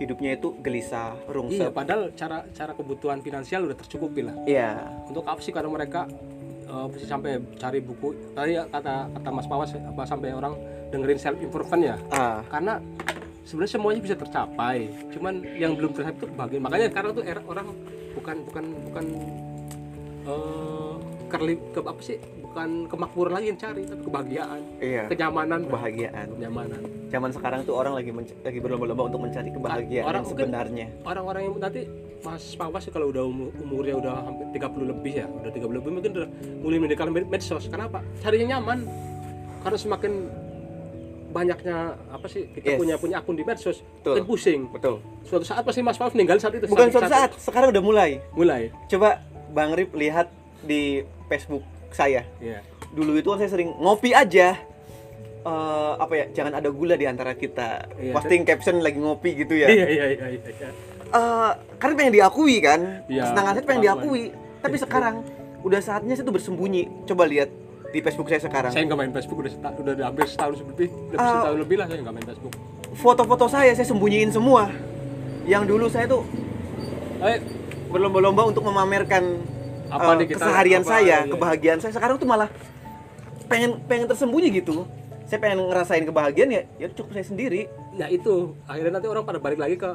hidupnya 0.00 0.40
itu 0.40 0.56
gelisah 0.64 1.12
iya 1.12 1.28
rungsep 1.28 1.70
padahal 1.76 2.08
cara 2.16 2.48
cara 2.56 2.72
kebutuhan 2.72 3.20
finansial 3.20 3.68
udah 3.68 3.76
tercukupi 3.76 4.24
lah. 4.24 4.34
Iya. 4.48 4.88
Untuk 5.06 5.28
apa 5.28 5.40
sih 5.44 5.52
karena 5.52 5.68
mereka 5.68 6.08
eh, 6.70 6.86
mesti 6.86 7.06
sampai 7.06 7.42
cari 7.58 7.78
buku. 7.82 8.14
Tadi 8.32 8.52
kata 8.70 9.10
kata 9.10 9.28
Mas 9.34 9.46
Pawas 9.50 9.74
apa 9.74 10.02
sampai 10.06 10.30
orang 10.30 10.54
dengerin 10.94 11.18
self 11.18 11.38
improvement 11.42 11.82
ya. 11.82 11.96
Ah. 12.14 12.38
Karena 12.46 12.78
sebenarnya 13.42 13.72
semuanya 13.74 14.00
bisa 14.00 14.16
tercapai. 14.16 14.90
Cuman 15.10 15.42
yang 15.58 15.74
belum 15.74 15.90
tercapai 15.90 16.18
itu 16.22 16.26
bagian. 16.38 16.60
Makanya 16.62 16.86
sekarang 16.94 17.10
tuh 17.18 17.24
era 17.26 17.42
orang 17.44 17.66
bukan 18.14 18.36
bukan 18.46 18.64
bukan 18.90 19.04
eh 20.20 20.94
kerli 21.30 21.54
ke 21.70 21.80
apa 21.80 22.02
sih 22.02 22.18
bukan 22.42 22.90
kemakmuran 22.90 23.32
lagi 23.38 23.46
yang 23.54 23.60
cari 23.62 23.82
tapi 23.86 24.02
kebahagiaan 24.02 24.60
iya. 24.82 25.04
kenyamanan. 25.06 25.60
Kebahagiaan. 25.70 26.26
Kenyamanan. 26.34 26.82
Zaman 27.06 27.30
sekarang 27.30 27.60
tuh 27.62 27.74
orang 27.78 27.94
lagi 27.94 28.10
lagi 28.42 28.58
berlomba-lomba 28.58 29.02
untuk 29.06 29.20
mencari 29.22 29.50
kebahagiaan 29.54 30.06
Orang 30.10 30.22
yang 30.26 30.30
sebenarnya. 30.34 30.86
orang-orang 31.06 31.42
yang 31.46 31.54
nanti 31.62 31.82
Mas 32.20 32.52
Pawas 32.52 32.82
sih 32.82 32.92
kalau 32.92 33.08
udah 33.08 33.24
umur, 33.24 33.48
umurnya 33.56 33.94
udah 33.96 34.14
hampir 34.22 34.46
30 34.54 34.84
lebih 34.86 35.12
ya 35.14 35.26
udah 35.26 35.50
30 35.50 35.72
lebih 35.72 35.90
mungkin 35.90 36.10
udah 36.12 36.28
mulai 36.60 36.78
mendekati 36.78 37.10
med- 37.10 37.28
medsos. 37.28 37.64
Kenapa? 37.66 38.04
Carinya 38.20 38.56
nyaman. 38.56 38.84
Karena 39.60 39.78
semakin 39.78 40.12
banyaknya 41.30 41.76
apa 42.10 42.26
sih 42.26 42.50
kita 42.50 42.74
Yes. 42.74 42.78
punya 42.78 42.94
punya 42.98 43.16
akun 43.18 43.38
di 43.38 43.44
medsos 43.44 43.80
Betul. 44.02 44.26
pusing. 44.26 44.68
Betul. 44.68 44.98
Suatu 45.22 45.44
saat 45.44 45.62
pasti 45.62 45.80
Mas 45.80 45.96
Pawas 45.96 46.12
meninggal 46.12 46.36
saat 46.38 46.54
itu 46.54 46.66
bukan 46.66 46.90
suatu 46.90 47.06
saat 47.06 47.30
sekarang 47.38 47.70
udah 47.70 47.80
mulai. 47.80 48.10
Mulai. 48.32 48.68
Coba 48.86 49.22
Bang 49.48 49.72
Rip 49.72 49.94
lihat 49.94 50.28
di 50.60 51.00
Facebook 51.26 51.62
saya. 51.90 52.26
Iya. 52.38 52.60
dulu 52.90 53.14
itu 53.14 53.30
kan 53.30 53.38
saya 53.38 53.46
sering 53.48 53.70
ngopi 53.78 54.10
aja. 54.10 54.58
Eh, 55.40 55.92
apa 55.96 56.10
ya 56.12 56.24
jangan 56.34 56.58
ada 56.58 56.68
gula 56.68 56.98
di 56.98 57.06
antara 57.06 57.32
kita. 57.32 57.86
Iya, 57.96 58.12
posting 58.12 58.42
caption 58.42 58.82
lagi 58.82 58.98
ngopi 58.98 59.38
gitu 59.38 59.54
ya. 59.54 59.70
Iya 59.70 59.86
iya 59.86 60.04
iya 60.10 60.26
iya. 60.34 60.68
Eh, 61.10 61.50
karena 61.76 61.94
pengen 61.96 62.14
diakui 62.14 62.56
kan 62.58 62.80
Iya, 63.04 63.26
kesenangan 63.26 63.52
saya 63.52 63.64
pengen 63.64 63.82
diakui 63.82 64.22
tapi 64.60 64.76
sekarang 64.76 65.14
udah 65.60 65.80
saatnya 65.80 66.14
saya 66.14 66.22
tuh 66.22 66.32
bersembunyi 66.32 66.82
coba 67.04 67.26
lihat 67.26 67.50
di 67.88 67.98
Facebook 67.98 68.30
saya 68.30 68.38
sekarang 68.38 68.70
Saya 68.70 68.86
nggak 68.86 68.94
main 68.96 69.10
Facebook 69.10 69.38
udah 69.40 69.50
seta- 69.50 69.74
udah, 69.74 69.92
udah 69.92 70.06
hampir 70.06 70.24
setahun 70.24 70.54
lebih, 70.62 70.86
lebih 71.10 71.18
Ah. 71.18 71.30
setahun 71.34 71.58
lebih 71.58 71.76
lah 71.76 71.86
saya 71.86 71.98
nggak 72.00 72.14
main 72.14 72.26
Facebook. 72.26 72.52
foto-foto 72.92 73.46
saya 73.46 73.70
saya 73.72 73.86
sembunyiin 73.86 74.30
semua 74.30 74.70
yang 75.44 75.62
dulu 75.64 75.86
saya 75.86 76.06
tuh 76.06 76.22
Eh, 77.20 77.36
berlomba-lomba 77.86 78.46
untuk 78.46 78.62
memamerkan 78.62 79.42
Apa 79.90 80.14
nih 80.14 80.24
kita- 80.26 80.40
keseharian 80.40 80.80
apa, 80.80 80.90
saya, 80.94 81.16
iya. 81.18 81.28
kebahagiaan 81.28 81.78
saya. 81.78 81.92
Sekarang 81.92 82.16
tuh 82.16 82.24
malah 82.24 82.46
pengen 83.44 83.82
pengen 83.84 84.06
tersembunyi 84.06 84.48
gitu. 84.54 84.86
Saya 85.24 85.36
pengen 85.38 85.66
ngerasain 85.66 86.02
kebahagiaan 86.02 86.48
ya, 86.48 86.62
ya 86.78 86.86
cukup 86.88 87.12
saya 87.12 87.26
sendiri. 87.26 87.66
ya 87.92 88.06
itu 88.06 88.54
akhirnya 88.64 88.96
nanti 88.96 89.06
orang 89.06 89.22
pada 89.22 89.36
balik 89.36 89.58
lagi 89.58 89.74
ke 89.74 89.90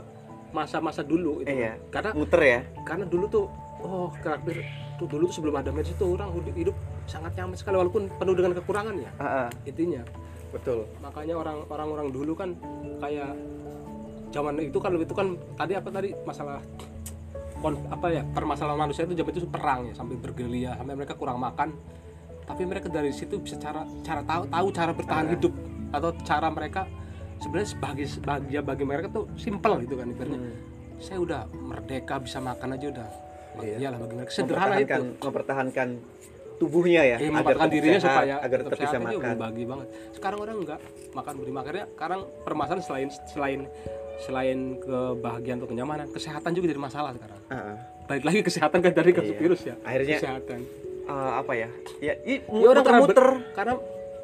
masa-masa 0.55 1.03
dulu 1.03 1.43
itu. 1.43 1.51
Iya. 1.51 1.75
karena 1.91 2.11
muter 2.15 2.41
ya. 2.41 2.59
karena 2.87 3.03
dulu 3.03 3.25
tuh 3.27 3.45
oh 3.83 4.07
karakter 4.23 4.63
tuh 4.95 5.07
dulu 5.11 5.27
tuh 5.27 5.35
sebelum 5.43 5.55
ada 5.59 5.75
medsos 5.75 5.91
itu 5.91 6.05
orang 6.07 6.31
hidup, 6.31 6.55
hidup 6.55 6.75
sangat 7.05 7.35
nyaman 7.35 7.59
sekali 7.59 7.75
walaupun 7.75 8.07
penuh 8.15 8.33
dengan 8.33 8.55
kekurangan 8.55 8.95
ya 8.95 9.11
Ah, 9.19 9.25
ah, 9.25 9.47
intinya. 9.67 10.01
Betul. 10.55 10.87
Makanya 11.03 11.35
orang 11.35 11.57
orang 11.67 11.87
orang 11.91 12.07
dulu 12.15 12.31
kan 12.31 12.55
kayak 13.03 13.35
zaman 14.31 14.55
itu 14.63 14.79
kan 14.79 14.91
itu 14.95 15.11
kan 15.11 15.27
tadi 15.59 15.73
apa 15.75 15.89
tadi 15.91 16.09
masalah 16.23 16.63
kon, 17.59 17.75
apa 17.91 18.07
ya 18.11 18.23
permasalahan 18.31 18.87
manusia 18.87 19.03
itu 19.03 19.19
zaman 19.19 19.31
itu 19.35 19.47
perang 19.51 19.79
ya 19.91 19.93
sampai 19.95 20.15
bergerilya 20.15 20.79
sampai 20.79 20.95
mereka 20.95 21.13
kurang 21.19 21.43
makan. 21.43 21.75
Tapi 22.45 22.63
mereka 22.63 22.87
dari 22.87 23.11
situ 23.11 23.35
bisa 23.43 23.59
cara 23.59 23.83
cara 23.99 24.23
tahu 24.23 24.47
tahu 24.47 24.67
cara 24.71 24.91
bertahan 24.95 25.27
hidup 25.35 25.51
atau 25.91 26.09
cara 26.23 26.47
mereka 26.47 26.87
sebenarnya 27.45 27.69
sebagai 27.69 28.05
bahagia 28.19 28.61
bagi 28.61 28.83
mereka 28.83 29.07
tuh 29.07 29.29
simple 29.35 29.77
gitu 29.79 29.95
kan 29.95 30.09
ibaratnya. 30.09 30.39
Saya 30.97 31.21
udah 31.21 31.41
merdeka 31.53 32.17
bisa 32.17 32.41
makan 32.41 32.73
aja 32.73 32.87
udah. 32.89 33.09
Iya. 33.55 33.75
iyalah 33.79 33.99
bagi 34.01 34.13
mereka. 34.15 34.29
Sederhana 34.33 34.75
itu. 34.77 35.03
mempertahankan 35.17 35.87
tubuhnya 36.55 37.03
ya 37.05 37.17
Eh, 37.17 37.27
agar 37.29 37.67
dirinya 37.67 37.99
sehat, 37.99 38.15
supaya 38.15 38.35
agar 38.39 38.59
tetap 38.63 38.79
bisa 38.79 38.97
makan. 38.97 39.21
berbagi 39.21 39.63
banget. 39.63 39.87
Sekarang 40.11 40.39
orang 40.39 40.55
enggak 40.57 40.79
makan 41.13 41.33
beri 41.37 41.53
makannya 41.53 41.85
sekarang 41.89 42.19
permasalahan 42.41 42.83
selain 42.83 43.07
selain 43.29 43.59
selain 44.17 44.59
kebahagiaan 44.79 45.59
atau 45.59 45.67
kenyamanan 45.67 46.07
kesehatan 46.09 46.51
juga 46.51 46.65
jadi 46.67 46.81
masalah 46.81 47.11
sekarang. 47.13 47.39
Ah, 47.45 47.55
ah. 47.55 47.77
balik 48.05 48.23
lagi 48.23 48.39
kesehatan 48.41 48.79
kan 48.79 48.91
dari 48.91 49.11
kasus 49.11 49.31
Iya. 49.31 49.39
virus 49.39 49.61
ya. 49.63 49.75
Akhirnya- 49.81 50.19
kesehatan. 50.19 50.59
Eh, 51.05 51.31
apa 51.37 51.53
ya? 51.53 51.69
Ya 52.01 52.13
i, 52.23 52.33
ya 52.39 52.65
orang 52.65 52.81
karena 52.81 52.99
muter-muter. 52.99 53.27
ber- 53.29 53.43
karena 53.53 53.73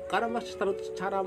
karena 0.08 0.28
masih 0.30 0.54
terlalu 0.56 0.76
cara 0.94 1.20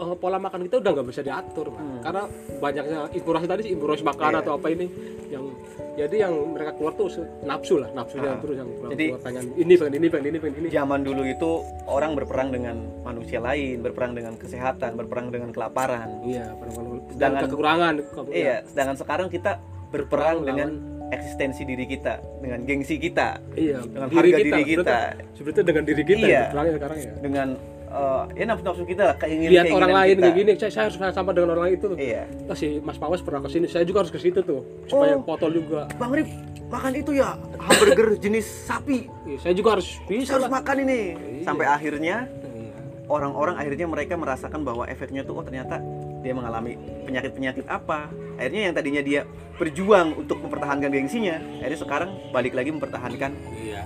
eh, 0.00 0.16
pola 0.16 0.36
makan 0.36 0.64
kita 0.64 0.76
udah 0.78 0.90
nggak 0.90 1.08
bisa 1.08 1.20
diatur. 1.20 1.68
Hmm. 1.70 2.00
karena 2.00 2.22
banyaknya 2.58 2.98
informasi 3.12 3.46
tadi 3.46 3.60
sih 3.62 3.72
informasi 3.72 4.02
makan 4.02 4.30
Iya. 4.30 4.40
atau 4.40 4.52
apa 4.56 4.66
ini 4.68 4.86
yang 5.28 5.44
jadi 5.90 6.16
yang 6.24 6.34
mereka 6.56 6.72
keluar 6.74 6.92
tuh 6.94 7.06
nafsu 7.42 7.76
lah 7.76 7.92
nafsunya 7.92 8.32
Ah. 8.32 8.40
terus 8.40 8.56
yang 8.56 8.68
keluar, 8.72 8.90
Jadi- 8.90 9.10
keluar 9.10 9.22
pengen 9.22 9.44
ini 9.54 9.74
pengen 9.76 9.94
ini 9.94 10.06
pengen 10.08 10.26
ini 10.26 10.38
pengen 10.38 10.56
ini 10.58 10.68
zaman 10.70 11.00
dulu 11.02 11.22
itu 11.22 11.50
orang 11.86 12.12
berperang 12.16 12.48
dengan 12.48 12.76
manusia 13.02 13.38
lain 13.38 13.76
berperang 13.80 14.12
dengan 14.14 14.34
kesehatan 14.34 14.96
berperang 14.96 15.28
dengan 15.28 15.50
kelaparan 15.50 16.24
iya 16.24 16.50
dan 16.56 16.70
Sedangkan- 17.10 17.42
kekurangan 17.46 17.94
iya 18.32 18.64
sedangkan 18.64 18.96
sekarang 18.96 19.28
kita 19.28 19.60
berperang 19.90 20.40
Perang 20.40 20.46
dengan 20.46 20.70
eksistensi 21.10 21.66
diri 21.66 21.84
kita 21.84 22.22
dengan 22.38 22.62
gengsi 22.62 22.94
kita 22.96 23.42
Iya, 23.52 23.82
Dengan 23.82 24.08
harga 24.08 24.36
diri 24.38 24.62
kita. 24.62 24.98
Sebetulnya, 25.10 25.34
sebetulnya 25.34 25.66
dengan 25.66 25.84
diri 25.84 26.02
kita 26.06 26.22
Iya. 26.22 26.38
ya, 26.38 26.44
sekarang 26.46 26.98
ya. 26.98 27.12
dengan 27.18 27.48
eh, 27.90 28.22
ya 28.34 28.44
nafsu-nafsu 28.46 28.82
kita 28.84 29.02
lah 29.04 29.16
keinginan 29.16 29.50
Lihat 29.52 29.66
orang 29.70 29.90
lain 29.92 30.10
kita. 30.12 30.22
kayak 30.22 30.36
gini, 30.36 30.50
saya, 30.54 30.70
saya 30.70 30.84
harus 30.86 30.96
sama 31.10 31.30
dengan 31.30 31.48
orang 31.52 31.64
lain 31.66 31.74
itu 31.76 31.88
iya 31.96 32.22
Oh, 32.44 32.54
si 32.54 32.78
Mas 32.78 32.96
Pawas 32.96 33.18
pernah 33.18 33.40
ke 33.40 33.50
sini, 33.50 33.66
saya 33.66 33.82
juga 33.82 34.00
harus 34.00 34.10
ke 34.10 34.18
situ 34.18 34.40
tuh 34.40 34.62
supaya 34.86 35.14
Oh. 35.14 35.22
potol 35.22 35.50
juga. 35.52 35.90
bang 35.92 36.12
Rip 36.12 36.30
makan 36.66 36.92
itu 36.94 37.10
ya 37.12 37.34
hamburger 37.56 38.08
jenis 38.24 38.46
sapi 38.46 39.10
Iya, 39.24 39.38
saya 39.40 39.54
juga 39.54 39.68
harus 39.74 39.98
bisa 40.04 40.34
harus 40.34 40.46
lah. 40.46 40.52
makan 40.52 40.76
ini 40.80 41.00
Iya. 41.12 41.42
sampai 41.42 41.66
akhirnya 41.66 42.16
Iya. 42.24 42.72
orang-orang 43.06 43.54
akhirnya 43.56 43.86
mereka 43.86 44.14
merasakan 44.14 44.62
bahwa 44.62 44.86
efeknya 44.86 45.20
tuh 45.20 45.34
oh 45.34 45.42
ternyata 45.42 45.82
dia 46.20 46.30
mengalami 46.30 46.76
penyakit-penyakit 47.02 47.66
apa 47.66 48.06
akhirnya 48.36 48.60
yang 48.62 48.74
tadinya 48.76 49.00
dia 49.00 49.20
berjuang 49.56 50.14
untuk 50.16 50.38
mempertahankan 50.38 50.88
gengsinya 50.88 51.36
akhirnya 51.58 51.80
sekarang 51.80 52.10
balik 52.30 52.52
lagi 52.52 52.70
mempertahankan 52.70 53.34
Iya. 53.56 53.82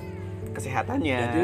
Kesehatannya 0.55 1.19
Jadi 1.19 1.43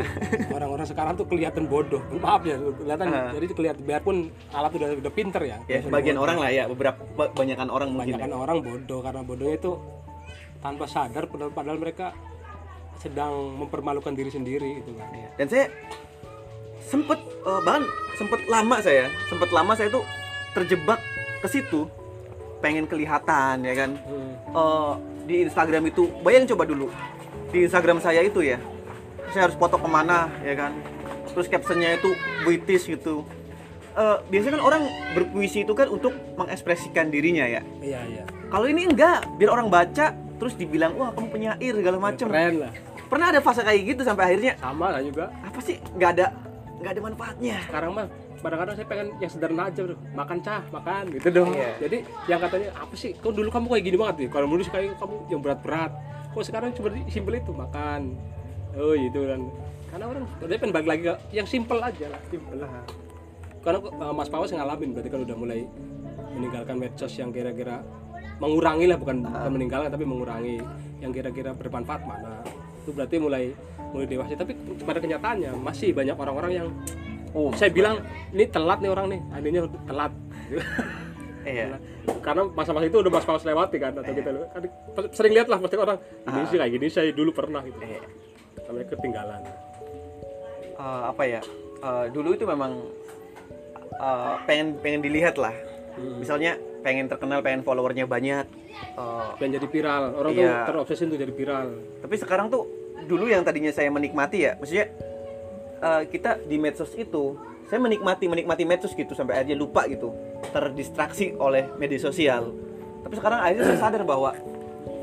orang-orang 0.55 0.87
sekarang 0.87 1.13
tuh 1.19 1.27
kelihatan 1.27 1.67
bodoh. 1.67 1.99
Maaf 2.17 2.47
ya, 2.47 2.57
kelihatan. 2.57 3.07
Ah. 3.11 3.35
Jadi 3.35 3.47
kelihatan 3.51 3.83
biarpun 3.83 4.17
alat 4.55 4.73
udah 4.73 4.89
udah 4.97 5.13
pinter 5.13 5.43
ya. 5.43 5.59
ya 5.67 5.83
sebagian 5.83 6.17
orang 6.17 6.39
lah 6.39 6.49
ya 6.49 6.65
beberapa 6.71 7.03
kebanyakan 7.35 7.69
orang 7.69 7.89
mungkin 7.91 8.15
Kebanyakan 8.15 8.33
orang 8.33 8.59
bodoh 8.63 9.01
karena 9.03 9.21
bodohnya 9.21 9.57
itu 9.59 9.73
tanpa 10.61 10.85
sadar 10.87 11.25
padahal, 11.27 11.51
padahal 11.51 11.79
mereka 11.81 12.13
sedang 13.01 13.57
mempermalukan 13.57 14.13
diri 14.13 14.29
sendiri 14.29 14.85
gitu 14.85 14.93
kan. 14.93 15.09
ya. 15.11 15.29
dan 15.41 15.47
saya 15.49 15.65
sempet 16.85 17.17
eh, 17.17 17.61
bahkan 17.65 17.85
sempet 18.21 18.41
lama 18.45 18.77
saya 18.79 19.09
sempet 19.27 19.49
lama 19.51 19.73
saya 19.73 19.89
tuh 19.89 20.05
terjebak 20.53 21.01
ke 21.41 21.49
situ 21.49 21.89
pengen 22.61 22.85
kelihatan 22.85 23.65
ya 23.65 23.73
kan 23.73 23.91
Hmm. 24.05 24.33
eh, 24.53 24.93
di 25.25 25.35
Instagram 25.49 25.89
itu 25.89 26.13
bayang 26.21 26.45
coba 26.45 26.69
dulu 26.69 26.93
di 27.49 27.65
Instagram 27.65 28.05
saya 28.05 28.21
itu 28.21 28.45
ya 28.45 28.61
saya 29.31 29.51
harus 29.51 29.57
foto 29.57 29.79
ke 29.79 29.89
mana 29.89 30.31
ya 30.43 30.55
kan? 30.59 30.73
Terus 31.31 31.47
captionnya 31.47 31.99
itu 31.99 32.11
puitis 32.43 32.83
gitu. 32.87 33.23
Eh, 33.91 34.17
biasanya 34.31 34.59
kan 34.59 34.63
orang 34.63 34.83
berpuisi 35.19 35.67
itu 35.67 35.75
kan 35.75 35.91
untuk 35.91 36.15
mengekspresikan 36.39 37.11
dirinya 37.11 37.43
ya? 37.43 37.63
Iya, 37.83 38.01
iya. 38.07 38.25
kalau 38.47 38.71
ini 38.71 38.87
enggak 38.87 39.27
biar 39.35 39.51
orang 39.51 39.67
baca 39.67 40.15
terus 40.15 40.55
dibilang 40.55 40.95
wah 40.95 41.11
kamu 41.11 41.29
penyair 41.35 41.75
segala 41.75 41.99
macem. 41.99 42.27
Keren 42.31 42.57
lah. 42.67 42.73
pernah 43.11 43.35
ada 43.35 43.43
fase 43.43 43.67
kayak 43.67 43.81
gitu 43.91 44.03
sampai 44.07 44.31
akhirnya? 44.31 44.55
Sama 44.63 44.95
lah 44.95 45.03
juga. 45.03 45.35
apa 45.43 45.59
sih? 45.59 45.83
Nggak 45.99 46.11
ada 46.17 46.27
nggak 46.81 46.93
ada 46.97 47.03
manfaatnya. 47.03 47.57
Sekarang 47.67 47.91
mah 47.93 48.07
kadang-kadang 48.41 48.75
saya 48.79 48.87
pengen 48.89 49.09
yang 49.21 49.31
sederhana 49.31 49.63
aja 49.69 49.81
bro. 49.85 49.97
Makan 50.17 50.39
cah 50.41 50.63
makan 50.71 51.03
gitu 51.19 51.29
dong. 51.35 51.51
Iya. 51.53 51.71
jadi 51.83 51.99
yang 52.31 52.41
katanya 52.41 52.71
apa 52.79 52.95
sih? 52.95 53.11
Kau 53.19 53.35
dulu 53.35 53.51
kamu 53.51 53.67
kayak 53.75 53.85
gini 53.85 53.97
banget? 53.99 54.15
Nih 54.23 54.29
kalau 54.31 54.47
dulu 54.47 54.63
kayak 54.65 54.97
kamu 54.97 55.15
yang 55.29 55.41
berat-berat. 55.43 55.93
Kok 56.31 56.45
sekarang 56.47 56.71
cuma 56.79 56.95
simpel 57.11 57.43
itu 57.43 57.51
makan 57.51 58.15
oh 58.77 58.93
gitu 58.95 59.21
kan. 59.27 59.41
Karena 59.91 60.05
orang 60.07 60.23
dia 60.47 60.59
pengen 60.59 60.75
balik 60.75 60.89
lagi 60.89 61.03
ke 61.11 61.15
yang 61.35 61.47
simpel 61.49 61.79
aja 61.83 62.07
lah 62.07 62.21
simpel 62.31 62.57
lah. 62.63 62.71
Karena 63.61 63.79
uh, 63.83 64.15
Mas 64.15 64.31
Pawas 64.31 64.51
ngalamin 64.55 64.95
berarti 64.97 65.11
kan 65.11 65.21
udah 65.27 65.37
mulai 65.37 65.61
meninggalkan 66.33 66.77
medsos 66.79 67.13
yang 67.19 67.35
kira-kira 67.35 67.83
mengurangi 68.41 68.89
lah 68.89 68.97
bukan, 68.97 69.27
bukan 69.27 69.51
meninggalkan 69.53 69.91
tapi 69.93 70.05
mengurangi 70.09 70.57
yang 71.03 71.13
kira-kira 71.13 71.53
bermanfaat 71.53 72.03
mana. 72.07 72.41
Itu 72.87 72.95
berarti 72.97 73.17
mulai 73.21 73.53
mulai 73.91 74.07
dewasa. 74.07 74.39
Tapi 74.39 74.55
pada 74.87 75.03
kenyataannya 75.03 75.51
masih 75.61 75.93
banyak 75.93 76.17
orang-orang 76.17 76.53
yang 76.65 76.69
oh 77.35 77.51
saya 77.53 77.69
bilang 77.75 78.01
ini 78.33 78.47
telat 78.49 78.79
nih 78.81 78.91
orang 78.91 79.07
nih 79.13 79.21
akhirnya 79.35 79.63
telat. 79.87 80.13
Iya. 81.41 81.81
Karena 82.21 82.45
masa-masa 82.53 82.85
itu 82.85 83.01
udah 83.01 83.09
mas 83.09 83.25
paus 83.25 83.49
lewati 83.49 83.81
kan 83.81 83.97
atau 83.97 84.13
kita 84.13 84.29
kan 84.53 84.63
sering 85.09 85.33
lihat 85.33 85.49
lah 85.49 85.57
pasti 85.57 85.77
orang 85.81 85.97
ini 86.29 86.45
sih 86.53 86.59
kayak 86.61 86.73
gini 86.77 86.87
saya 86.93 87.09
dulu 87.17 87.33
pernah 87.33 87.65
gitu. 87.65 87.81
Iya. 87.81 88.01
Sampai 88.71 88.87
ketinggalan. 88.87 89.43
Eh, 90.79 91.03
apa 91.11 91.23
ya? 91.27 91.43
Eh, 91.83 92.07
dulu 92.15 92.39
itu 92.39 92.47
memang 92.47 92.79
eh, 93.99 94.35
pengen 94.47 94.79
pengen 94.79 95.03
dilihat 95.03 95.35
lah. 95.37 95.53
Misalnya 95.99 96.55
pengen 96.81 97.11
terkenal 97.11 97.43
pengen 97.43 97.67
followernya 97.67 98.07
banyak 98.07 98.47
eh, 98.95 99.29
pengen 99.37 99.59
jadi 99.59 99.67
viral. 99.67 100.03
Orang 100.15 100.33
Iya. 100.39 100.47
tuh 100.65 100.71
terobsesi 100.71 101.03
untuk 101.11 101.19
jadi 101.19 101.35
viral. 101.35 101.67
Tapi 102.01 102.15
sekarang 102.15 102.47
tuh 102.49 102.65
dulu 103.11 103.27
yang 103.27 103.43
tadinya 103.43 103.75
saya 103.75 103.91
menikmati 103.91 104.39
ya 104.47 104.55
maksudnya 104.55 104.87
eh, 105.83 106.03
kita 106.07 106.39
di 106.47 106.57
medsos 106.63 106.95
itu 106.95 107.35
saya 107.67 107.83
menikmati 107.83 108.31
menikmati 108.31 108.63
medsos 108.63 108.95
gitu 108.95 109.15
sampai 109.19 109.41
akhirnya 109.43 109.59
lupa 109.59 109.83
gitu 109.91 110.15
terdistraksi 110.55 111.35
oleh 111.37 111.67
media 111.75 111.99
sosial. 111.99 112.55
Tapi 113.03 113.15
sekarang 113.19 113.41
akhirnya 113.43 113.65
saya 113.75 113.79
sadar 113.83 114.03
bahwa 114.07 114.31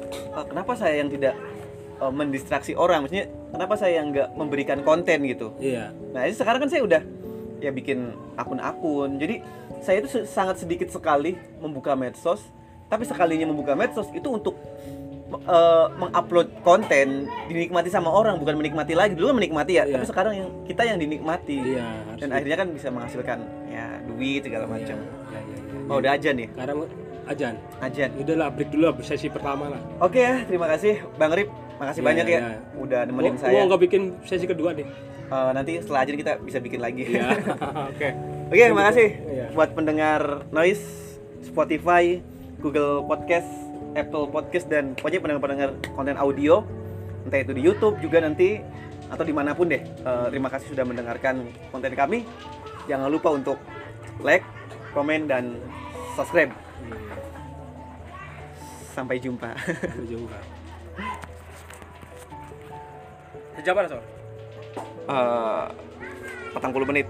eh, 0.08 0.46
kenapa 0.48 0.72
saya 0.80 1.04
yang 1.04 1.12
tidak 1.12 1.36
eh, 1.98 2.12
mendistraksi 2.12 2.74
orang 2.74 3.04
maksudnya 3.04 3.26
kenapa 3.50 3.74
saya 3.76 4.02
nggak 4.02 4.30
memberikan 4.34 4.80
konten 4.82 5.24
gitu 5.24 5.54
iya 5.58 5.92
Nah, 6.08 6.26
ini 6.26 6.34
sekarang 6.34 6.60
kan 6.60 6.70
saya 6.70 6.82
udah 6.82 7.02
ya 7.58 7.70
bikin 7.70 8.10
akun-akun. 8.34 9.18
Jadi 9.18 9.42
saya 9.80 10.02
itu 10.02 10.10
sangat 10.26 10.58
sedikit 10.58 10.90
sekali 10.90 11.34
membuka 11.58 11.94
medsos, 11.94 12.42
tapi 12.88 13.06
sekalinya 13.06 13.46
membuka 13.46 13.74
medsos 13.74 14.10
itu 14.12 14.26
untuk 14.26 14.58
eh, 15.30 15.88
mengupload 15.94 16.50
konten 16.64 17.30
dinikmati 17.46 17.90
sama 17.90 18.10
orang, 18.10 18.38
bukan 18.38 18.58
menikmati 18.58 18.94
lagi. 18.94 19.14
Dulu 19.14 19.30
kan 19.30 19.38
menikmati 19.38 19.74
ya, 19.74 19.84
Iya. 19.84 19.94
tapi 19.94 20.06
sekarang 20.06 20.34
yang 20.34 20.50
kita 20.66 20.82
yang 20.86 20.98
dinikmati. 20.98 21.58
iya 21.76 21.86
Dan 22.16 22.30
akhirnya 22.32 22.58
kan 22.58 22.68
bisa 22.72 22.88
menghasilkan 22.90 23.40
ya 23.68 23.86
duit 24.06 24.42
segala 24.42 24.66
macam. 24.66 24.98
iya, 24.98 25.40
iya, 25.40 25.58
iya. 25.60 25.86
Oh, 25.86 25.98
udah 26.00 26.12
aja 26.14 26.30
nih. 26.34 26.48
sekarang 26.50 26.78
ajan 27.28 27.54
Ajan. 27.78 28.10
udah 28.18 28.36
lah 28.40 28.48
break 28.50 28.72
dulu 28.72 28.88
sesi 29.04 29.28
pertama 29.28 29.68
lah 29.68 29.82
Oke 30.00 30.18
ya, 30.18 30.48
terima 30.48 30.66
kasih 30.66 31.04
Bang 31.20 31.36
Rip. 31.36 31.52
Makasih 31.78 32.02
Iya, 32.02 32.08
banyak 32.08 32.26
ya 32.26 32.40
iya. 32.40 32.58
udah 32.76 33.00
nemenin 33.06 33.34
mau 33.34 33.42
saya. 33.42 33.62
nggak 33.64 33.82
bikin 33.82 34.02
sesi 34.24 34.46
kedua 34.46 34.74
nih 34.74 34.88
Eh, 35.28 35.52
nanti 35.52 35.76
setelah 35.78 36.02
aja 36.02 36.12
kita 36.14 36.34
bisa 36.40 36.58
bikin 36.58 36.80
lagi. 36.80 37.04
iya 37.06 37.36
oke 37.92 38.10
Oke, 38.48 38.64
terima 38.64 38.88
kasih 38.88 39.08
Iya. 39.28 39.46
buat 39.52 39.70
pendengar 39.74 40.22
Noise, 40.50 40.84
Spotify, 41.44 42.24
Google 42.58 43.04
Podcast, 43.04 43.52
Apple 43.94 44.26
Podcast 44.28 44.66
dan 44.66 44.96
pokoknya 44.96 45.20
pendengar-pendengar 45.20 45.70
konten 45.92 46.16
audio, 46.16 46.64
entah 47.24 47.38
itu 47.38 47.52
di 47.52 47.60
YouTube 47.60 48.00
juga 48.00 48.24
nanti 48.24 48.64
atau 49.08 49.22
di 49.22 49.32
mana 49.32 49.52
pun 49.52 49.68
deh. 49.68 49.84
Eh, 49.84 50.26
terima 50.30 50.48
kasih 50.48 50.72
sudah 50.72 50.82
mendengarkan 50.82 51.44
konten 51.68 51.92
kami. 51.92 52.24
Jangan 52.86 53.12
lupa 53.12 53.30
untuk 53.30 53.60
like, 54.20 54.48
komen 54.92 55.28
dan 55.28 55.60
subscribe. 56.16 56.56
Sampai 58.90 59.20
jumpa. 59.20 59.54
Sampai 59.60 60.08
jumpa 60.08 60.40
sejam 63.58 63.74
mana 63.74 63.90
soal 63.90 64.04
Eh, 65.08 65.66
40 66.54 66.84
menit. 66.88 67.08